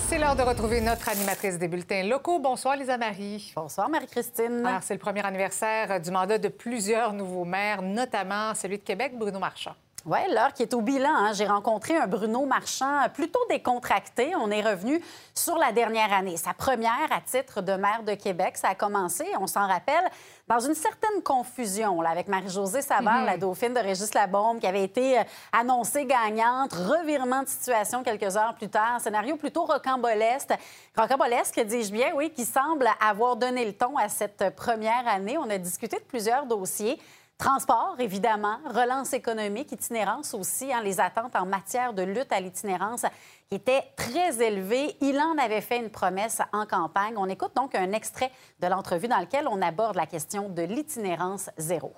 C'est 0.09 0.17
l'heure 0.19 0.37
de 0.37 0.41
retrouver 0.41 0.79
notre 0.79 1.09
animatrice 1.09 1.57
des 1.57 1.67
bulletins 1.67 2.03
locaux. 2.03 2.39
Bonsoir, 2.39 2.77
Lisa 2.77 2.97
Marie. 2.97 3.51
Bonsoir, 3.55 3.89
Marie-Christine. 3.89 4.65
Alors, 4.65 4.81
c'est 4.81 4.93
le 4.93 4.99
premier 5.01 5.25
anniversaire 5.25 5.99
du 5.99 6.11
mandat 6.11 6.37
de 6.37 6.47
plusieurs 6.47 7.11
nouveaux 7.11 7.43
maires, 7.43 7.81
notamment 7.81 8.55
celui 8.55 8.77
de 8.77 8.83
Québec, 8.83 9.11
Bruno 9.17 9.37
Marchand. 9.37 9.75
Oui, 10.09 10.19
l'heure 10.33 10.53
qui 10.53 10.63
est 10.63 10.73
au 10.73 10.79
bilan. 10.79 11.09
Hein. 11.13 11.33
J'ai 11.33 11.45
rencontré 11.45 11.97
un 11.97 12.07
Bruno 12.07 12.45
Marchand 12.45 13.09
plutôt 13.13 13.41
décontracté. 13.49 14.31
On 14.37 14.49
est 14.49 14.61
revenu 14.61 15.03
sur 15.35 15.57
la 15.57 15.73
dernière 15.73 16.13
année. 16.13 16.37
Sa 16.37 16.53
première 16.53 17.11
à 17.11 17.19
titre 17.19 17.61
de 17.61 17.73
maire 17.73 18.03
de 18.03 18.13
Québec, 18.13 18.55
ça 18.55 18.69
a 18.69 18.75
commencé, 18.75 19.25
on 19.37 19.47
s'en 19.47 19.67
rappelle, 19.67 20.09
dans 20.47 20.61
une 20.61 20.75
certaine 20.75 21.21
confusion 21.25 21.99
là, 21.99 22.11
avec 22.11 22.29
Marie-Josée 22.29 22.81
Savard, 22.81 23.19
mhm. 23.19 23.25
la 23.25 23.37
dauphine 23.37 23.73
de 23.73 23.81
Régis 23.81 24.13
Labombe, 24.13 24.59
qui 24.59 24.67
avait 24.67 24.85
été 24.85 25.19
euh, 25.19 25.23
annoncée 25.51 26.05
gagnante. 26.05 26.71
Revirement 26.71 27.43
de 27.43 27.49
situation 27.49 28.01
quelques 28.01 28.37
heures 28.37 28.55
plus 28.55 28.69
tard. 28.69 29.01
Scénario 29.01 29.35
plutôt 29.35 29.65
rocambolesque. 29.65 30.53
Rocambolesque, 30.95 31.59
dis-je 31.65 31.91
bien, 31.91 32.13
oui, 32.15 32.29
qui 32.29 32.45
semble 32.45 32.87
avoir 33.05 33.35
donné 33.35 33.65
le 33.65 33.73
ton 33.73 33.97
à 33.97 34.07
cette 34.07 34.55
première 34.55 35.05
année. 35.05 35.37
On 35.37 35.49
a 35.49 35.57
discuté 35.57 35.97
de 35.97 36.05
plusieurs 36.05 36.45
dossiers. 36.45 36.97
Transport, 37.37 37.97
évidemment, 37.99 38.57
relance 38.73 39.13
économique, 39.13 39.71
itinérance 39.71 40.33
aussi, 40.33 40.73
hein, 40.73 40.81
les 40.83 40.99
attentes 40.99 41.35
en 41.35 41.45
matière 41.45 41.93
de 41.93 42.01
lutte 42.01 42.31
à 42.31 42.39
l'itinérance 42.39 43.05
étaient 43.51 43.83
très 43.95 44.41
élevées. 44.41 44.95
Il 45.01 45.19
en 45.19 45.37
avait 45.37 45.61
fait 45.61 45.77
une 45.77 45.91
promesse 45.91 46.41
en 46.51 46.65
campagne. 46.65 47.13
On 47.15 47.29
écoute 47.29 47.51
donc 47.55 47.75
un 47.75 47.91
extrait 47.91 48.31
de 48.59 48.65
l'entrevue 48.65 49.07
dans 49.07 49.19
lequel 49.19 49.47
on 49.47 49.61
aborde 49.61 49.95
la 49.95 50.07
question 50.07 50.49
de 50.49 50.63
l'itinérance 50.63 51.51
zéro. 51.59 51.93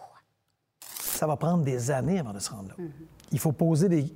Ça 1.00 1.26
va 1.26 1.38
prendre 1.38 1.64
des 1.64 1.90
années 1.90 2.20
avant 2.20 2.34
de 2.34 2.40
se 2.40 2.52
rendre 2.52 2.70
là. 2.70 2.76
Mhm. 2.78 2.92
Il 3.32 3.40
faut 3.40 3.54
poser 3.54 3.88
des 3.88 4.14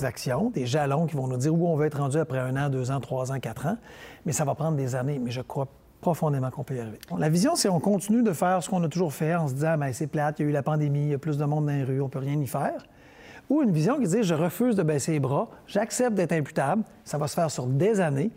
actions, 0.00 0.48
des 0.48 0.64
jalons 0.64 1.04
qui 1.06 1.16
vont 1.16 1.26
nous 1.26 1.36
dire 1.36 1.54
où 1.54 1.68
on 1.68 1.76
veut 1.76 1.86
être 1.86 1.98
rendu 1.98 2.16
après 2.16 2.38
un 2.38 2.56
an, 2.56 2.70
deux 2.70 2.90
ans, 2.90 3.00
trois 3.00 3.30
ans, 3.30 3.40
quatre 3.40 3.66
ans, 3.66 3.76
mais 4.24 4.32
ça 4.32 4.46
va 4.46 4.54
prendre 4.54 4.78
des 4.78 4.94
années. 4.94 5.18
Mais 5.18 5.30
je 5.30 5.42
crois 5.42 5.68
profondément 6.00 6.50
qu'on 6.50 6.64
peut 6.64 6.76
y 6.76 6.80
arriver. 6.80 6.98
La 7.16 7.28
vision, 7.28 7.56
c'est 7.56 7.68
on 7.68 7.80
continue 7.80 8.22
de 8.22 8.32
faire 8.32 8.62
ce 8.62 8.68
qu'on 8.68 8.82
a 8.84 8.88
toujours 8.88 9.12
fait 9.12 9.34
en 9.34 9.48
se 9.48 9.54
disant, 9.54 9.76
ben, 9.76 9.92
c'est 9.92 10.06
plate, 10.06 10.38
il 10.38 10.42
y 10.42 10.46
a 10.46 10.48
eu 10.50 10.52
la 10.52 10.62
pandémie, 10.62 11.02
il 11.02 11.10
y 11.10 11.14
a 11.14 11.18
plus 11.18 11.38
de 11.38 11.44
monde 11.44 11.66
dans 11.66 11.72
les 11.72 11.84
rues, 11.84 12.00
on 12.00 12.08
peut 12.08 12.18
rien 12.18 12.38
y 12.40 12.46
faire. 12.46 12.86
Ou 13.48 13.62
une 13.62 13.70
vision 13.70 13.98
qui 13.98 14.06
dit, 14.06 14.22
je 14.22 14.34
refuse 14.34 14.76
de 14.76 14.82
baisser 14.82 15.12
les 15.12 15.20
bras, 15.20 15.48
j'accepte 15.66 16.14
d'être 16.14 16.32
imputable, 16.32 16.82
ça 17.04 17.16
va 17.18 17.28
se 17.28 17.34
faire 17.34 17.50
sur 17.50 17.66
des 17.66 18.00
années. 18.00 18.30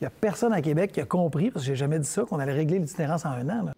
Il 0.00 0.04
n'y 0.04 0.06
a 0.06 0.10
personne 0.10 0.52
à 0.52 0.62
Québec 0.62 0.92
qui 0.92 1.00
a 1.00 1.04
compris, 1.04 1.50
parce 1.50 1.64
que 1.64 1.68
j'ai 1.68 1.76
jamais 1.76 1.98
dit 1.98 2.08
ça, 2.08 2.24
qu'on 2.24 2.38
allait 2.38 2.52
régler 2.52 2.78
l'itinérance 2.78 3.24
en 3.24 3.30
un 3.30 3.48
an. 3.48 3.70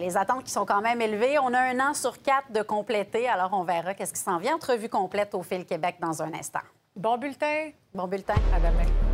Les 0.00 0.16
attentes 0.16 0.44
qui 0.44 0.50
sont 0.50 0.64
quand 0.64 0.80
même 0.80 1.00
élevées. 1.00 1.38
On 1.38 1.52
a 1.52 1.60
un 1.60 1.78
an 1.80 1.94
sur 1.94 2.22
quatre 2.22 2.50
de 2.52 2.62
compléter, 2.62 3.28
alors 3.28 3.50
on 3.52 3.64
verra 3.64 3.92
qu'est-ce 3.92 4.14
qui 4.14 4.20
s'en 4.20 4.38
vient. 4.38 4.54
Entrevue 4.54 4.88
complète 4.88 5.34
au 5.34 5.42
Fil 5.42 5.66
Québec 5.66 5.96
dans 6.00 6.22
un 6.22 6.32
instant. 6.32 6.60
Bon 6.96 7.18
bulletin. 7.18 7.70
Bon 7.94 8.06
bulletin. 8.06 8.34
À 8.54 8.58
demain. 8.58 9.13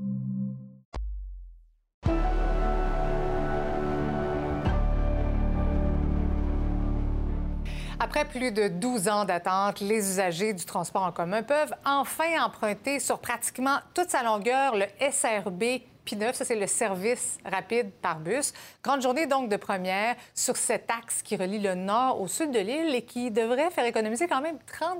Après 8.13 8.25
plus 8.25 8.51
de 8.51 8.67
12 8.67 9.07
ans 9.07 9.23
d'attente, 9.23 9.79
les 9.79 9.99
usagers 9.99 10.51
du 10.51 10.65
transport 10.65 11.03
en 11.03 11.13
commun 11.13 11.43
peuvent 11.43 11.73
enfin 11.85 12.43
emprunter 12.43 12.99
sur 12.99 13.19
pratiquement 13.19 13.77
toute 13.93 14.09
sa 14.09 14.21
longueur 14.21 14.75
le 14.75 14.83
SRB 14.99 15.63
P9, 16.05 16.33
ça 16.33 16.43
c'est 16.43 16.59
le 16.59 16.67
service 16.67 17.37
rapide 17.45 17.89
par 18.01 18.19
bus. 18.19 18.51
Grande 18.83 19.01
journée 19.01 19.27
donc 19.27 19.47
de 19.47 19.55
première 19.55 20.17
sur 20.35 20.57
cet 20.57 20.91
axe 20.91 21.21
qui 21.21 21.37
relie 21.37 21.59
le 21.59 21.73
nord 21.73 22.19
au 22.19 22.27
sud 22.27 22.51
de 22.51 22.59
l'île 22.59 22.93
et 22.93 23.03
qui 23.03 23.31
devrait 23.31 23.71
faire 23.71 23.85
économiser 23.85 24.27
quand 24.27 24.41
même 24.41 24.57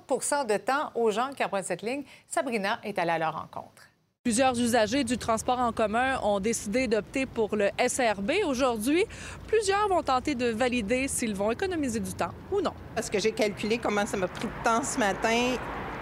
30% 0.07 0.45
de 0.45 0.55
temps 0.55 0.91
aux 0.95 1.11
gens 1.11 1.31
qui 1.35 1.43
empruntent 1.43 1.65
cette 1.65 1.81
ligne. 1.81 2.03
Sabrina 2.29 2.79
est 2.81 2.97
allée 2.97 3.11
à 3.11 3.19
leur 3.19 3.33
rencontre. 3.33 3.90
Plusieurs 4.23 4.53
usagers 4.59 5.03
du 5.03 5.17
transport 5.17 5.57
en 5.57 5.71
commun 5.71 6.19
ont 6.21 6.39
décidé 6.39 6.87
d'opter 6.87 7.25
pour 7.25 7.55
le 7.55 7.69
SRB 7.79 8.33
aujourd'hui. 8.45 9.03
Plusieurs 9.47 9.87
vont 9.87 10.03
tenter 10.03 10.35
de 10.35 10.51
valider 10.51 11.07
s'ils 11.07 11.33
vont 11.33 11.49
économiser 11.49 11.99
du 11.99 12.13
temps 12.13 12.29
ou 12.51 12.61
non. 12.61 12.73
Parce 12.93 13.09
que 13.09 13.17
j'ai 13.17 13.31
calculé 13.31 13.79
comment 13.79 14.05
ça 14.05 14.17
m'a 14.17 14.27
pris 14.27 14.45
de 14.45 14.63
temps 14.63 14.83
ce 14.83 14.99
matin 14.99 15.55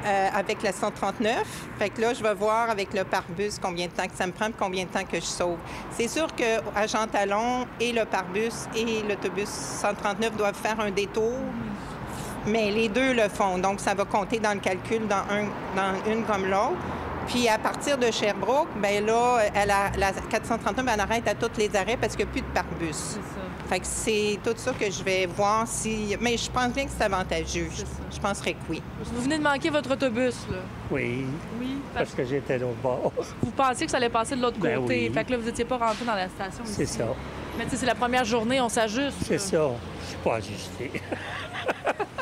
euh, 0.06 0.28
avec 0.34 0.62
la 0.64 0.74
139. 0.74 1.46
Fait 1.80 1.90
que 1.92 2.02
là, 2.02 2.14
je 2.14 2.22
vais 2.22 2.34
voir 2.34 2.70
avec 2.70 2.94
le 2.94 3.06
pare-bus 3.06 3.58
combien 3.58 3.88
de 3.88 3.94
temps 3.94 4.08
que 4.08 4.18
ça 4.18 4.28
me 4.28 4.34
prend 4.34 4.50
combien 4.52 4.84
de 4.84 4.90
temps 4.90 5.06
que 5.10 5.22
je 5.22 5.26
sauve. 5.26 5.58
C'est 5.92 6.10
sûr 6.10 6.28
qu'à 6.36 6.88
Jean 6.88 7.08
Talon 7.08 7.68
et 7.80 7.94
le 7.94 8.04
pare-bus 8.04 8.68
et 8.76 9.02
l'autobus 9.08 9.48
139 9.48 10.36
doivent 10.36 10.56
faire 10.62 10.82
un 10.82 10.92
détour, 10.92 11.38
mais 12.46 12.70
les 12.70 12.90
deux 12.90 13.14
le 13.14 13.30
font. 13.30 13.60
Donc, 13.60 13.80
ça 13.80 13.94
va 13.94 14.04
compter 14.04 14.40
dans 14.40 14.56
le 14.56 14.60
calcul 14.60 15.08
dans, 15.08 15.24
un, 15.30 15.46
dans 15.74 16.12
une 16.12 16.26
comme 16.26 16.48
l'autre. 16.48 16.76
Puis 17.30 17.48
à 17.48 17.60
partir 17.60 17.98
de 17.98 18.10
Sherbrooke, 18.10 18.70
ben 18.82 19.06
là, 19.06 19.40
elle 19.54 19.70
a, 19.70 19.92
la 19.98 20.12
439, 20.12 20.86
elle 20.92 21.00
arrête 21.00 21.28
à 21.28 21.36
tous 21.36 21.58
les 21.60 21.74
arrêts 21.76 21.96
parce 21.96 22.16
qu'il 22.16 22.26
n'y 22.26 22.32
a 22.32 22.34
plus 22.34 22.42
de 22.42 22.48
pare-bus. 22.48 23.20
Fait 23.70 23.80
que 23.80 23.86
c'est 23.86 24.40
tout 24.44 24.54
ça 24.56 24.72
que 24.74 24.90
je 24.90 25.04
vais 25.04 25.28
voir 25.28 25.68
si. 25.68 26.18
Mais 26.20 26.38
je 26.38 26.50
pense 26.50 26.74
bien 26.74 26.86
que 26.86 26.92
c'est 26.98 27.04
avantageux. 27.04 27.70
Je, 28.12 28.20
penserais 28.20 28.54
que 28.54 28.60
oui. 28.68 28.82
Vous 29.14 29.22
venez 29.22 29.38
de 29.38 29.44
manquer 29.44 29.70
votre 29.70 29.92
autobus, 29.94 30.36
là? 30.50 30.58
Oui. 30.90 31.26
Oui. 31.60 31.78
Parce 31.94 32.16
que 32.16 32.26
j'étais 32.26 32.58
de 32.58 32.64
l'autre 32.64 32.78
bord. 32.82 33.14
Vous 33.44 33.52
pensiez 33.52 33.86
que 33.86 33.92
ça 33.92 33.98
allait 33.98 34.10
passer 34.10 34.36
de 34.36 34.42
l'autre 34.42 34.58
Ben 34.60 34.80
côté. 34.80 35.08
oui. 35.08 35.14
Fait 35.14 35.24
que 35.24 35.32
là, 35.32 35.38
vous 35.38 35.46
n'étiez 35.46 35.66
pas 35.66 35.78
rentré 35.78 36.04
dans 36.06 36.16
la 36.16 36.30
station. 36.30 36.64
C'est 36.66 36.84
ici. 36.84 36.98
ça. 36.98 37.06
Mais 37.60 37.66
tu 37.66 37.72
sais, 37.72 37.78
c'est 37.78 37.86
la 37.86 37.94
première 37.96 38.26
journée, 38.26 38.60
on 38.60 38.70
s'ajuste. 38.70 39.18
C'est 39.24 39.34
là. 39.34 39.40
ça. 39.40 39.70
Je 40.02 40.08
suis 40.08 40.18
pas 40.24 40.36
ajusté. 40.38 40.92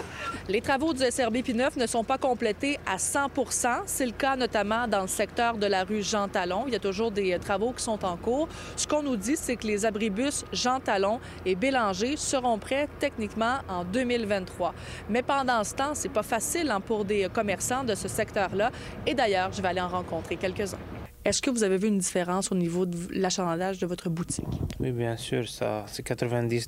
Les 0.49 0.61
travaux 0.61 0.93
du 0.93 1.03
SRB 1.03 1.39
P9 1.39 1.77
ne 1.77 1.85
sont 1.85 2.05
pas 2.05 2.17
complétés 2.17 2.79
à 2.85 2.95
100% 2.95 3.81
C'est 3.85 4.05
le 4.05 4.13
cas 4.13 4.37
notamment 4.37 4.87
dans 4.87 5.01
le 5.01 5.07
secteur 5.07 5.57
de 5.57 5.65
la 5.65 5.83
rue 5.83 6.01
Jean 6.01 6.29
Talon. 6.29 6.63
Il 6.67 6.71
y 6.71 6.75
a 6.77 6.79
toujours 6.79 7.11
des 7.11 7.33
euh, 7.33 7.37
travaux 7.37 7.73
qui 7.73 7.83
sont 7.83 8.05
en 8.05 8.15
cours. 8.15 8.47
Ce 8.77 8.87
qu'on 8.87 9.03
nous 9.03 9.17
dit, 9.17 9.35
c'est 9.35 9.57
que 9.57 9.67
les 9.67 9.85
abribus 9.85 10.45
Jean 10.53 10.79
Talon 10.79 11.19
et 11.45 11.55
Bélanger 11.55 12.15
seront 12.15 12.59
prêts 12.59 12.87
techniquement 12.97 13.55
en 13.67 13.83
2023. 13.83 14.73
Mais 15.09 15.21
pendant 15.21 15.65
ce 15.65 15.75
temps, 15.75 15.93
c'est 15.93 16.07
pas 16.07 16.23
facile 16.23 16.71
hein, 16.71 16.79
pour 16.79 17.03
des 17.03 17.27
commerçants 17.27 17.83
de 17.83 17.93
ce 17.93 18.07
secteur-là. 18.07 18.71
Et 19.05 19.13
d'ailleurs, 19.15 19.51
je 19.51 19.61
vais 19.61 19.67
aller 19.67 19.81
en 19.81 19.89
rencontrer 19.89 20.37
quelques-uns. 20.37 20.79
Est-ce 21.25 21.41
que 21.41 21.49
vous 21.49 21.63
avez 21.63 21.75
vu 21.75 21.89
une 21.89 21.97
différence 21.97 22.53
au 22.53 22.55
niveau 22.55 22.85
de 22.85 22.95
l'achalandage 23.11 23.79
de 23.79 23.85
votre 23.85 24.09
boutique? 24.09 24.45
Oui, 24.79 24.93
bien 24.93 25.17
sûr, 25.17 25.43
c'est 25.49 26.07
90% 26.07 26.67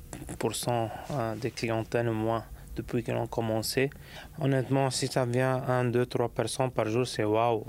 euh, 1.12 1.34
des 1.36 1.50
clientèles 1.50 2.10
moins 2.10 2.44
depuis 2.80 3.02
qu'ils 3.02 3.14
ont 3.14 3.26
commencé. 3.26 3.90
Honnêtement, 4.40 4.90
si 4.90 5.06
ça 5.06 5.24
vient 5.24 5.62
1, 5.68 5.84
2, 5.86 6.06
3 6.06 6.28
personnes 6.28 6.70
par 6.70 6.86
jour, 6.88 7.06
c'est 7.06 7.24
waouh. 7.24 7.64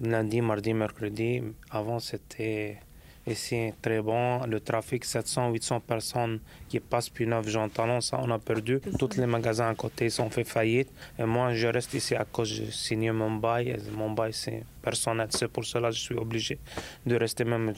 Lundi, 0.00 0.40
mardi, 0.40 0.74
mercredi. 0.74 1.42
Avant, 1.70 2.00
c'était 2.00 2.78
ici 3.26 3.72
très 3.80 4.02
bon. 4.02 4.44
Le 4.46 4.60
trafic, 4.60 5.04
700, 5.04 5.50
800 5.52 5.80
personnes 5.80 6.40
qui 6.68 6.80
passent 6.80 7.08
puis 7.08 7.26
9 7.26 7.48
Jean 7.48 7.68
Talon, 7.68 8.00
ça, 8.00 8.18
on 8.22 8.30
a 8.30 8.38
perdu. 8.38 8.80
Tous 8.98 9.16
les 9.16 9.26
magasins 9.26 9.68
à 9.68 9.74
côté 9.74 10.10
sont 10.10 10.30
fait 10.30 10.44
faillite. 10.44 10.90
Et 11.18 11.24
moi, 11.24 11.54
je 11.54 11.68
reste 11.68 11.94
ici 11.94 12.14
à 12.14 12.24
cause 12.24 12.60
de 12.60 12.70
signer 12.70 13.12
mon 13.12 13.30
bail. 13.30 13.70
Et 13.70 13.90
mon 13.92 14.10
bail, 14.10 14.32
c'est 14.32 14.64
personnel. 14.82 15.28
C'est 15.30 15.48
pour 15.48 15.64
cela 15.64 15.88
que 15.90 15.96
je 15.96 16.00
suis 16.00 16.16
obligé 16.16 16.58
de 17.06 17.16
rester 17.16 17.44
même 17.44 17.72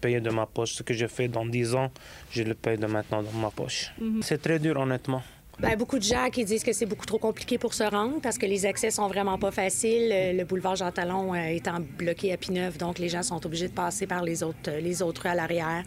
payer 0.00 0.20
de 0.20 0.30
ma 0.30 0.46
poche. 0.46 0.72
Ce 0.74 0.82
que 0.82 0.94
je 0.94 1.06
fais 1.06 1.28
dans 1.28 1.46
10 1.46 1.74
ans, 1.74 1.90
je 2.30 2.42
le 2.42 2.54
paye 2.54 2.76
de 2.76 2.86
maintenant 2.86 3.22
dans 3.22 3.32
ma 3.32 3.50
poche. 3.50 3.92
Mhm. 4.00 4.22
C'est 4.22 4.38
très 4.38 4.58
dur, 4.58 4.76
honnêtement. 4.78 5.22
Ben, 5.58 5.74
beaucoup 5.74 5.98
de 5.98 6.02
gens 6.04 6.28
qui 6.30 6.44
disent 6.44 6.62
que 6.62 6.74
c'est 6.74 6.84
beaucoup 6.84 7.06
trop 7.06 7.16
compliqué 7.16 7.56
pour 7.56 7.72
se 7.72 7.82
rendre 7.82 8.20
parce 8.20 8.36
que 8.36 8.44
les 8.44 8.66
accès 8.66 8.90
sont 8.90 9.08
vraiment 9.08 9.38
pas 9.38 9.50
faciles. 9.50 10.10
Euh, 10.12 10.32
Le 10.34 10.44
boulevard 10.44 10.76
Jean 10.76 10.92
Talon 10.92 11.32
euh, 11.32 11.46
étant 11.46 11.78
bloqué 11.80 12.30
à 12.30 12.36
Pineuf, 12.36 12.76
donc 12.76 12.98
les 12.98 13.08
gens 13.08 13.22
sont 13.22 13.44
obligés 13.46 13.68
de 13.68 13.72
passer 13.72 14.06
par 14.06 14.22
les 14.22 14.42
autres, 14.42 14.68
euh, 14.68 14.80
les 14.80 15.00
autres 15.00 15.22
rues 15.22 15.30
à 15.30 15.34
l'arrière. 15.34 15.82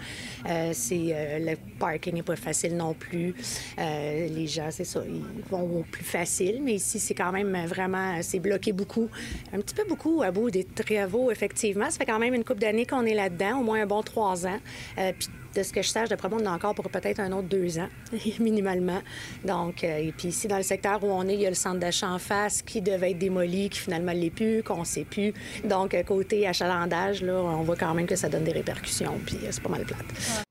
C'est, 0.73 1.39
le 1.39 1.55
parking 1.77 2.15
n'est 2.15 2.23
pas 2.23 2.35
facile 2.35 2.75
non 2.75 2.95
plus. 2.95 3.35
Les 3.77 4.47
gens, 4.47 4.69
c'est 4.71 4.83
ça, 4.83 5.03
ils 5.07 5.21
vont 5.51 5.61
au 5.61 5.83
plus 5.83 6.03
facile, 6.03 6.61
mais 6.63 6.73
ici, 6.75 6.99
c'est 6.99 7.13
quand 7.13 7.31
même 7.31 7.65
vraiment, 7.65 8.19
c'est 8.21 8.39
bloqué 8.39 8.71
beaucoup. 8.71 9.09
Un 9.53 9.59
petit 9.59 9.75
peu 9.75 9.83
beaucoup 9.87 10.23
à 10.23 10.31
bout 10.31 10.49
des 10.49 10.63
travaux, 10.63 11.29
effectivement. 11.29 11.89
Ça 11.91 11.97
fait 11.97 12.05
quand 12.05 12.19
même 12.19 12.33
une 12.33 12.43
couple 12.43 12.61
d'années 12.61 12.85
qu'on 12.85 13.05
est 13.05 13.13
là-dedans, 13.13 13.59
au 13.59 13.63
moins 13.63 13.81
un 13.81 13.85
bon 13.85 14.01
trois 14.01 14.47
ans. 14.47 14.59
Puis 14.95 15.29
de 15.55 15.63
ce 15.63 15.73
que 15.73 15.81
je 15.81 15.89
sache, 15.89 16.09
d'après 16.09 16.29
moi, 16.29 16.39
on 16.41 16.45
encore 16.47 16.75
pour 16.75 16.89
peut-être 16.89 17.19
un 17.19 17.31
autre 17.31 17.47
deux 17.47 17.79
ans, 17.79 17.89
minimalement. 18.39 19.01
Donc, 19.45 19.83
euh, 19.83 19.97
et 19.97 20.11
puis 20.11 20.29
ici, 20.29 20.47
dans 20.47 20.57
le 20.57 20.63
secteur 20.63 21.03
où 21.03 21.07
on 21.07 21.27
est, 21.27 21.35
il 21.35 21.41
y 21.41 21.45
a 21.45 21.49
le 21.49 21.55
centre 21.55 21.79
d'achat 21.79 22.09
en 22.09 22.19
face 22.19 22.61
qui 22.61 22.81
devait 22.81 23.11
être 23.11 23.17
démoli, 23.17 23.69
qui 23.69 23.79
finalement 23.79 24.11
l'est 24.11 24.29
plus, 24.29 24.63
qu'on 24.63 24.79
ne 24.79 24.85
sait 24.85 25.05
plus. 25.05 25.33
Donc, 25.63 25.93
euh, 25.93 26.03
côté 26.03 26.47
achalandage, 26.47 27.21
là, 27.21 27.33
on 27.33 27.63
voit 27.63 27.75
quand 27.75 27.93
même 27.93 28.07
que 28.07 28.15
ça 28.15 28.29
donne 28.29 28.43
des 28.43 28.51
répercussions, 28.51 29.19
puis 29.25 29.37
euh, 29.43 29.47
c'est 29.51 29.63
pas 29.63 29.69
mal 29.69 29.85
plate. 29.85 30.45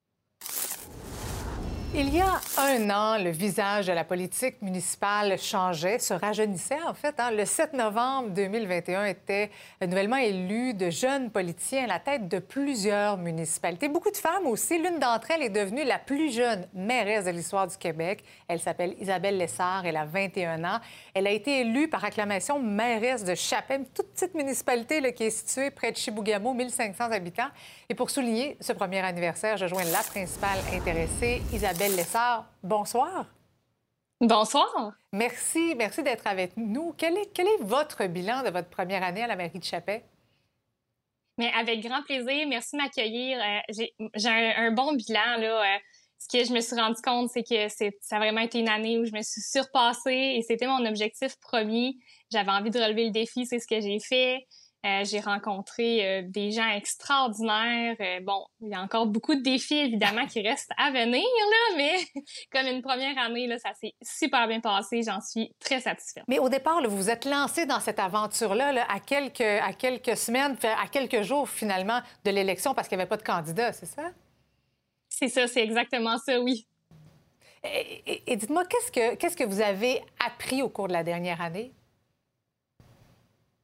Il 1.94 2.14
y 2.14 2.20
a 2.20 2.38
un 2.58 2.90
an, 2.90 3.16
le 3.18 3.30
visage 3.30 3.86
de 3.86 3.92
la 3.92 4.04
politique 4.04 4.60
municipale 4.60 5.38
changeait, 5.38 5.98
se 5.98 6.12
rajeunissait 6.12 6.82
en 6.86 6.92
fait. 6.92 7.14
hein. 7.18 7.30
Le 7.30 7.46
7 7.46 7.72
novembre 7.72 8.28
2021 8.28 9.06
était 9.06 9.50
nouvellement 9.80 10.18
élu 10.18 10.74
de 10.74 10.90
jeunes 10.90 11.30
politiciens 11.30 11.84
à 11.84 11.86
la 11.86 11.98
tête 11.98 12.28
de 12.28 12.40
plusieurs 12.40 13.16
municipalités. 13.16 13.88
Beaucoup 13.88 14.10
de 14.10 14.18
femmes 14.18 14.46
aussi. 14.46 14.78
L'une 14.78 14.98
d'entre 14.98 15.30
elles 15.30 15.42
est 15.42 15.48
devenue 15.48 15.82
la 15.84 15.98
plus 15.98 16.30
jeune 16.30 16.68
mairesse 16.74 17.24
de 17.24 17.30
l'histoire 17.30 17.66
du 17.66 17.76
Québec. 17.78 18.22
Elle 18.48 18.60
s'appelle 18.60 18.94
Isabelle 19.00 19.38
Lessard, 19.38 19.86
elle 19.86 19.96
a 19.96 20.04
21 20.04 20.62
ans. 20.64 20.80
Elle 21.14 21.26
a 21.26 21.30
été 21.30 21.60
élue 21.60 21.88
par 21.88 22.04
acclamation 22.04 22.58
mairesse 22.60 23.24
de 23.24 23.34
une 23.74 23.86
toute 23.86 24.12
petite 24.12 24.34
municipalité 24.34 25.12
qui 25.14 25.24
est 25.24 25.30
située 25.30 25.70
près 25.70 25.90
de 25.90 25.96
Chibougamau, 25.96 26.52
1500 26.52 27.12
habitants. 27.12 27.48
Et 27.88 27.94
pour 27.94 28.10
souligner 28.10 28.58
ce 28.60 28.74
premier 28.74 29.00
anniversaire, 29.00 29.56
je 29.56 29.66
joins 29.66 29.84
la 29.84 30.02
principale 30.02 30.58
intéressée, 30.74 31.40
Isabelle 31.52 31.77
Lessard. 31.86 32.46
Bonsoir. 32.62 33.26
Bonsoir. 34.20 34.92
Merci, 35.12 35.74
merci 35.76 36.02
d'être 36.02 36.26
avec 36.26 36.56
nous. 36.56 36.92
Quel 36.98 37.16
est, 37.16 37.32
quel 37.32 37.46
est 37.46 37.62
votre 37.62 38.04
bilan 38.06 38.42
de 38.42 38.50
votre 38.50 38.68
première 38.68 39.02
année 39.04 39.22
à 39.22 39.28
la 39.28 39.36
mairie 39.36 39.58
de 39.58 39.64
Chapin? 39.64 40.00
Mais 41.38 41.52
avec 41.52 41.80
grand 41.80 42.02
plaisir, 42.02 42.48
merci 42.48 42.76
de 42.76 42.82
m'accueillir. 42.82 43.38
Euh, 43.38 43.84
j'ai 44.14 44.28
un, 44.28 44.66
un 44.66 44.72
bon 44.72 44.92
bilan 44.94 45.36
là. 45.38 45.76
euh, 45.76 45.78
ce 46.18 46.26
que 46.36 46.44
je 46.44 46.52
me 46.52 46.60
suis 46.60 46.74
rendu 46.74 47.00
compte, 47.00 47.30
c'est 47.30 47.44
que 47.44 47.68
ça 48.00 48.16
a 48.16 48.18
vraiment 48.18 48.40
été 48.40 48.58
une 48.58 48.68
année 48.68 48.98
où 48.98 49.04
je 49.04 49.12
me 49.12 49.22
suis 49.22 49.40
surpassée 49.40 50.34
et 50.36 50.42
c'était 50.42 50.66
mon 50.66 50.84
objectif 50.84 51.36
premier. 51.40 51.94
J'avais 52.32 52.50
envie 52.50 52.70
de 52.70 52.80
relever 52.80 53.04
le 53.04 53.12
défi, 53.12 53.46
c'est 53.46 53.60
ce 53.60 53.68
que 53.68 53.80
j'ai 53.80 54.00
fait. 54.00 54.44
Euh, 54.86 55.04
j'ai 55.04 55.18
rencontré 55.18 56.06
euh, 56.06 56.22
des 56.24 56.52
gens 56.52 56.68
extraordinaires. 56.68 57.96
Euh, 58.00 58.20
bon, 58.22 58.46
il 58.60 58.68
y 58.68 58.74
a 58.74 58.80
encore 58.80 59.06
beaucoup 59.06 59.34
de 59.34 59.40
défis 59.42 59.76
évidemment 59.78 60.24
qui 60.26 60.40
restent 60.40 60.70
à 60.76 60.92
venir 60.92 61.20
là, 61.24 61.76
mais 61.76 61.96
comme 62.52 62.66
une 62.66 62.80
première 62.80 63.18
année 63.18 63.48
là, 63.48 63.58
ça 63.58 63.74
s'est 63.74 63.94
super 64.00 64.46
bien 64.46 64.60
passé. 64.60 65.02
J'en 65.02 65.20
suis 65.20 65.52
très 65.58 65.80
satisfaite. 65.80 66.22
Mais 66.28 66.38
au 66.38 66.48
départ, 66.48 66.80
là, 66.80 66.86
vous 66.88 66.96
vous 66.96 67.10
êtes 67.10 67.24
lancé 67.24 67.66
dans 67.66 67.80
cette 67.80 67.98
aventure-là 67.98 68.72
là, 68.72 68.86
à, 68.88 69.00
quelques, 69.00 69.40
à 69.40 69.72
quelques 69.72 70.16
semaines, 70.16 70.56
à 70.62 70.86
quelques 70.86 71.22
jours 71.22 71.48
finalement 71.48 72.00
de 72.24 72.30
l'élection 72.30 72.72
parce 72.72 72.86
qu'il 72.86 72.96
n'y 72.98 73.02
avait 73.02 73.08
pas 73.08 73.16
de 73.16 73.22
candidat, 73.24 73.72
c'est 73.72 73.86
ça? 73.86 74.12
C'est 75.08 75.28
ça, 75.28 75.48
c'est 75.48 75.62
exactement 75.64 76.18
ça, 76.18 76.38
oui. 76.40 76.68
Et, 77.64 78.02
et- 78.06 78.32
et 78.32 78.36
dites-moi, 78.36 78.64
qu'est-ce 78.66 78.92
que, 78.92 79.16
qu'est-ce 79.16 79.36
que 79.36 79.42
vous 79.42 79.60
avez 79.60 80.00
appris 80.24 80.62
au 80.62 80.68
cours 80.68 80.86
de 80.86 80.92
la 80.92 81.02
dernière 81.02 81.40
année? 81.40 81.72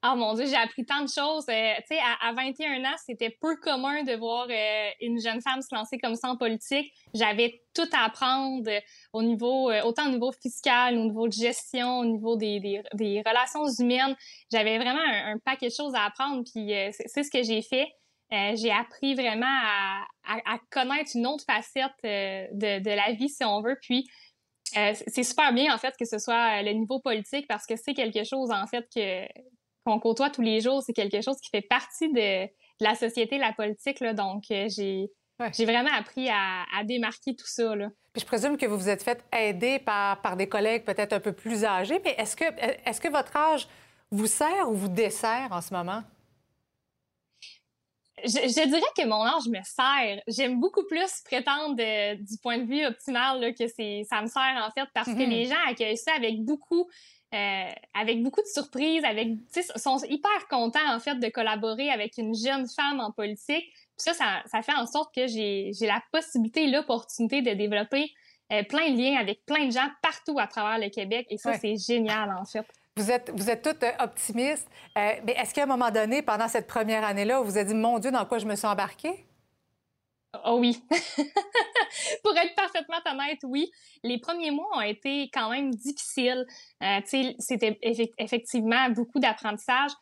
Ah 0.06 0.16
mon 0.16 0.34
Dieu, 0.34 0.44
j'ai 0.44 0.54
appris 0.54 0.84
tant 0.84 1.00
de 1.00 1.08
choses. 1.08 1.46
Euh, 1.48 1.74
tu 1.88 1.96
sais, 1.96 1.98
à, 1.98 2.28
à 2.28 2.34
21 2.34 2.84
ans, 2.84 2.94
c'était 3.06 3.34
peu 3.40 3.56
commun 3.56 4.02
de 4.02 4.14
voir 4.14 4.46
euh, 4.50 4.90
une 5.00 5.18
jeune 5.18 5.40
femme 5.40 5.62
se 5.62 5.74
lancer 5.74 5.96
comme 5.96 6.14
ça 6.14 6.28
en 6.28 6.36
politique. 6.36 6.92
J'avais 7.14 7.62
tout 7.72 7.88
à 7.90 8.04
apprendre 8.04 8.68
euh, 8.68 8.80
au 9.14 9.22
niveau, 9.22 9.72
autant 9.72 10.08
au 10.08 10.10
niveau 10.10 10.30
fiscal, 10.30 10.98
au 10.98 11.04
niveau 11.04 11.26
de 11.26 11.32
gestion, 11.32 12.00
au 12.00 12.04
niveau 12.04 12.36
des, 12.36 12.82
des, 12.92 13.22
relations 13.24 13.66
humaines. 13.78 14.14
J'avais 14.52 14.76
vraiment 14.76 15.00
un, 15.00 15.38
paquet 15.38 15.68
de 15.68 15.74
choses 15.74 15.94
à 15.94 16.04
apprendre, 16.04 16.44
puis 16.52 16.74
c'est 16.92 17.22
ce 17.22 17.30
que 17.30 17.42
j'ai 17.42 17.62
fait. 17.62 17.88
j'ai 18.30 18.72
appris 18.72 19.14
vraiment 19.14 19.46
à, 19.46 20.04
à, 20.26 20.58
connaître 20.70 21.12
une 21.14 21.26
autre 21.26 21.44
facette 21.46 21.92
de, 22.02 22.78
de, 22.80 22.90
la 22.90 23.12
vie, 23.12 23.30
si 23.30 23.42
on 23.42 23.62
veut. 23.62 23.78
Puis, 23.80 24.06
c'est 24.70 25.22
super 25.22 25.54
bien, 25.54 25.74
en 25.74 25.78
fait, 25.78 25.94
que 25.98 26.04
ce 26.04 26.18
soit 26.18 26.60
le 26.60 26.72
niveau 26.72 27.00
politique 27.00 27.46
parce 27.48 27.64
que 27.64 27.76
c'est 27.76 27.94
quelque 27.94 28.24
chose, 28.24 28.50
en 28.50 28.66
fait, 28.66 28.86
que 28.94 29.26
qu'on 29.84 29.98
côtoie 29.98 30.30
tous 30.30 30.42
les 30.42 30.60
jours. 30.60 30.82
C'est 30.82 30.92
quelque 30.92 31.20
chose 31.20 31.36
qui 31.40 31.50
fait 31.50 31.62
partie 31.62 32.12
de, 32.12 32.48
la 32.80 32.94
société, 32.94 33.38
la 33.38 33.52
politique. 33.52 34.00
Là. 34.00 34.12
Donc, 34.12 34.44
j'ai 34.48 35.10
j'ai 35.52 35.64
vraiment 35.64 35.92
appris 35.92 36.28
à, 36.30 36.84
démarquer 36.84 37.34
tout 37.34 37.46
ça. 37.46 37.74
Là. 37.74 37.88
Puis 38.12 38.20
je 38.20 38.26
présume 38.26 38.56
que 38.56 38.66
vous 38.66 38.78
vous 38.78 38.88
êtes 38.88 39.02
fait 39.02 39.24
aider 39.36 39.80
par, 39.80 40.20
par 40.22 40.36
des 40.36 40.48
collègues 40.48 40.84
peut-être 40.84 41.12
un 41.12 41.20
peu 41.20 41.32
plus 41.32 41.64
âgés, 41.64 42.00
mais 42.04 42.14
est-ce 42.18 42.36
que, 42.36 42.44
est 42.44 43.00
que 43.00 43.08
votre 43.08 43.36
âge 43.36 43.66
vous 44.10 44.26
sert 44.26 44.70
ou 44.70 44.74
vous 44.74 44.88
dessert 44.88 45.48
en 45.50 45.60
ce 45.60 45.74
moment? 45.74 46.02
Je, 48.22 48.68
dirais 48.68 48.80
que 48.96 49.06
mon 49.06 49.22
âge 49.22 49.48
me 49.48 49.60
sert. 49.64 50.22
J'aime 50.28 50.60
beaucoup 50.60 50.84
plus 50.86 51.20
prétendre 51.24 51.74
du 51.74 52.38
point 52.38 52.58
de 52.58 52.64
vue 52.64 52.86
optimal 52.86 53.40
là, 53.40 53.52
que 53.52 53.66
ça 53.66 54.22
me 54.22 54.28
sert 54.28 54.64
en 54.64 54.70
fait 54.70 54.88
parce 54.94 55.08
que 55.08 55.12
mm-hmm. 55.12 55.28
les 55.28 55.46
gens 55.46 55.56
accueillent 55.66 55.98
ça 55.98 56.12
avec 56.16 56.42
beaucoup 56.42 56.88
euh, 57.32 57.70
avec 57.94 58.22
beaucoup 58.22 58.42
de 58.42 58.46
surprises, 58.46 59.04
avec, 59.04 59.28
sont 59.76 59.98
hyper 60.08 60.48
contents 60.48 60.94
en 60.94 61.00
fait 61.00 61.16
de 61.16 61.28
collaborer 61.28 61.90
avec 61.90 62.18
une 62.18 62.34
jeune 62.34 62.66
femme 62.68 63.00
en 63.00 63.10
politique 63.12 63.64
ça, 63.96 64.12
ça, 64.46 64.62
fait 64.62 64.74
en 64.74 64.86
sorte 64.86 65.14
que 65.14 65.26
j'ai 65.26 65.72
la 65.80 66.02
possibilité, 66.12 66.66
l'opportunité 66.70 67.42
de 67.42 67.52
développer 67.52 68.12
euh, 68.52 68.62
plein 68.64 68.90
de 68.90 68.98
liens 68.98 69.18
avec 69.18 69.44
plein 69.46 69.66
de 69.66 69.72
gens 69.72 69.88
partout 70.02 70.38
à 70.38 70.46
travers 70.46 70.78
le 70.78 70.90
Québec. 70.90 71.26
Et 71.30 71.38
ça, 71.38 71.54
c'est 71.54 71.76
génial, 71.76 72.34
en 72.38 72.44
fait. 72.44 72.66
Vous 72.96 73.10
êtes, 73.10 73.32
vous 73.34 73.50
êtes 73.50 73.62
toutes 73.62 73.82
euh, 73.82 73.90
optimistes. 74.00 74.68
Euh, 74.96 75.12
mais 75.24 75.32
est-ce 75.32 75.54
qu'à 75.54 75.64
un 75.64 75.66
moment 75.66 75.90
donné, 75.90 76.22
pendant 76.22 76.46
cette 76.48 76.66
première 76.66 77.04
année-là, 77.04 77.40
vous 77.40 77.50
vous 77.50 77.56
avez 77.56 77.66
dit, 77.66 77.74
mon 77.74 77.98
Dieu, 77.98 78.10
dans 78.10 78.24
quoi 78.24 78.38
je 78.38 78.46
me 78.46 78.54
suis 78.54 78.66
embarquée? 78.66 79.24
Oh 80.44 80.58
oui. 80.58 80.82
Pour 82.22 82.36
être 82.36 82.54
parfaitement 82.54 82.98
honnête, 83.06 83.38
oui. 83.44 83.70
Les 84.02 84.18
premiers 84.18 84.50
mois 84.50 84.68
ont 84.76 84.80
été 84.80 85.30
quand 85.32 85.50
même 85.50 85.70
difficiles. 85.74 86.46
C'était 87.38 87.78
effectivement 88.18 88.90
beaucoup 88.90 89.20
d'apprentissage. 89.20 89.92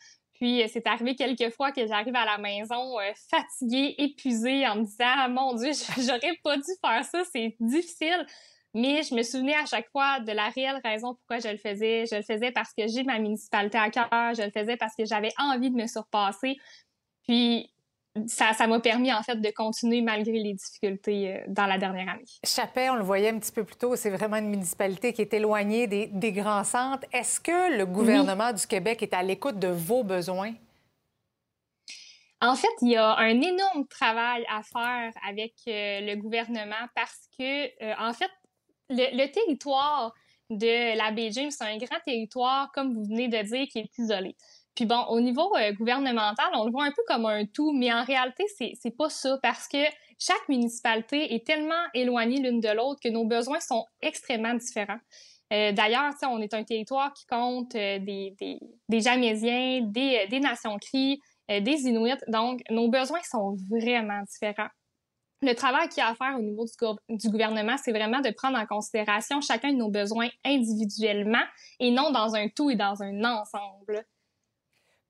Puis 0.42 0.60
euh, 0.60 0.66
c'est 0.68 0.84
arrivé 0.88 1.14
quelques 1.14 1.54
fois 1.54 1.70
que 1.70 1.86
j'arrive 1.86 2.16
à 2.16 2.24
la 2.24 2.36
maison 2.36 2.98
euh, 2.98 3.12
fatiguée, 3.30 3.94
épuisée, 3.98 4.66
en 4.66 4.74
me 4.74 4.84
disant 4.84 5.04
ah, 5.04 5.28
mon 5.28 5.54
Dieu, 5.54 5.70
j'aurais 5.98 6.36
pas 6.42 6.56
dû 6.56 6.64
faire 6.84 7.04
ça, 7.04 7.22
c'est 7.32 7.54
difficile. 7.60 8.26
Mais 8.74 9.04
je 9.04 9.14
me 9.14 9.22
souvenais 9.22 9.54
à 9.54 9.66
chaque 9.66 9.88
fois 9.90 10.18
de 10.18 10.32
la 10.32 10.48
réelle 10.48 10.80
raison 10.82 11.14
pourquoi 11.14 11.38
je 11.38 11.48
le 11.48 11.58
faisais. 11.58 12.06
Je 12.10 12.16
le 12.16 12.22
faisais 12.22 12.50
parce 12.50 12.72
que 12.72 12.88
j'ai 12.88 13.04
ma 13.04 13.20
municipalité 13.20 13.78
à 13.78 13.88
cœur. 13.90 14.08
Je 14.10 14.42
le 14.42 14.50
faisais 14.50 14.76
parce 14.76 14.96
que 14.96 15.04
j'avais 15.04 15.30
envie 15.38 15.70
de 15.70 15.76
me 15.76 15.86
surpasser. 15.86 16.56
Puis 17.28 17.71
ça, 18.26 18.66
m'a 18.66 18.80
permis 18.80 19.12
en 19.12 19.22
fait 19.22 19.36
de 19.36 19.50
continuer 19.50 20.02
malgré 20.02 20.32
les 20.32 20.52
difficultés 20.52 21.34
euh, 21.34 21.44
dans 21.48 21.66
la 21.66 21.78
dernière 21.78 22.08
année. 22.10 22.24
Chapet, 22.44 22.90
on 22.90 22.96
le 22.96 23.02
voyait 23.02 23.30
un 23.30 23.38
petit 23.38 23.52
peu 23.52 23.64
plus 23.64 23.76
tôt, 23.76 23.96
c'est 23.96 24.10
vraiment 24.10 24.36
une 24.36 24.50
municipalité 24.50 25.12
qui 25.12 25.22
est 25.22 25.32
éloignée 25.32 25.86
des, 25.86 26.32
grands 26.32 26.64
centres. 26.64 27.06
Est-ce 27.12 27.40
que 27.40 27.76
le 27.76 27.86
gouvernement 27.86 28.52
du 28.52 28.66
Québec 28.66 29.02
est 29.02 29.14
à 29.14 29.22
l'écoute 29.22 29.58
de 29.58 29.68
vos 29.68 30.04
besoins? 30.04 30.52
En 32.42 32.56
fait, 32.56 32.72
il 32.82 32.90
y 32.90 32.96
a 32.96 33.16
un 33.18 33.40
énorme 33.40 33.86
travail 33.88 34.44
à 34.48 34.62
faire 34.62 35.12
avec 35.26 35.54
euh, 35.68 36.00
le 36.00 36.16
gouvernement 36.16 36.88
parce 36.94 37.28
que, 37.38 37.66
euh, 37.84 37.94
en 37.98 38.12
fait, 38.12 38.30
le, 38.90 39.26
territoire 39.26 40.12
de 40.50 40.96
la 40.96 41.12
baie 41.12 41.30
James, 41.30 41.50
c'est 41.50 41.64
un 41.64 41.78
grand 41.78 42.00
territoire, 42.04 42.70
comme 42.72 42.94
vous 42.94 43.04
venez 43.04 43.28
de 43.28 43.40
dire, 43.42 43.66
qui 43.68 43.78
est 43.78 43.98
isolé. 43.98 44.36
Puis 44.74 44.86
bon, 44.86 45.02
au 45.08 45.20
niveau 45.20 45.54
euh, 45.56 45.72
gouvernemental, 45.72 46.48
on 46.54 46.64
le 46.64 46.70
voit 46.70 46.84
un 46.84 46.92
peu 46.92 47.02
comme 47.06 47.26
un 47.26 47.44
tout, 47.44 47.72
mais 47.72 47.92
en 47.92 48.04
réalité, 48.04 48.44
c'est, 48.56 48.96
pas 48.96 49.10
ça 49.10 49.38
parce 49.42 49.68
que 49.68 49.84
chaque 50.18 50.48
municipalité 50.48 51.34
est 51.34 51.46
tellement 51.46 51.74
éloignée 51.94 52.40
l'une 52.40 52.60
de 52.60 52.70
l'autre 52.70 53.00
que 53.02 53.08
nos 53.08 53.26
besoins 53.26 53.60
sont 53.60 53.84
extrêmement 54.00 54.54
différents. 54.54 55.00
Euh, 55.52 55.72
d'ailleurs, 55.72 56.12
on 56.22 56.40
est 56.40 56.54
un 56.54 56.64
territoire 56.64 57.12
qui 57.12 57.26
compte 57.26 57.74
euh, 57.74 57.98
des, 57.98 58.34
des, 58.40 58.58
des 58.88 59.00
Jamésiens, 59.00 59.82
des, 59.82 60.26
des 60.30 60.40
Nations 60.40 60.78
Cris, 60.78 61.20
des 61.48 61.82
Inuits, 61.86 62.22
donc 62.28 62.62
nos 62.70 62.88
besoins 62.88 63.20
sont 63.30 63.56
vraiment 63.68 64.22
différents. 64.22 64.70
Le 65.42 65.54
travail 65.54 65.88
qu'il 65.88 65.98
y 65.98 66.00
a 66.00 66.08
à 66.08 66.14
faire 66.14 66.36
au 66.38 66.40
niveau 66.40 66.64
du 67.08 67.28
gouvernement, 67.28 67.76
c'est 67.76 67.90
vraiment 67.90 68.20
de 68.20 68.30
prendre 68.30 68.56
en 68.56 68.64
considération 68.64 69.40
chacun 69.40 69.72
de 69.72 69.76
nos 69.76 69.90
besoins 69.90 70.28
individuellement 70.44 71.42
et 71.80 71.90
non 71.90 72.12
dans 72.12 72.36
un 72.36 72.48
tout 72.48 72.70
et 72.70 72.76
dans 72.76 73.02
un 73.02 73.24
ensemble. 73.24 74.06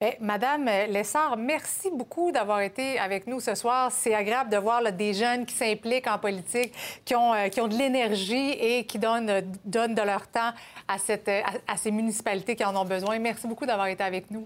Eh, 0.05 0.17
Madame 0.19 0.65
Lessard, 0.89 1.37
merci 1.37 1.89
beaucoup 1.89 2.33
d'avoir 2.33 2.61
été 2.61 2.99
avec 2.99 3.29
nous 3.29 3.39
ce 3.39 3.55
soir. 3.55 3.93
C'est 3.93 4.15
agréable 4.15 4.51
de 4.51 4.57
voir 4.57 4.83
des 4.93 5.15
jeunes 5.15 5.47
qui 5.47 5.55
s'impliquent 5.55 6.09
en 6.09 6.19
politique, 6.19 6.73
qui 7.05 7.15
ont, 7.15 7.33
euh, 7.33 7.47
qui 7.47 7.61
ont 7.61 7.69
de 7.69 7.77
l'énergie 7.77 8.51
et 8.51 8.85
qui 8.85 8.99
donnent, 8.99 9.43
donnent 9.65 9.95
de 9.95 10.03
leur 10.03 10.27
temps 10.27 10.51
à, 10.89 10.99
cette, 10.99 11.29
à, 11.29 11.77
ces 11.77 11.93
municipalités 11.93 12.57
qui 12.57 12.65
en 12.65 12.75
ont 12.75 12.85
besoin. 12.85 13.21
Merci 13.21 13.47
beaucoup 13.47 13.65
d'avoir 13.65 13.87
été 13.87 14.03
avec 14.03 14.29
nous. 14.29 14.45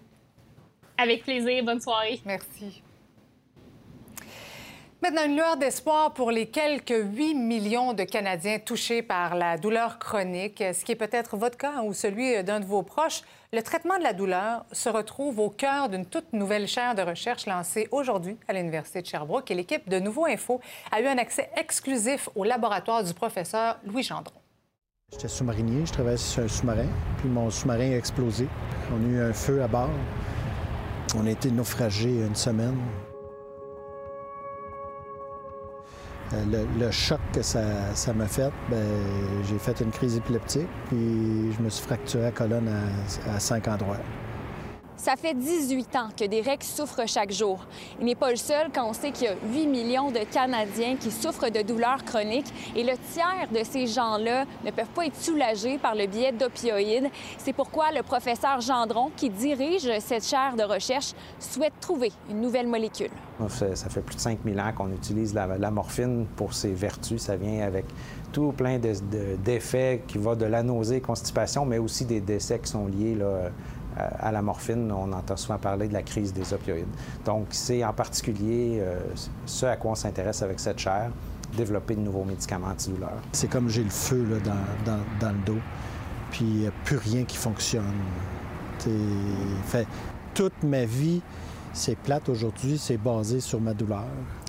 Avec 0.99 1.23
plaisir. 1.23 1.65
Bonne 1.65 1.81
soirée. 1.81 2.21
Merci. 2.27 2.83
Maintenant, 5.03 5.27
une 5.27 5.37
lueur 5.37 5.59
d'espoir 5.59 6.15
pour 6.15 6.31
les 6.31 6.47
quelques 6.47 6.89
8 6.91 7.35
millions 7.35 7.93
de 7.93 8.03
Canadiens 8.03 8.59
touchés 8.59 9.03
par 9.03 9.35
la 9.35 9.59
douleur 9.59 9.99
chronique, 9.99 10.59
ce 10.59 10.85
qui 10.85 10.93
est 10.93 10.97
peut-être 10.97 11.37
votre 11.37 11.59
cas 11.59 11.83
ou 11.83 11.93
celui 11.93 12.43
d'un 12.43 12.61
de 12.61 12.65
vos 12.65 12.83
proches. 12.83 13.21
Le 13.53 13.61
traitement 13.61 13.99
de 13.99 14.03
la 14.03 14.15
douleur 14.15 14.65
se 14.73 14.89
retrouve 14.89 15.39
au 15.39 15.51
cœur 15.51 15.91
d'une 15.91 16.07
toute 16.07 16.33
nouvelle 16.33 16.67
chaire 16.67 16.95
de 16.95 17.03
recherche 17.03 17.45
lancée 17.45 17.89
aujourd'hui 17.91 18.39
à 18.49 18.55
l'Université 18.55 19.03
de 19.03 19.07
Sherbrooke 19.07 19.51
et 19.51 19.55
l'équipe 19.55 19.87
de 19.87 19.99
Nouveau 19.99 20.25
Info 20.25 20.63
a 20.91 21.03
eu 21.03 21.07
un 21.07 21.19
accès 21.19 21.51
exclusif 21.57 22.31
au 22.35 22.45
laboratoire 22.45 23.05
du 23.05 23.13
professeur 23.13 23.79
Louis 23.85 24.03
Gendron. 24.03 24.41
J'étais 25.13 25.29
sous-marinier, 25.29 25.85
je 25.85 25.93
travaillais 25.93 26.17
sur 26.17 26.43
un 26.43 26.49
sous-marin, 26.49 26.89
puis 27.19 27.29
mon 27.29 27.51
sous-marin 27.51 27.93
a 27.93 27.97
explosé. 27.97 28.49
On 28.91 29.05
a 29.05 29.09
eu 29.09 29.21
un 29.21 29.33
feu 29.35 29.63
à 29.63 29.69
bord. 29.69 29.91
On 31.17 31.27
a 31.27 31.31
été 31.31 31.51
naufragé 31.51 32.09
une 32.09 32.35
semaine. 32.35 32.79
Euh, 36.35 36.65
le, 36.79 36.91
choc 36.91 37.21
que 37.33 37.43
ça 37.43 37.61
m'a 38.15 38.27
fait, 38.27 38.51
ben, 38.69 38.83
j'ai 39.49 39.59
fait 39.59 39.81
une 39.81 39.91
crise 39.91 40.17
épileptique, 40.17 40.69
puis 40.89 41.53
je 41.57 41.63
me 41.63 41.71
suis 41.71 41.85
fracturé 41.85 42.25
la 42.25 42.33
colonne 42.33 42.69
à 43.33 43.39
cinq 43.39 43.69
endroits. 43.69 43.99
Ça 44.97 45.15
fait 45.15 45.35
18 45.35 45.97
ans 45.97 46.09
que 46.19 46.25
Derek 46.25 46.65
souffre 46.65 47.03
chaque 47.07 47.31
jour. 47.31 47.61
Il 48.01 48.07
n'est 48.07 48.15
pas 48.15 48.31
le 48.31 48.37
seul 48.37 48.69
quand 48.75 48.89
on 48.89 48.95
sait 48.95 49.11
qu'il 49.11 49.27
y 49.27 49.29
a 49.29 49.35
8 49.53 49.67
millions 49.67 50.11
de 50.11 50.21
Canadiens 50.33 50.97
qui 50.97 51.11
souffrent 51.11 51.51
de 51.51 51.61
douleurs 51.61 52.03
chroniques 52.05 52.53
et 52.75 52.83
le 52.83 52.95
tiers 53.13 53.49
de 53.53 53.63
ces 53.63 53.87
gens-là 53.87 54.45
ne 54.65 54.71
peuvent 54.71 54.87
pas 54.95 55.07
être 55.07 55.21
soulagés 55.21 55.77
par 55.79 55.95
le 55.95 56.07
biais 56.07 56.33
d'opioïdes. 56.33 57.11
C'est 57.37 57.53
pourquoi 57.53 57.93
le 57.93 58.03
professeur 58.03 58.61
Gendron, 58.63 59.11
qui 59.15 59.29
dirige 59.29 59.89
cette 60.01 60.25
chaire 60.25 60.57
de 60.57 60.63
recherche, 60.63 61.13
souhaite 61.39 61.75
trouver 61.81 62.11
une 62.31 62.41
nouvelle 62.41 62.67
molécule. 62.67 63.11
Ça 63.49 63.91
fait 63.91 64.01
plus 64.01 64.17
de 64.17 64.21
5000 64.21 64.59
ans 64.59 64.73
qu'on 64.75 64.91
utilise 64.91 65.35
la, 65.35 65.71
morphine 65.71 66.27
pour 66.37 66.55
ses 66.55 66.73
vertus. 66.73 67.21
Ça 67.21 67.37
vient 67.37 67.67
avec 67.67 67.85
tout 68.33 68.53
plein 68.53 68.79
d'effets 68.79 70.03
qui 70.09 70.17
vont 70.17 70.35
de 70.35 70.47
la 70.47 70.63
nausée, 70.63 71.01
constipation, 71.01 71.67
mais 71.67 71.79
aussi 71.79 72.07
des 72.07 72.21
décès 72.21 72.59
qui 72.59 72.71
sont 72.71 72.87
liés 72.87 73.15
là, 73.15 73.51
à 73.97 74.33
la 74.33 74.43
morphine, 74.43 74.93
on 74.93 75.13
entend 75.13 75.37
souvent 75.37 75.59
parler 75.59 75.89
de 75.89 75.93
la 75.93 76.03
crise 76.03 76.33
des 76.33 76.53
opioïdes. 76.53 76.87
Donc, 77.25 77.47
c'est 77.51 77.85
en 77.85 77.93
particulier 77.93 78.79
euh, 78.81 78.99
ce 79.47 79.67
à 79.67 79.77
quoi 79.77 79.93
on 79.93 79.95
s'intéresse 79.95 80.43
avec 80.43 80.61
cette 80.61 80.79
chaire, 80.79 81.11
développer 81.57 81.95
de 81.95 82.01
nouveaux 82.01 82.25
médicaments 82.25 82.69
antidouleurs. 82.69 83.23
C'est 83.33 83.49
comme 83.49 83.69
j'ai 83.69 83.85
le 83.85 83.91
feu 83.91 84.27
là, 84.31 84.37
dans, 84.85 84.99
dans, 85.21 85.33
le 85.33 85.45
dos, 85.45 85.61
puis 86.31 86.45
il 86.45 86.61
n'y 86.61 86.67
a 86.67 86.73
plus 86.85 86.99
rien 86.99 87.25
qui 87.25 87.37
fonctionne. 87.37 87.85
Fait, 89.65 89.87
toute 90.35 90.63
ma 90.63 90.85
vie, 90.85 91.23
c'est 91.73 91.97
plate 91.97 92.29
aujourd'hui, 92.29 92.79
c'est 92.79 92.99
basé 92.99 93.41
sur 93.41 93.61
ma 93.61 93.73
douleur. 93.73 94.05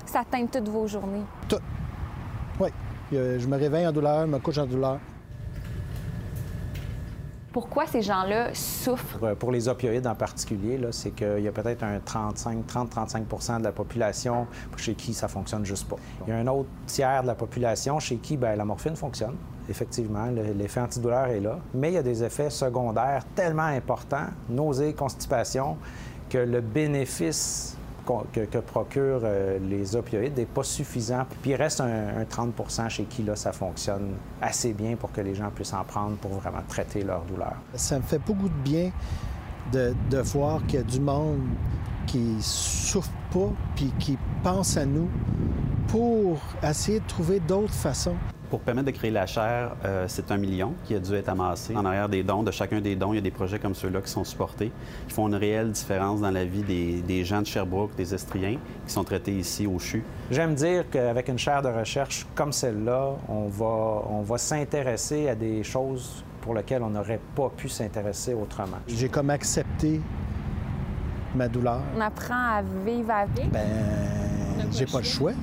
Ça 0.06 0.24
teinte 0.30 0.52
toutes 0.52 0.70
vos 0.70 0.88
journées? 0.88 1.24
Tout. 1.48 1.60
Oui. 2.60 2.70
Je 3.12 3.48
me 3.48 3.58
réveille 3.58 3.88
en 3.88 3.92
douleur, 3.94 4.26
je 4.26 4.32
me 4.32 4.40
couche 4.40 4.58
en 4.58 4.66
douleur. 4.66 5.00
Pourquoi 7.58 7.88
ces 7.88 8.04
gens-là 8.04 8.54
souffrent? 8.54 9.34
Pour 9.34 9.52
les 9.52 9.68
opioïdes 9.68 10.06
en 10.06 10.14
particulier, 10.14 10.80
c'est 10.92 11.10
qu'il 11.10 11.40
y 11.40 11.48
a 11.48 11.52
peut-être 11.52 11.82
un 11.82 12.00
35, 12.00 12.64
30-35% 12.68 13.58
de 13.58 13.64
la 13.64 13.72
population 13.72 14.46
chez 14.76 14.94
qui 14.94 15.12
ça 15.12 15.28
fonctionne 15.28 15.66
juste 15.66 15.90
pas. 15.90 15.96
Il 16.28 16.30
y 16.30 16.34
a 16.34 16.38
un 16.38 16.46
autre 16.46 16.70
tiers 16.86 17.24
de 17.24 17.28
la 17.28 17.34
population 17.34 18.00
chez 18.00 18.18
qui 18.18 18.38
ben, 18.38 18.56
la 18.56 18.64
morphine 18.64 18.96
fonctionne. 18.96 19.36
Effectivement, 19.68 20.28
l'effet 20.56 20.82
antidouleur 20.82 21.30
est 21.30 21.40
là, 21.40 21.58
mais 21.74 21.90
il 21.90 21.96
y 21.96 21.98
a 21.98 22.04
des 22.04 22.24
effets 22.24 22.52
secondaires 22.52 23.24
tellement 23.34 23.64
importants, 23.64 24.28
nausées, 24.50 24.94
constipation, 24.94 25.78
que 26.30 26.38
le 26.38 26.62
bénéfice 26.62 27.77
que, 28.32 28.58
procurent 28.60 29.22
euh, 29.24 29.60
les 29.60 29.96
opioïdes 29.96 30.38
n'est 30.38 30.46
pas 30.46 30.64
suffisant. 30.64 31.26
Puis 31.42 31.52
il 31.52 31.56
reste 31.56 31.82
un, 31.82 32.24
30% 32.24 32.90
chez 32.90 33.04
qui 33.04 33.24
là, 33.24 33.36
ça 33.36 33.52
fonctionne 33.52 34.16
assez 34.42 34.74
bien 34.74 34.96
pour 34.96 35.12
que 35.12 35.22
les 35.22 35.36
gens 35.36 35.50
puissent 35.54 35.74
en 35.74 35.84
prendre 35.84 36.18
pour 36.18 36.32
vraiment 36.32 36.64
traiter 36.68 37.04
leur 37.04 37.22
douleur. 37.24 37.56
Ça 37.76 37.98
me 37.98 38.04
fait 38.04 38.20
beaucoup 38.20 38.50
de 38.50 38.64
bien 38.64 38.92
de, 39.72 40.20
voir 40.20 40.66
qu'il 40.66 40.80
y 40.80 40.82
a 40.82 40.86
du 40.86 41.00
monde 41.00 41.42
qui 42.06 42.38
souffrent 42.40 43.10
pas 43.34 43.50
puis 43.76 43.92
qui 44.00 44.18
pensent 44.44 44.78
à 44.78 44.86
nous 44.86 45.10
pour 45.88 46.40
essayer 46.64 47.00
de 47.00 47.08
trouver 47.08 47.40
d'autres 47.40 47.74
façons. 47.74 48.16
Pour 48.50 48.62
permettre 48.62 48.86
de 48.88 48.92
créer 48.92 49.12
la 49.12 49.26
chaire, 49.26 49.76
euh, 49.84 50.06
c'est 50.08 50.32
un 50.32 50.38
million 50.38 50.74
qui 50.86 50.96
a 50.96 51.00
dû 51.00 51.14
être 51.16 51.28
amassé. 51.28 51.76
En 51.76 51.84
arrière 51.84 52.08
des 52.08 52.24
dons, 52.24 52.44
de 52.44 52.52
chacun 52.52 52.80
des 52.80 52.96
dons, 52.96 53.12
il 53.12 53.18
y 53.18 53.20
a 53.20 53.22
des 53.22 53.32
projets 53.32 53.60
comme 53.60 53.76
ceux-là 53.76 54.02
qui 54.02 54.10
sont 54.10 54.24
supportés, 54.24 54.72
qui 55.08 55.14
font 55.14 55.28
une 55.28 55.36
réelle 55.36 55.72
différence 55.72 56.22
dans 56.22 56.32
la 56.32 56.46
vie 56.46 56.64
des, 56.64 57.02
des 57.02 57.26
gens 57.26 57.42
de 57.42 57.46
Sherbrooke, 57.46 57.96
des 57.98 58.14
Estriens, 58.14 58.58
qui 58.86 58.94
sont 58.94 59.04
traités 59.04 59.34
ici 59.34 59.68
au 59.68 59.80
CHU. 59.80 60.02
J'aime 60.32 60.56
dire 60.56 60.90
qu'avec 60.90 61.28
une 61.28 61.38
chaire 61.38 61.62
de 61.62 61.68
recherche 61.68 62.26
comme 62.36 62.54
celle-là, 62.54 63.16
on 63.28 63.48
va, 63.48 64.04
on 64.10 64.22
va 64.22 64.38
s'intéresser 64.38 65.28
à 65.28 65.36
des 65.36 65.64
choses 65.64 66.24
pour 66.40 66.54
lesquelles 66.54 66.84
on 66.84 66.90
n'aurait 66.90 67.20
pas 67.36 67.50
pu 67.50 67.68
s'intéresser 67.68 68.34
autrement. 68.34 68.78
J'ai 68.88 69.10
comme 69.10 69.30
accepté 69.30 70.00
ma 71.36 71.50
douleur. 71.50 71.82
On 71.98 72.00
apprend 72.00 72.34
à 72.34 72.62
vivre 72.86 73.12
avec. 73.12 73.52
Ben, 73.52 73.68
j'ai 74.72 74.86
pas 74.86 75.00
le 75.00 75.04
choix. 75.04 75.34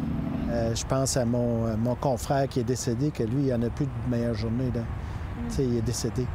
Euh, 0.54 0.74
je 0.74 0.84
pense 0.86 1.16
à 1.16 1.24
mon, 1.24 1.66
euh, 1.66 1.76
mon, 1.76 1.94
confrère 1.96 2.48
qui 2.48 2.60
est 2.60 2.64
décédé, 2.64 3.10
que 3.10 3.24
lui, 3.24 3.42
il 3.42 3.44
n'y 3.44 3.52
en 3.52 3.62
a 3.62 3.70
plus 3.70 3.86
de 3.86 3.90
meilleure 4.08 4.34
journée. 4.34 4.70
Là. 4.74 4.82
Mm. 4.82 5.48
Tu 5.48 5.54
sais, 5.54 5.64
il 5.64 5.76
est 5.76 5.82
décédé. 5.82 6.26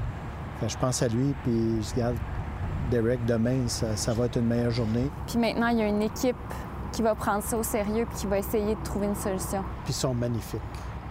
Fait, 0.60 0.70
je 0.70 0.78
pense 0.78 1.02
à 1.02 1.08
lui, 1.08 1.34
puis 1.44 1.82
je 1.82 1.96
regarde 1.96 2.16
Derek, 2.92 3.26
demain, 3.26 3.68
ça, 3.68 3.96
ça, 3.96 4.14
va 4.14 4.26
être 4.26 4.38
une 4.38 4.48
meilleure 4.48 4.72
journée. 4.72 5.10
Puis 5.28 5.38
maintenant, 5.38 5.68
il 5.68 5.78
y 5.78 5.82
a 5.82 5.88
une 5.88 6.02
équipe 6.02 6.36
qui 6.92 7.02
va 7.02 7.16
prendre 7.16 7.44
ça 7.44 7.56
au 7.56 7.64
sérieux 7.64 8.06
puis 8.10 8.20
qui 8.20 8.28
va 8.28 8.40
essayer 8.40 8.76
de 8.76 8.84
trouver 8.84 9.08
une 9.08 9.16
solution. 9.16 9.64
Puis 9.86 9.94
ils 9.94 9.94
sont 9.94 10.14
magnifiques. 10.14 10.60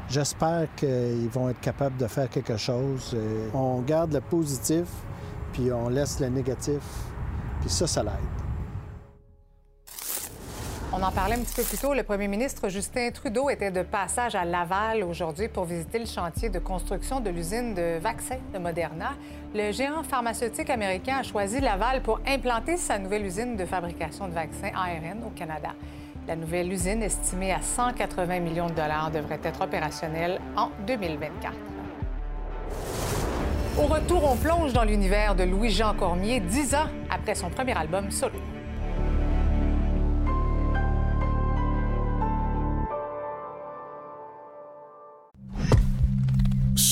J'espère 0.09 0.67
qu'ils 0.75 1.29
vont 1.31 1.49
être 1.49 1.61
capables 1.61 1.97
de 1.97 2.07
faire 2.07 2.29
quelque 2.29 2.57
chose. 2.57 3.13
Euh, 3.15 3.49
on 3.55 3.81
garde 3.83 4.13
le 4.13 4.21
positif, 4.21 4.87
puis 5.53 5.71
on 5.73 5.89
laisse 5.89 6.19
le 6.21 6.29
négatif, 6.29 6.81
puis 7.61 7.71
ça, 7.71 7.87
ça 7.87 8.03
l'aide. 8.03 8.48
On 11.01 11.03
en 11.05 11.13
parlait 11.13 11.37
un 11.37 11.43
petit 11.43 11.55
peu 11.55 11.63
plus 11.63 11.79
tôt. 11.79 11.95
Le 11.95 12.03
premier 12.03 12.27
ministre 12.27 12.69
Justin 12.69 13.11
Trudeau 13.13 13.51
était 13.51 13.71
de 13.71 13.83
passage 13.83 14.35
à 14.35 14.45
Laval 14.45 15.05
aujourd'hui 15.05 15.47
pour 15.47 15.65
visiter 15.65 16.01
le 16.01 16.07
chantier 16.07 16.49
de 16.49 16.59
construction 16.59 17.21
de 17.21 17.31
l'usine 17.31 17.73
de 17.73 17.99
vaccins 18.01 18.41
de 18.53 18.59
Moderna. 18.59 19.11
Le 19.55 19.71
géant 19.71 20.03
pharmaceutique 20.03 20.71
américain 20.71 21.19
a 21.21 21.23
choisi 21.23 21.61
Laval 21.61 22.03
pour 22.03 22.19
implanter 22.27 22.77
sa 22.77 22.99
nouvelle 22.99 23.25
usine 23.25 23.55
de 23.55 23.65
fabrication 23.65 24.27
de 24.27 24.33
vaccins 24.33 24.73
ARN 24.75 25.23
au 25.25 25.31
Canada. 25.31 25.69
La 26.27 26.35
nouvelle 26.35 26.73
usine, 26.73 27.05
estimée 27.05 27.53
à 27.53 27.63
180 27.63 28.41
millions 28.41 28.67
de 28.67 28.75
dollars, 28.75 29.13
devrait 29.13 29.41
être 29.45 29.61
opérationnelle 29.61 30.41
en 30.57 30.71
2024. 30.85 31.55
Au 33.79 33.87
retour, 33.87 34.25
on 34.25 34.37
plonge 34.37 34.73
dans 34.73 34.83
l'univers 34.83 35.37
de 35.37 35.45
Louis-Jean 35.45 35.95
Cormier, 35.95 36.41
dix 36.41 36.75
ans 36.75 36.89
après 37.09 37.37
son 37.37 37.51
premier 37.51 37.79
album 37.79 38.11
solo. 38.11 38.41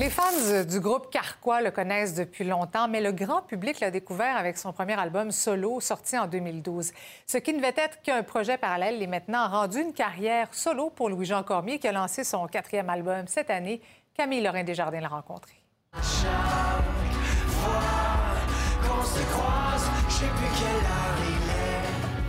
Les 0.00 0.08
fans 0.08 0.64
du 0.66 0.80
groupe 0.80 1.10
Carquois 1.10 1.60
le 1.60 1.70
connaissent 1.70 2.14
depuis 2.14 2.44
longtemps, 2.44 2.88
mais 2.88 3.02
le 3.02 3.12
grand 3.12 3.42
public 3.42 3.80
l'a 3.80 3.90
découvert 3.90 4.34
avec 4.34 4.56
son 4.56 4.72
premier 4.72 4.98
album 4.98 5.30
solo 5.30 5.78
sorti 5.78 6.16
en 6.16 6.26
2012. 6.26 6.90
Ce 7.26 7.36
qui 7.36 7.52
ne 7.52 7.58
devait 7.58 7.74
être 7.76 8.00
qu'un 8.00 8.22
projet 8.22 8.56
parallèle 8.56 9.02
est 9.02 9.06
maintenant 9.06 9.46
rendu 9.46 9.78
une 9.82 9.92
carrière 9.92 10.48
solo 10.54 10.88
pour 10.88 11.10
Louis-Jean 11.10 11.42
Cormier 11.42 11.78
qui 11.78 11.86
a 11.86 11.92
lancé 11.92 12.24
son 12.24 12.46
quatrième 12.46 12.88
album 12.88 13.26
cette 13.26 13.50
année. 13.50 13.82
Camille 14.14 14.40
Lorrain 14.40 14.64
Desjardins 14.64 15.00
l'a 15.00 15.08
rencontré. 15.08 15.52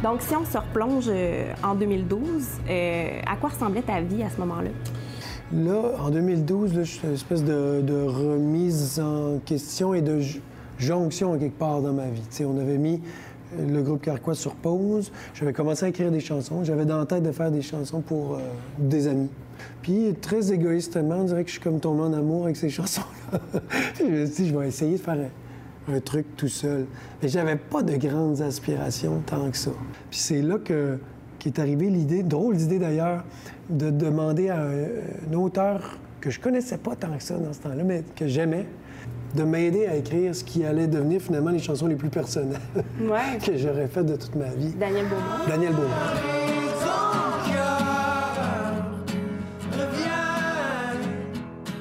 Donc, 0.04 0.22
si 0.24 0.36
on 0.36 0.44
se 0.44 0.58
replonge 0.58 1.06
euh, 1.08 1.54
en 1.64 1.76
2012, 1.76 2.48
euh, 2.70 3.22
à 3.26 3.38
quoi 3.38 3.48
ressemblait 3.48 3.84
ta 3.84 4.02
vie 4.02 4.24
à 4.24 4.30
ce 4.30 4.36
moment-là? 4.40 4.72
Là, 5.54 5.82
en 6.00 6.10
2012, 6.12 6.76
là, 6.76 6.84
je 6.84 6.92
suis 6.92 7.06
une 7.06 7.14
espèce 7.14 7.44
de, 7.44 8.06
remise 8.06 9.02
en 9.02 9.38
question 9.40 9.94
et 9.94 10.02
de 10.02 10.22
jonction 10.80 11.38
quelque 11.38 11.58
part 11.58 11.82
dans 11.82 11.92
ma 11.92 12.08
vie. 12.08 12.22
On 12.46 12.58
avait 12.58 12.78
mis 12.78 13.02
le 13.60 13.82
groupe 13.82 14.02
Carquois 14.02 14.34
sur 14.34 14.56
pause. 14.56 15.12
J'avais 15.34 15.52
commencé 15.52 15.86
à 15.86 15.90
écrire 15.90 16.10
des 16.10 16.22
chansons. 16.22 16.64
J'avais 16.64 16.86
dans 16.86 17.00
la 17.00 17.06
tête 17.06 17.24
de 17.24 17.34
faire 17.34 17.52
des 17.52 17.62
chansons 17.62 18.00
pour 18.00 18.36
euh, 18.36 18.40
des 18.78 19.08
amis. 19.08 19.28
Puis, 19.82 20.16
très 20.22 20.54
égoïstement, 20.54 21.16
on 21.16 21.24
dirait 21.26 21.44
que 21.44 21.50
je 21.50 21.56
suis 21.56 21.62
comme 21.62 21.82
tombé 21.82 22.04
en 22.04 22.14
amour 22.14 22.46
avec 22.46 22.56
ces 22.56 22.70
chansons-là. 22.70 23.40
je 24.00 24.04
me 24.06 24.26
suis 24.26 24.44
dit, 24.44 24.50
je 24.50 24.58
vais 24.58 24.70
essayer 24.70 24.94
de 24.94 25.02
faire 25.02 25.18
un, 25.90 25.96
un 25.96 26.00
truc 26.00 26.28
tout 26.38 26.48
seul. 26.48 26.86
Mais 27.22 27.28
j'avais 27.28 27.58
pas 27.58 27.84
de 27.84 27.98
grandes 27.98 28.42
aspirations 28.42 29.22
tant 29.26 29.52
que 29.52 29.58
ça. 29.58 29.72
Puis 30.10 30.20
c'est 30.20 30.42
là 30.42 30.58
que 30.64 30.98
qu'est 31.42 31.60
arrivée 31.60 31.90
l'idée, 31.90 32.22
drôle 32.22 32.56
d'idée 32.56 32.78
d'ailleurs, 32.78 33.24
de 33.70 33.90
demander 33.90 34.50
à 34.50 34.62
un, 34.62 35.32
un, 35.32 35.34
auteur 35.34 35.98
que 36.20 36.30
je 36.30 36.40
connaissais 36.40 36.78
pas 36.78 36.96
tant 36.96 37.18
que 37.18 37.24
ça 37.24 37.36
dans 37.38 37.52
ce 37.52 37.62
temps-là, 37.62 37.84
mais 37.84 38.04
que 38.16 38.28
j'aimais, 38.28 38.68
de 39.36 39.44
m'aider 39.44 39.88
à 39.88 39.96
écrire 39.96 40.36
ce 40.36 40.44
qui 40.44 40.64
allait 40.64 40.86
devenir 40.86 41.20
finalement 41.20 41.50
les 41.50 41.58
chansons 41.60 41.88
les 41.88 41.96
plus 41.96 42.10
personnelles 42.10 42.60
ouais. 43.02 43.40
que 43.44 43.58
j'aurais 43.58 43.88
faites 43.88 44.06
de 44.06 44.16
toute 44.18 44.36
ma 44.36 44.50
vie. 44.50 44.74
Daniel 44.80 45.08
Beaumont. 45.08 45.48
Daniel 45.48 45.74
Beaumont. 45.74 45.88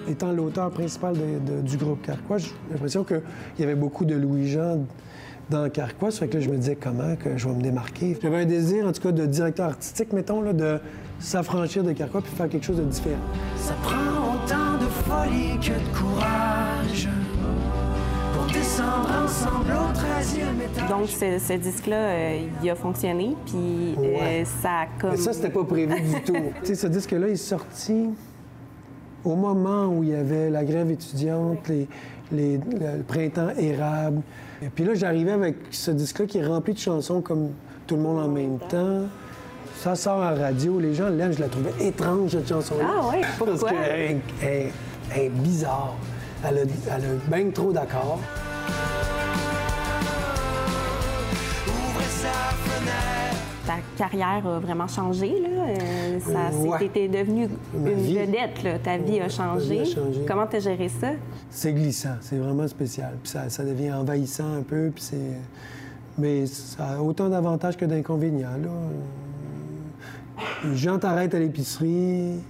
Étant 0.09 0.33
l'auteur 0.33 0.71
principal 0.71 1.15
de, 1.15 1.53
de, 1.53 1.61
du 1.61 1.77
groupe 1.77 2.03
Carquois, 2.03 2.39
j'ai 2.39 2.51
l'impression 2.71 3.05
qu'il 3.05 3.21
y 3.59 3.63
avait 3.63 3.75
beaucoup 3.75 4.07
de 4.07 4.15
Louis-Jean 4.15 4.87
dans 5.51 5.69
Carquois. 5.69 6.11
Ça 6.11 6.21
fait 6.21 6.29
que 6.29 6.35
là, 6.35 6.41
je 6.41 6.49
me 6.49 6.57
disais 6.57 6.77
comment 6.77 7.17
que 7.17 7.37
je 7.37 7.49
vais 7.49 7.55
me 7.55 7.63
démarquer. 7.63 8.17
J'avais 8.23 8.39
un 8.39 8.45
désir, 8.47 8.87
en 8.87 8.93
tout 8.93 9.03
cas, 9.03 9.13
de 9.13 9.27
directeur 9.27 9.67
artistique, 9.67 10.13
mettons, 10.13 10.41
là, 10.41 10.53
de 10.53 10.79
s'affranchir 11.19 11.83
de 11.83 11.93
Carquois 11.93 12.23
puis 12.23 12.33
faire 12.35 12.49
quelque 12.49 12.65
chose 12.65 12.79
de 12.79 12.85
différent. 12.85 13.21
Ça 13.57 13.75
prend 13.83 14.35
autant 14.35 14.79
de 14.79 14.87
folie 14.87 15.59
que 15.61 15.73
de 15.73 15.99
courage 15.99 17.09
pour 18.33 18.47
descendre 18.47 19.11
ensemble 19.25 19.73
au 19.73 19.93
13e 19.93 20.65
étage. 20.65 20.89
Donc, 20.89 21.09
ce, 21.09 21.39
ce 21.39 21.53
disque-là, 21.55 21.97
euh, 21.97 22.41
il 22.63 22.71
a 22.71 22.75
fonctionné, 22.75 23.37
puis 23.45 23.95
ouais. 23.99 24.43
euh, 24.43 24.45
ça 24.63 24.69
a 24.69 24.87
comme... 24.99 25.11
Mais 25.11 25.17
ça, 25.17 25.33
c'était 25.33 25.51
pas 25.51 25.65
prévu 25.65 25.95
du 26.01 26.23
tout. 26.23 26.33
tu 26.63 26.67
sais, 26.67 26.75
ce 26.75 26.87
disque-là 26.87 27.29
est 27.29 27.37
sorti 27.37 28.09
au 29.25 29.35
moment 29.35 29.87
où 29.87 30.03
il 30.03 30.11
y 30.11 30.15
avait 30.15 30.51
la 30.51 30.65
grève 30.65 30.91
étudiante, 30.91 31.69
les, 31.69 31.89
les, 32.33 32.59
le 32.59 33.03
printemps 33.07 33.51
érable. 33.59 34.23
Et 34.63 34.69
puis 34.69 34.85
là, 34.85 34.95
j'arrivais 34.95 35.33
avec 35.33 35.57
ce 35.71 35.91
disque-là 35.91 36.27
qui 36.27 36.39
est 36.39 36.47
rempli 36.47 36.75
de 36.75 36.79
chansons 36.79 37.21
comme 37.21 37.51
Tout 37.87 37.97
le 37.97 38.03
monde 38.03 38.19
en 38.19 38.29
même 38.29 38.59
temps. 38.69 39.03
Ça 39.77 39.95
sort 39.95 40.19
en 40.19 40.35
radio, 40.35 40.79
les 40.79 40.95
gens 40.95 41.09
l'aiment. 41.09 41.33
Je 41.33 41.41
la 41.41 41.49
trouvais 41.49 41.73
étrange, 41.81 42.33
cette 42.33 42.49
chanson-là. 42.49 42.85
Ah 42.87 43.09
oui? 43.11 43.23
Pourquoi? 43.39 43.57
Parce 43.57 43.73
qu'elle 43.73 44.21
est, 44.43 44.73
est, 45.17 45.29
bizarre. 45.31 45.95
Elle 46.47 46.59
a, 46.59 46.61
elle 46.63 47.05
a 47.05 47.37
bien 47.37 47.51
trop 47.51 47.73
d'accords. 47.73 48.21
Ta 53.71 53.77
carrière 53.97 54.45
a 54.45 54.59
vraiment 54.59 54.89
changé, 54.89 55.29
là. 55.41 55.49
Euh, 55.49 56.19
ça, 56.19 56.57
ouais. 56.57 56.79
T'étais 56.81 57.07
devenu 57.07 57.47
une 57.73 57.95
vie. 57.95 58.19
vedette, 58.19 58.65
là. 58.65 58.79
Ta 58.81 58.97
vie 58.97 59.21
a 59.21 59.29
changé. 59.29 59.79
Ma 59.79 59.85
vie 59.85 59.93
a 59.93 59.95
changé. 59.95 60.25
Comment 60.27 60.47
t'as 60.47 60.59
géré 60.59 60.89
ça? 60.89 61.11
C'est 61.51 61.73
glissant, 61.73 62.17
c'est 62.21 62.39
vraiment 62.39 62.67
spécial. 62.67 63.13
Puis 63.23 63.31
ça, 63.31 63.49
ça, 63.49 63.63
devient 63.63 63.93
envahissant 63.93 64.55
un 64.59 64.63
peu, 64.63 64.91
puis 64.93 65.05
c'est... 65.05 65.39
Mais 66.19 66.47
ça 66.47 66.97
a 66.97 67.01
autant 67.01 67.29
d'avantages 67.29 67.77
que 67.77 67.85
d'inconvénients, 67.85 68.59
là. 68.61 68.71
Les 70.65 70.77
gens 70.77 70.99
t'arrêtent 70.99 71.35
à 71.35 71.39
l'épicerie 71.39 72.41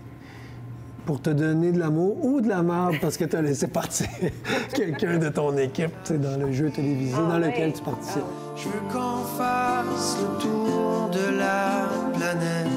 pour 1.04 1.20
te 1.20 1.30
donner 1.30 1.72
de 1.72 1.78
l'amour 1.78 2.24
ou 2.24 2.40
de 2.40 2.48
la 2.48 2.62
merde 2.62 2.94
parce 3.00 3.16
que 3.16 3.24
tu 3.24 3.36
as 3.36 3.42
laissé 3.42 3.66
partir 3.68 4.08
quelqu'un 4.72 5.18
de 5.18 5.28
ton 5.28 5.56
équipe 5.58 5.92
dans 6.08 6.40
le 6.40 6.52
jeu 6.52 6.70
télévisé 6.70 7.16
Ah 7.18 7.32
dans 7.32 7.38
lequel 7.38 7.72
tu 7.72 7.82
participes. 7.82 8.22
Je 8.62 8.68
veux 8.68 8.80
qu'on 8.92 9.24
fasse 9.38 10.18
le 10.20 10.38
tour 10.38 11.08
de 11.10 11.38
la 11.38 11.88
planète 12.12 12.68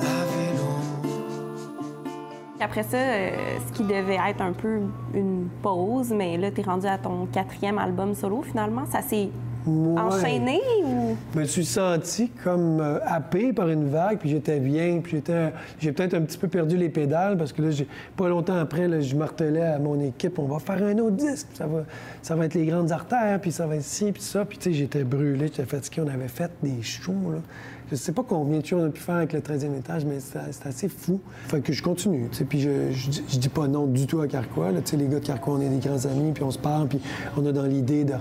à 0.00 0.24
vélo. 0.32 0.64
Après 2.58 2.82
ça, 2.82 2.96
euh, 2.96 3.58
ce 3.66 3.72
qui 3.74 3.82
devait 3.84 4.18
être 4.26 4.40
un 4.40 4.54
peu 4.54 4.80
une 5.12 5.48
pause, 5.60 6.12
mais 6.12 6.38
là, 6.38 6.50
tu 6.50 6.62
es 6.62 6.64
rendu 6.64 6.86
à 6.86 6.96
ton 6.96 7.26
quatrième 7.26 7.76
album 7.76 8.14
solo 8.14 8.40
finalement. 8.40 8.86
Ça 8.86 9.02
s'est 9.02 9.28
Ouais. 9.66 10.00
enchaîné 10.00 10.60
ou... 10.84 11.16
Je 11.34 11.40
me 11.40 11.44
suis 11.44 11.64
senti 11.64 12.30
comme 12.44 12.80
euh, 12.80 12.98
happé 13.04 13.52
par 13.52 13.68
une 13.68 13.88
vague, 13.88 14.18
puis 14.18 14.30
j'étais 14.30 14.60
bien, 14.60 15.00
puis 15.02 15.16
j'étais, 15.16 15.52
j'ai 15.80 15.92
peut-être 15.92 16.14
un 16.14 16.22
petit 16.22 16.38
peu 16.38 16.48
perdu 16.48 16.76
les 16.76 16.88
pédales 16.88 17.36
parce 17.36 17.52
que 17.52 17.62
là, 17.62 17.70
pas 18.16 18.28
longtemps 18.28 18.56
après, 18.56 18.86
là, 18.86 19.00
je 19.00 19.16
martelais 19.16 19.64
à 19.64 19.78
mon 19.78 20.00
équipe, 20.00 20.38
on 20.38 20.46
va 20.46 20.58
faire 20.58 20.82
un 20.84 20.98
autre 20.98 21.16
disque, 21.16 21.48
ça 21.54 21.66
va, 21.66 21.84
ça 22.22 22.36
va 22.36 22.46
être 22.46 22.54
les 22.54 22.66
grandes 22.66 22.92
artères, 22.92 23.40
puis 23.40 23.52
ça 23.52 23.66
va 23.66 23.76
être 23.76 23.82
ci, 23.82 24.12
puis 24.12 24.22
ça, 24.22 24.44
puis 24.44 24.58
tu 24.58 24.70
sais, 24.70 24.72
j'étais 24.72 25.04
brûlé, 25.04 25.48
j'étais 25.48 25.64
fatigué, 25.64 26.02
on 26.06 26.12
avait 26.12 26.28
fait 26.28 26.50
des 26.62 26.82
shows, 26.82 27.32
là. 27.32 27.38
Je 27.90 27.94
sais 27.94 28.10
pas 28.10 28.24
combien 28.28 28.58
de 28.58 28.66
shows 28.66 28.78
on 28.80 28.86
a 28.86 28.90
pu 28.90 29.00
faire 29.00 29.14
avec 29.14 29.32
le 29.32 29.38
13e 29.38 29.76
étage, 29.78 30.04
mais 30.04 30.18
c'était 30.18 30.40
assez 30.68 30.88
fou. 30.88 31.20
Fait 31.46 31.60
que 31.60 31.72
je 31.72 31.82
continue, 31.84 32.28
puis 32.48 32.60
je, 32.60 32.90
je, 32.90 33.10
dis- 33.10 33.24
je 33.28 33.38
dis 33.38 33.48
pas 33.48 33.68
non 33.68 33.86
du 33.86 34.08
tout 34.08 34.20
à 34.20 34.26
Carquois, 34.26 34.72
là, 34.72 34.80
les 34.92 35.06
gars 35.06 35.20
de 35.20 35.24
Carquois, 35.24 35.54
on 35.54 35.60
est 35.60 35.68
des 35.68 35.78
grands 35.88 36.04
amis, 36.04 36.32
puis 36.32 36.42
on 36.42 36.50
se 36.50 36.58
parle, 36.58 36.88
puis 36.88 37.00
on 37.36 37.46
a 37.46 37.52
dans 37.52 37.62
l'idée 37.62 38.02
de, 38.02 38.14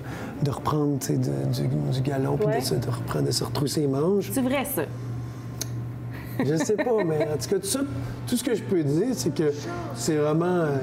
de 0.43 0.51
reprendre, 0.51 0.99
de- 1.09 1.15
du, 1.15 1.67
du 1.93 2.01
galon, 2.01 2.37
puis 2.37 2.45
Ouais. 2.45 2.59
de, 2.59 2.89
reprendre, 2.91 3.25
de 3.25 3.31
se 3.31 3.43
retrousser 3.43 3.81
les 3.81 3.87
manches. 3.87 4.29
C'est 4.31 4.41
vrai, 4.43 4.65
ça? 4.65 4.83
Je 6.45 6.55
sais 6.57 6.75
pas, 6.75 7.03
mais 7.03 7.27
en 7.33 7.37
tout 7.37 7.49
cas, 7.49 7.59
tout, 7.59 7.65
ça, 7.65 7.79
tout 8.27 8.37
ce 8.37 8.43
que 8.43 8.53
je 8.53 8.61
peux 8.63 8.83
dire, 8.83 9.07
c'est 9.13 9.33
que 9.33 9.51
c'est 9.95 10.17
vraiment, 10.17 10.45
euh, 10.45 10.77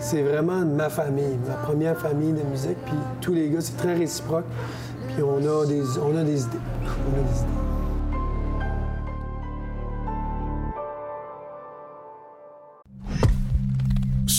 c'est 0.00 0.22
vraiment 0.22 0.64
ma 0.64 0.88
famille, 0.88 1.38
ma 1.46 1.54
première 1.54 1.96
famille 2.00 2.32
de 2.32 2.42
musique. 2.50 2.78
Puis 2.86 2.94
tous 3.20 3.34
les 3.34 3.50
gars, 3.50 3.60
c'est 3.60 3.76
très 3.76 3.94
réciproque. 3.94 4.46
Puis 5.14 5.22
on 5.22 5.36
a 5.38 5.66
des, 5.66 5.82
on 6.02 6.16
a 6.16 6.24
des 6.24 6.42
idées. 6.42 6.58
On 6.82 7.18
a 7.18 7.22
des 7.32 7.38
idées. 7.40 7.69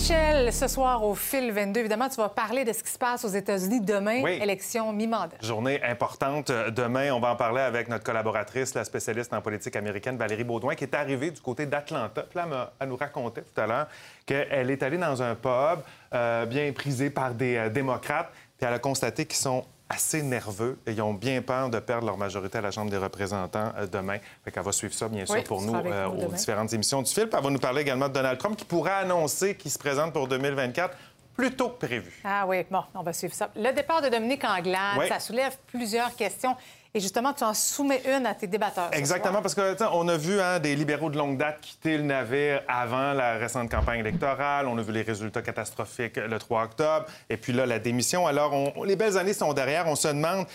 Michel, 0.00 0.50
ce 0.50 0.66
soir 0.66 1.04
au 1.04 1.14
fil 1.14 1.52
22, 1.52 1.80
évidemment, 1.80 2.08
tu 2.08 2.16
vas 2.16 2.30
parler 2.30 2.64
de 2.64 2.72
ce 2.72 2.82
qui 2.82 2.90
se 2.90 2.96
passe 2.96 3.22
aux 3.22 3.28
États-Unis 3.28 3.82
demain, 3.82 4.22
Oui. 4.22 4.38
élection 4.40 4.94
mi-mandat. 4.94 5.36
Journée 5.42 5.78
importante 5.82 6.48
euh, 6.48 6.70
demain. 6.70 7.12
On 7.12 7.20
va 7.20 7.32
en 7.32 7.36
parler 7.36 7.60
avec 7.60 7.86
notre 7.86 8.02
collaboratrice, 8.02 8.72
la 8.72 8.84
spécialiste 8.84 9.34
en 9.34 9.42
politique 9.42 9.76
américaine, 9.76 10.16
Valérie 10.16 10.42
Baudouin, 10.44 10.74
qui 10.74 10.84
est 10.84 10.94
arrivée 10.94 11.30
du 11.30 11.42
côté 11.42 11.66
d'Atlanta. 11.66 12.22
Puis 12.22 12.38
là, 12.38 12.72
elle 12.80 12.88
nous 12.88 12.96
racontait 12.96 13.42
tout 13.42 13.60
à 13.60 13.66
l'heure 13.66 13.88
qu'elle 14.24 14.70
est 14.70 14.82
allée 14.82 14.96
dans 14.96 15.22
un 15.22 15.34
pub 15.34 15.80
euh, 16.14 16.46
bien 16.46 16.72
prisé 16.72 17.10
par 17.10 17.34
des 17.34 17.56
euh, 17.56 17.68
démocrates, 17.68 18.30
puis 18.56 18.66
elle 18.66 18.72
a 18.74 18.78
constaté 18.78 19.26
qu'ils 19.26 19.36
sont 19.36 19.66
assez 19.90 20.22
nerveux 20.22 20.78
et 20.86 20.92
ils 20.92 21.02
ont 21.02 21.12
bien 21.12 21.42
peur 21.42 21.68
de 21.68 21.78
perdre 21.80 22.06
leur 22.06 22.16
majorité 22.16 22.58
à 22.58 22.60
la 22.60 22.70
Chambre 22.70 22.90
des 22.90 22.96
représentants 22.96 23.72
euh, 23.76 23.86
demain. 23.88 24.18
Fait 24.44 24.52
qu'elle 24.52 24.62
va 24.62 24.70
suivre 24.72 24.94
ça, 24.94 25.08
bien 25.08 25.26
sûr, 25.26 25.34
Oui, 25.34 25.42
pour 25.42 25.60
nous, 25.60 25.74
euh, 25.74 26.06
nous 26.06 26.12
aux 26.12 26.26
demain. 26.26 26.36
différentes 26.36 26.72
émissions 26.72 27.02
du 27.02 27.12
film. 27.12 27.28
Elle 27.32 27.42
va 27.42 27.50
nous 27.50 27.58
parler 27.58 27.82
également 27.82 28.08
de 28.08 28.14
Donald 28.14 28.38
Trump, 28.38 28.56
qui 28.56 28.64
pourrait 28.64 28.92
annoncer 28.92 29.56
qu'il 29.56 29.70
se 29.70 29.78
présente 29.78 30.12
pour 30.12 30.28
2024 30.28 30.96
plus 31.40 31.52
tôt 31.56 31.70
que 31.70 31.86
prévu. 31.86 32.12
Ah 32.22 32.44
oui, 32.46 32.66
bon, 32.70 32.82
on 32.94 33.02
va 33.02 33.12
suivre 33.14 33.32
ça. 33.34 33.48
Le 33.56 33.72
départ 33.72 34.02
de 34.02 34.08
Dominique 34.10 34.44
Anglade, 34.44 34.98
Oui. 34.98 35.08
ça 35.08 35.18
soulève 35.18 35.56
plusieurs 35.68 36.14
questions. 36.14 36.54
Et 36.92 37.00
justement, 37.00 37.32
tu 37.32 37.44
en 37.44 37.54
soumets 37.54 38.02
une 38.14 38.26
à 38.26 38.34
tes 38.34 38.46
débatteurs. 38.48 38.90
Exactement, 38.92 39.40
parce 39.40 39.54
que 39.54 39.76
on 39.92 40.06
a 40.08 40.16
vu 40.16 40.38
hein, 40.40 40.58
des 40.58 40.74
libéraux 40.76 41.08
de 41.08 41.16
longue 41.16 41.38
date 41.38 41.60
quitter 41.62 41.96
le 41.96 42.02
navire 42.02 42.62
avant 42.68 43.12
la 43.14 43.34
récente 43.38 43.70
campagne 43.70 44.00
électorale. 44.00 44.66
On 44.66 44.76
a 44.76 44.82
vu 44.82 44.92
les 44.92 45.02
résultats 45.02 45.40
catastrophiques 45.40 46.16
le 46.16 46.38
3 46.38 46.64
octobre. 46.64 47.06
Et 47.30 47.36
puis 47.38 47.52
là, 47.52 47.64
la 47.64 47.78
démission. 47.78 48.26
Alors, 48.26 48.52
on- 48.52 48.82
les 48.82 48.96
belles 48.96 49.16
années 49.16 49.32
sont 49.34 49.52
derrière. 49.54 49.86
On 49.86 49.94
se 49.96 50.08
demande, 50.08 50.46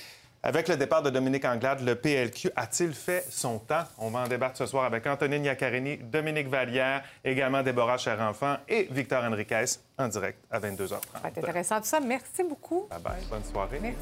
avec 0.45 0.67
le 0.67 0.77
départ 0.77 1.01
de 1.01 1.09
Dominique 1.09 1.43
Anglade, 1.43 1.81
le 1.81 1.95
PLQ 1.95 2.51
a-t-il 2.55 2.93
fait 2.93 3.25
son 3.31 3.57
temps? 3.57 3.83
On 3.97 4.11
va 4.11 4.19
en 4.19 4.27
débattre 4.27 4.57
ce 4.57 4.67
soir 4.67 4.85
avec 4.85 5.07
Antonine 5.07 5.43
Iaccarini, 5.43 5.97
Dominique 5.97 6.49
Vallière, 6.49 7.01
également 7.23 7.63
Déborah 7.63 7.97
Cherenfant 7.97 8.57
et 8.67 8.87
Victor 8.91 9.23
Henriquez 9.23 9.65
en 9.97 10.07
direct 10.07 10.37
à 10.51 10.59
22h30. 10.59 10.87
Ça 10.89 11.19
va 11.23 11.29
être 11.29 11.37
intéressant 11.39 11.77
tout 11.79 11.87
ça. 11.87 11.99
Merci 11.99 12.43
beaucoup. 12.43 12.87
Bye 12.91 12.99
bye, 13.01 13.25
bonne 13.27 13.43
soirée. 13.43 13.79
Merci. 13.81 13.97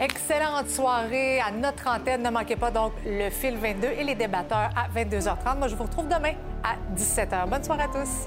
Excellente 0.00 0.70
soirée 0.70 1.40
à 1.40 1.50
notre 1.50 1.86
antenne. 1.86 2.22
Ne 2.22 2.30
manquez 2.30 2.56
pas 2.56 2.70
donc 2.70 2.94
le 3.04 3.28
fil 3.28 3.58
22 3.58 3.88
et 3.88 4.04
les 4.04 4.14
débatteurs 4.14 4.70
à 4.74 4.88
22h30. 4.98 5.58
Moi, 5.58 5.68
je 5.68 5.76
vous 5.76 5.84
retrouve 5.84 6.08
demain 6.08 6.32
à 6.64 6.76
17h. 6.96 7.46
Bonne 7.46 7.62
soirée 7.62 7.82
à 7.82 7.88
tous. 7.88 8.26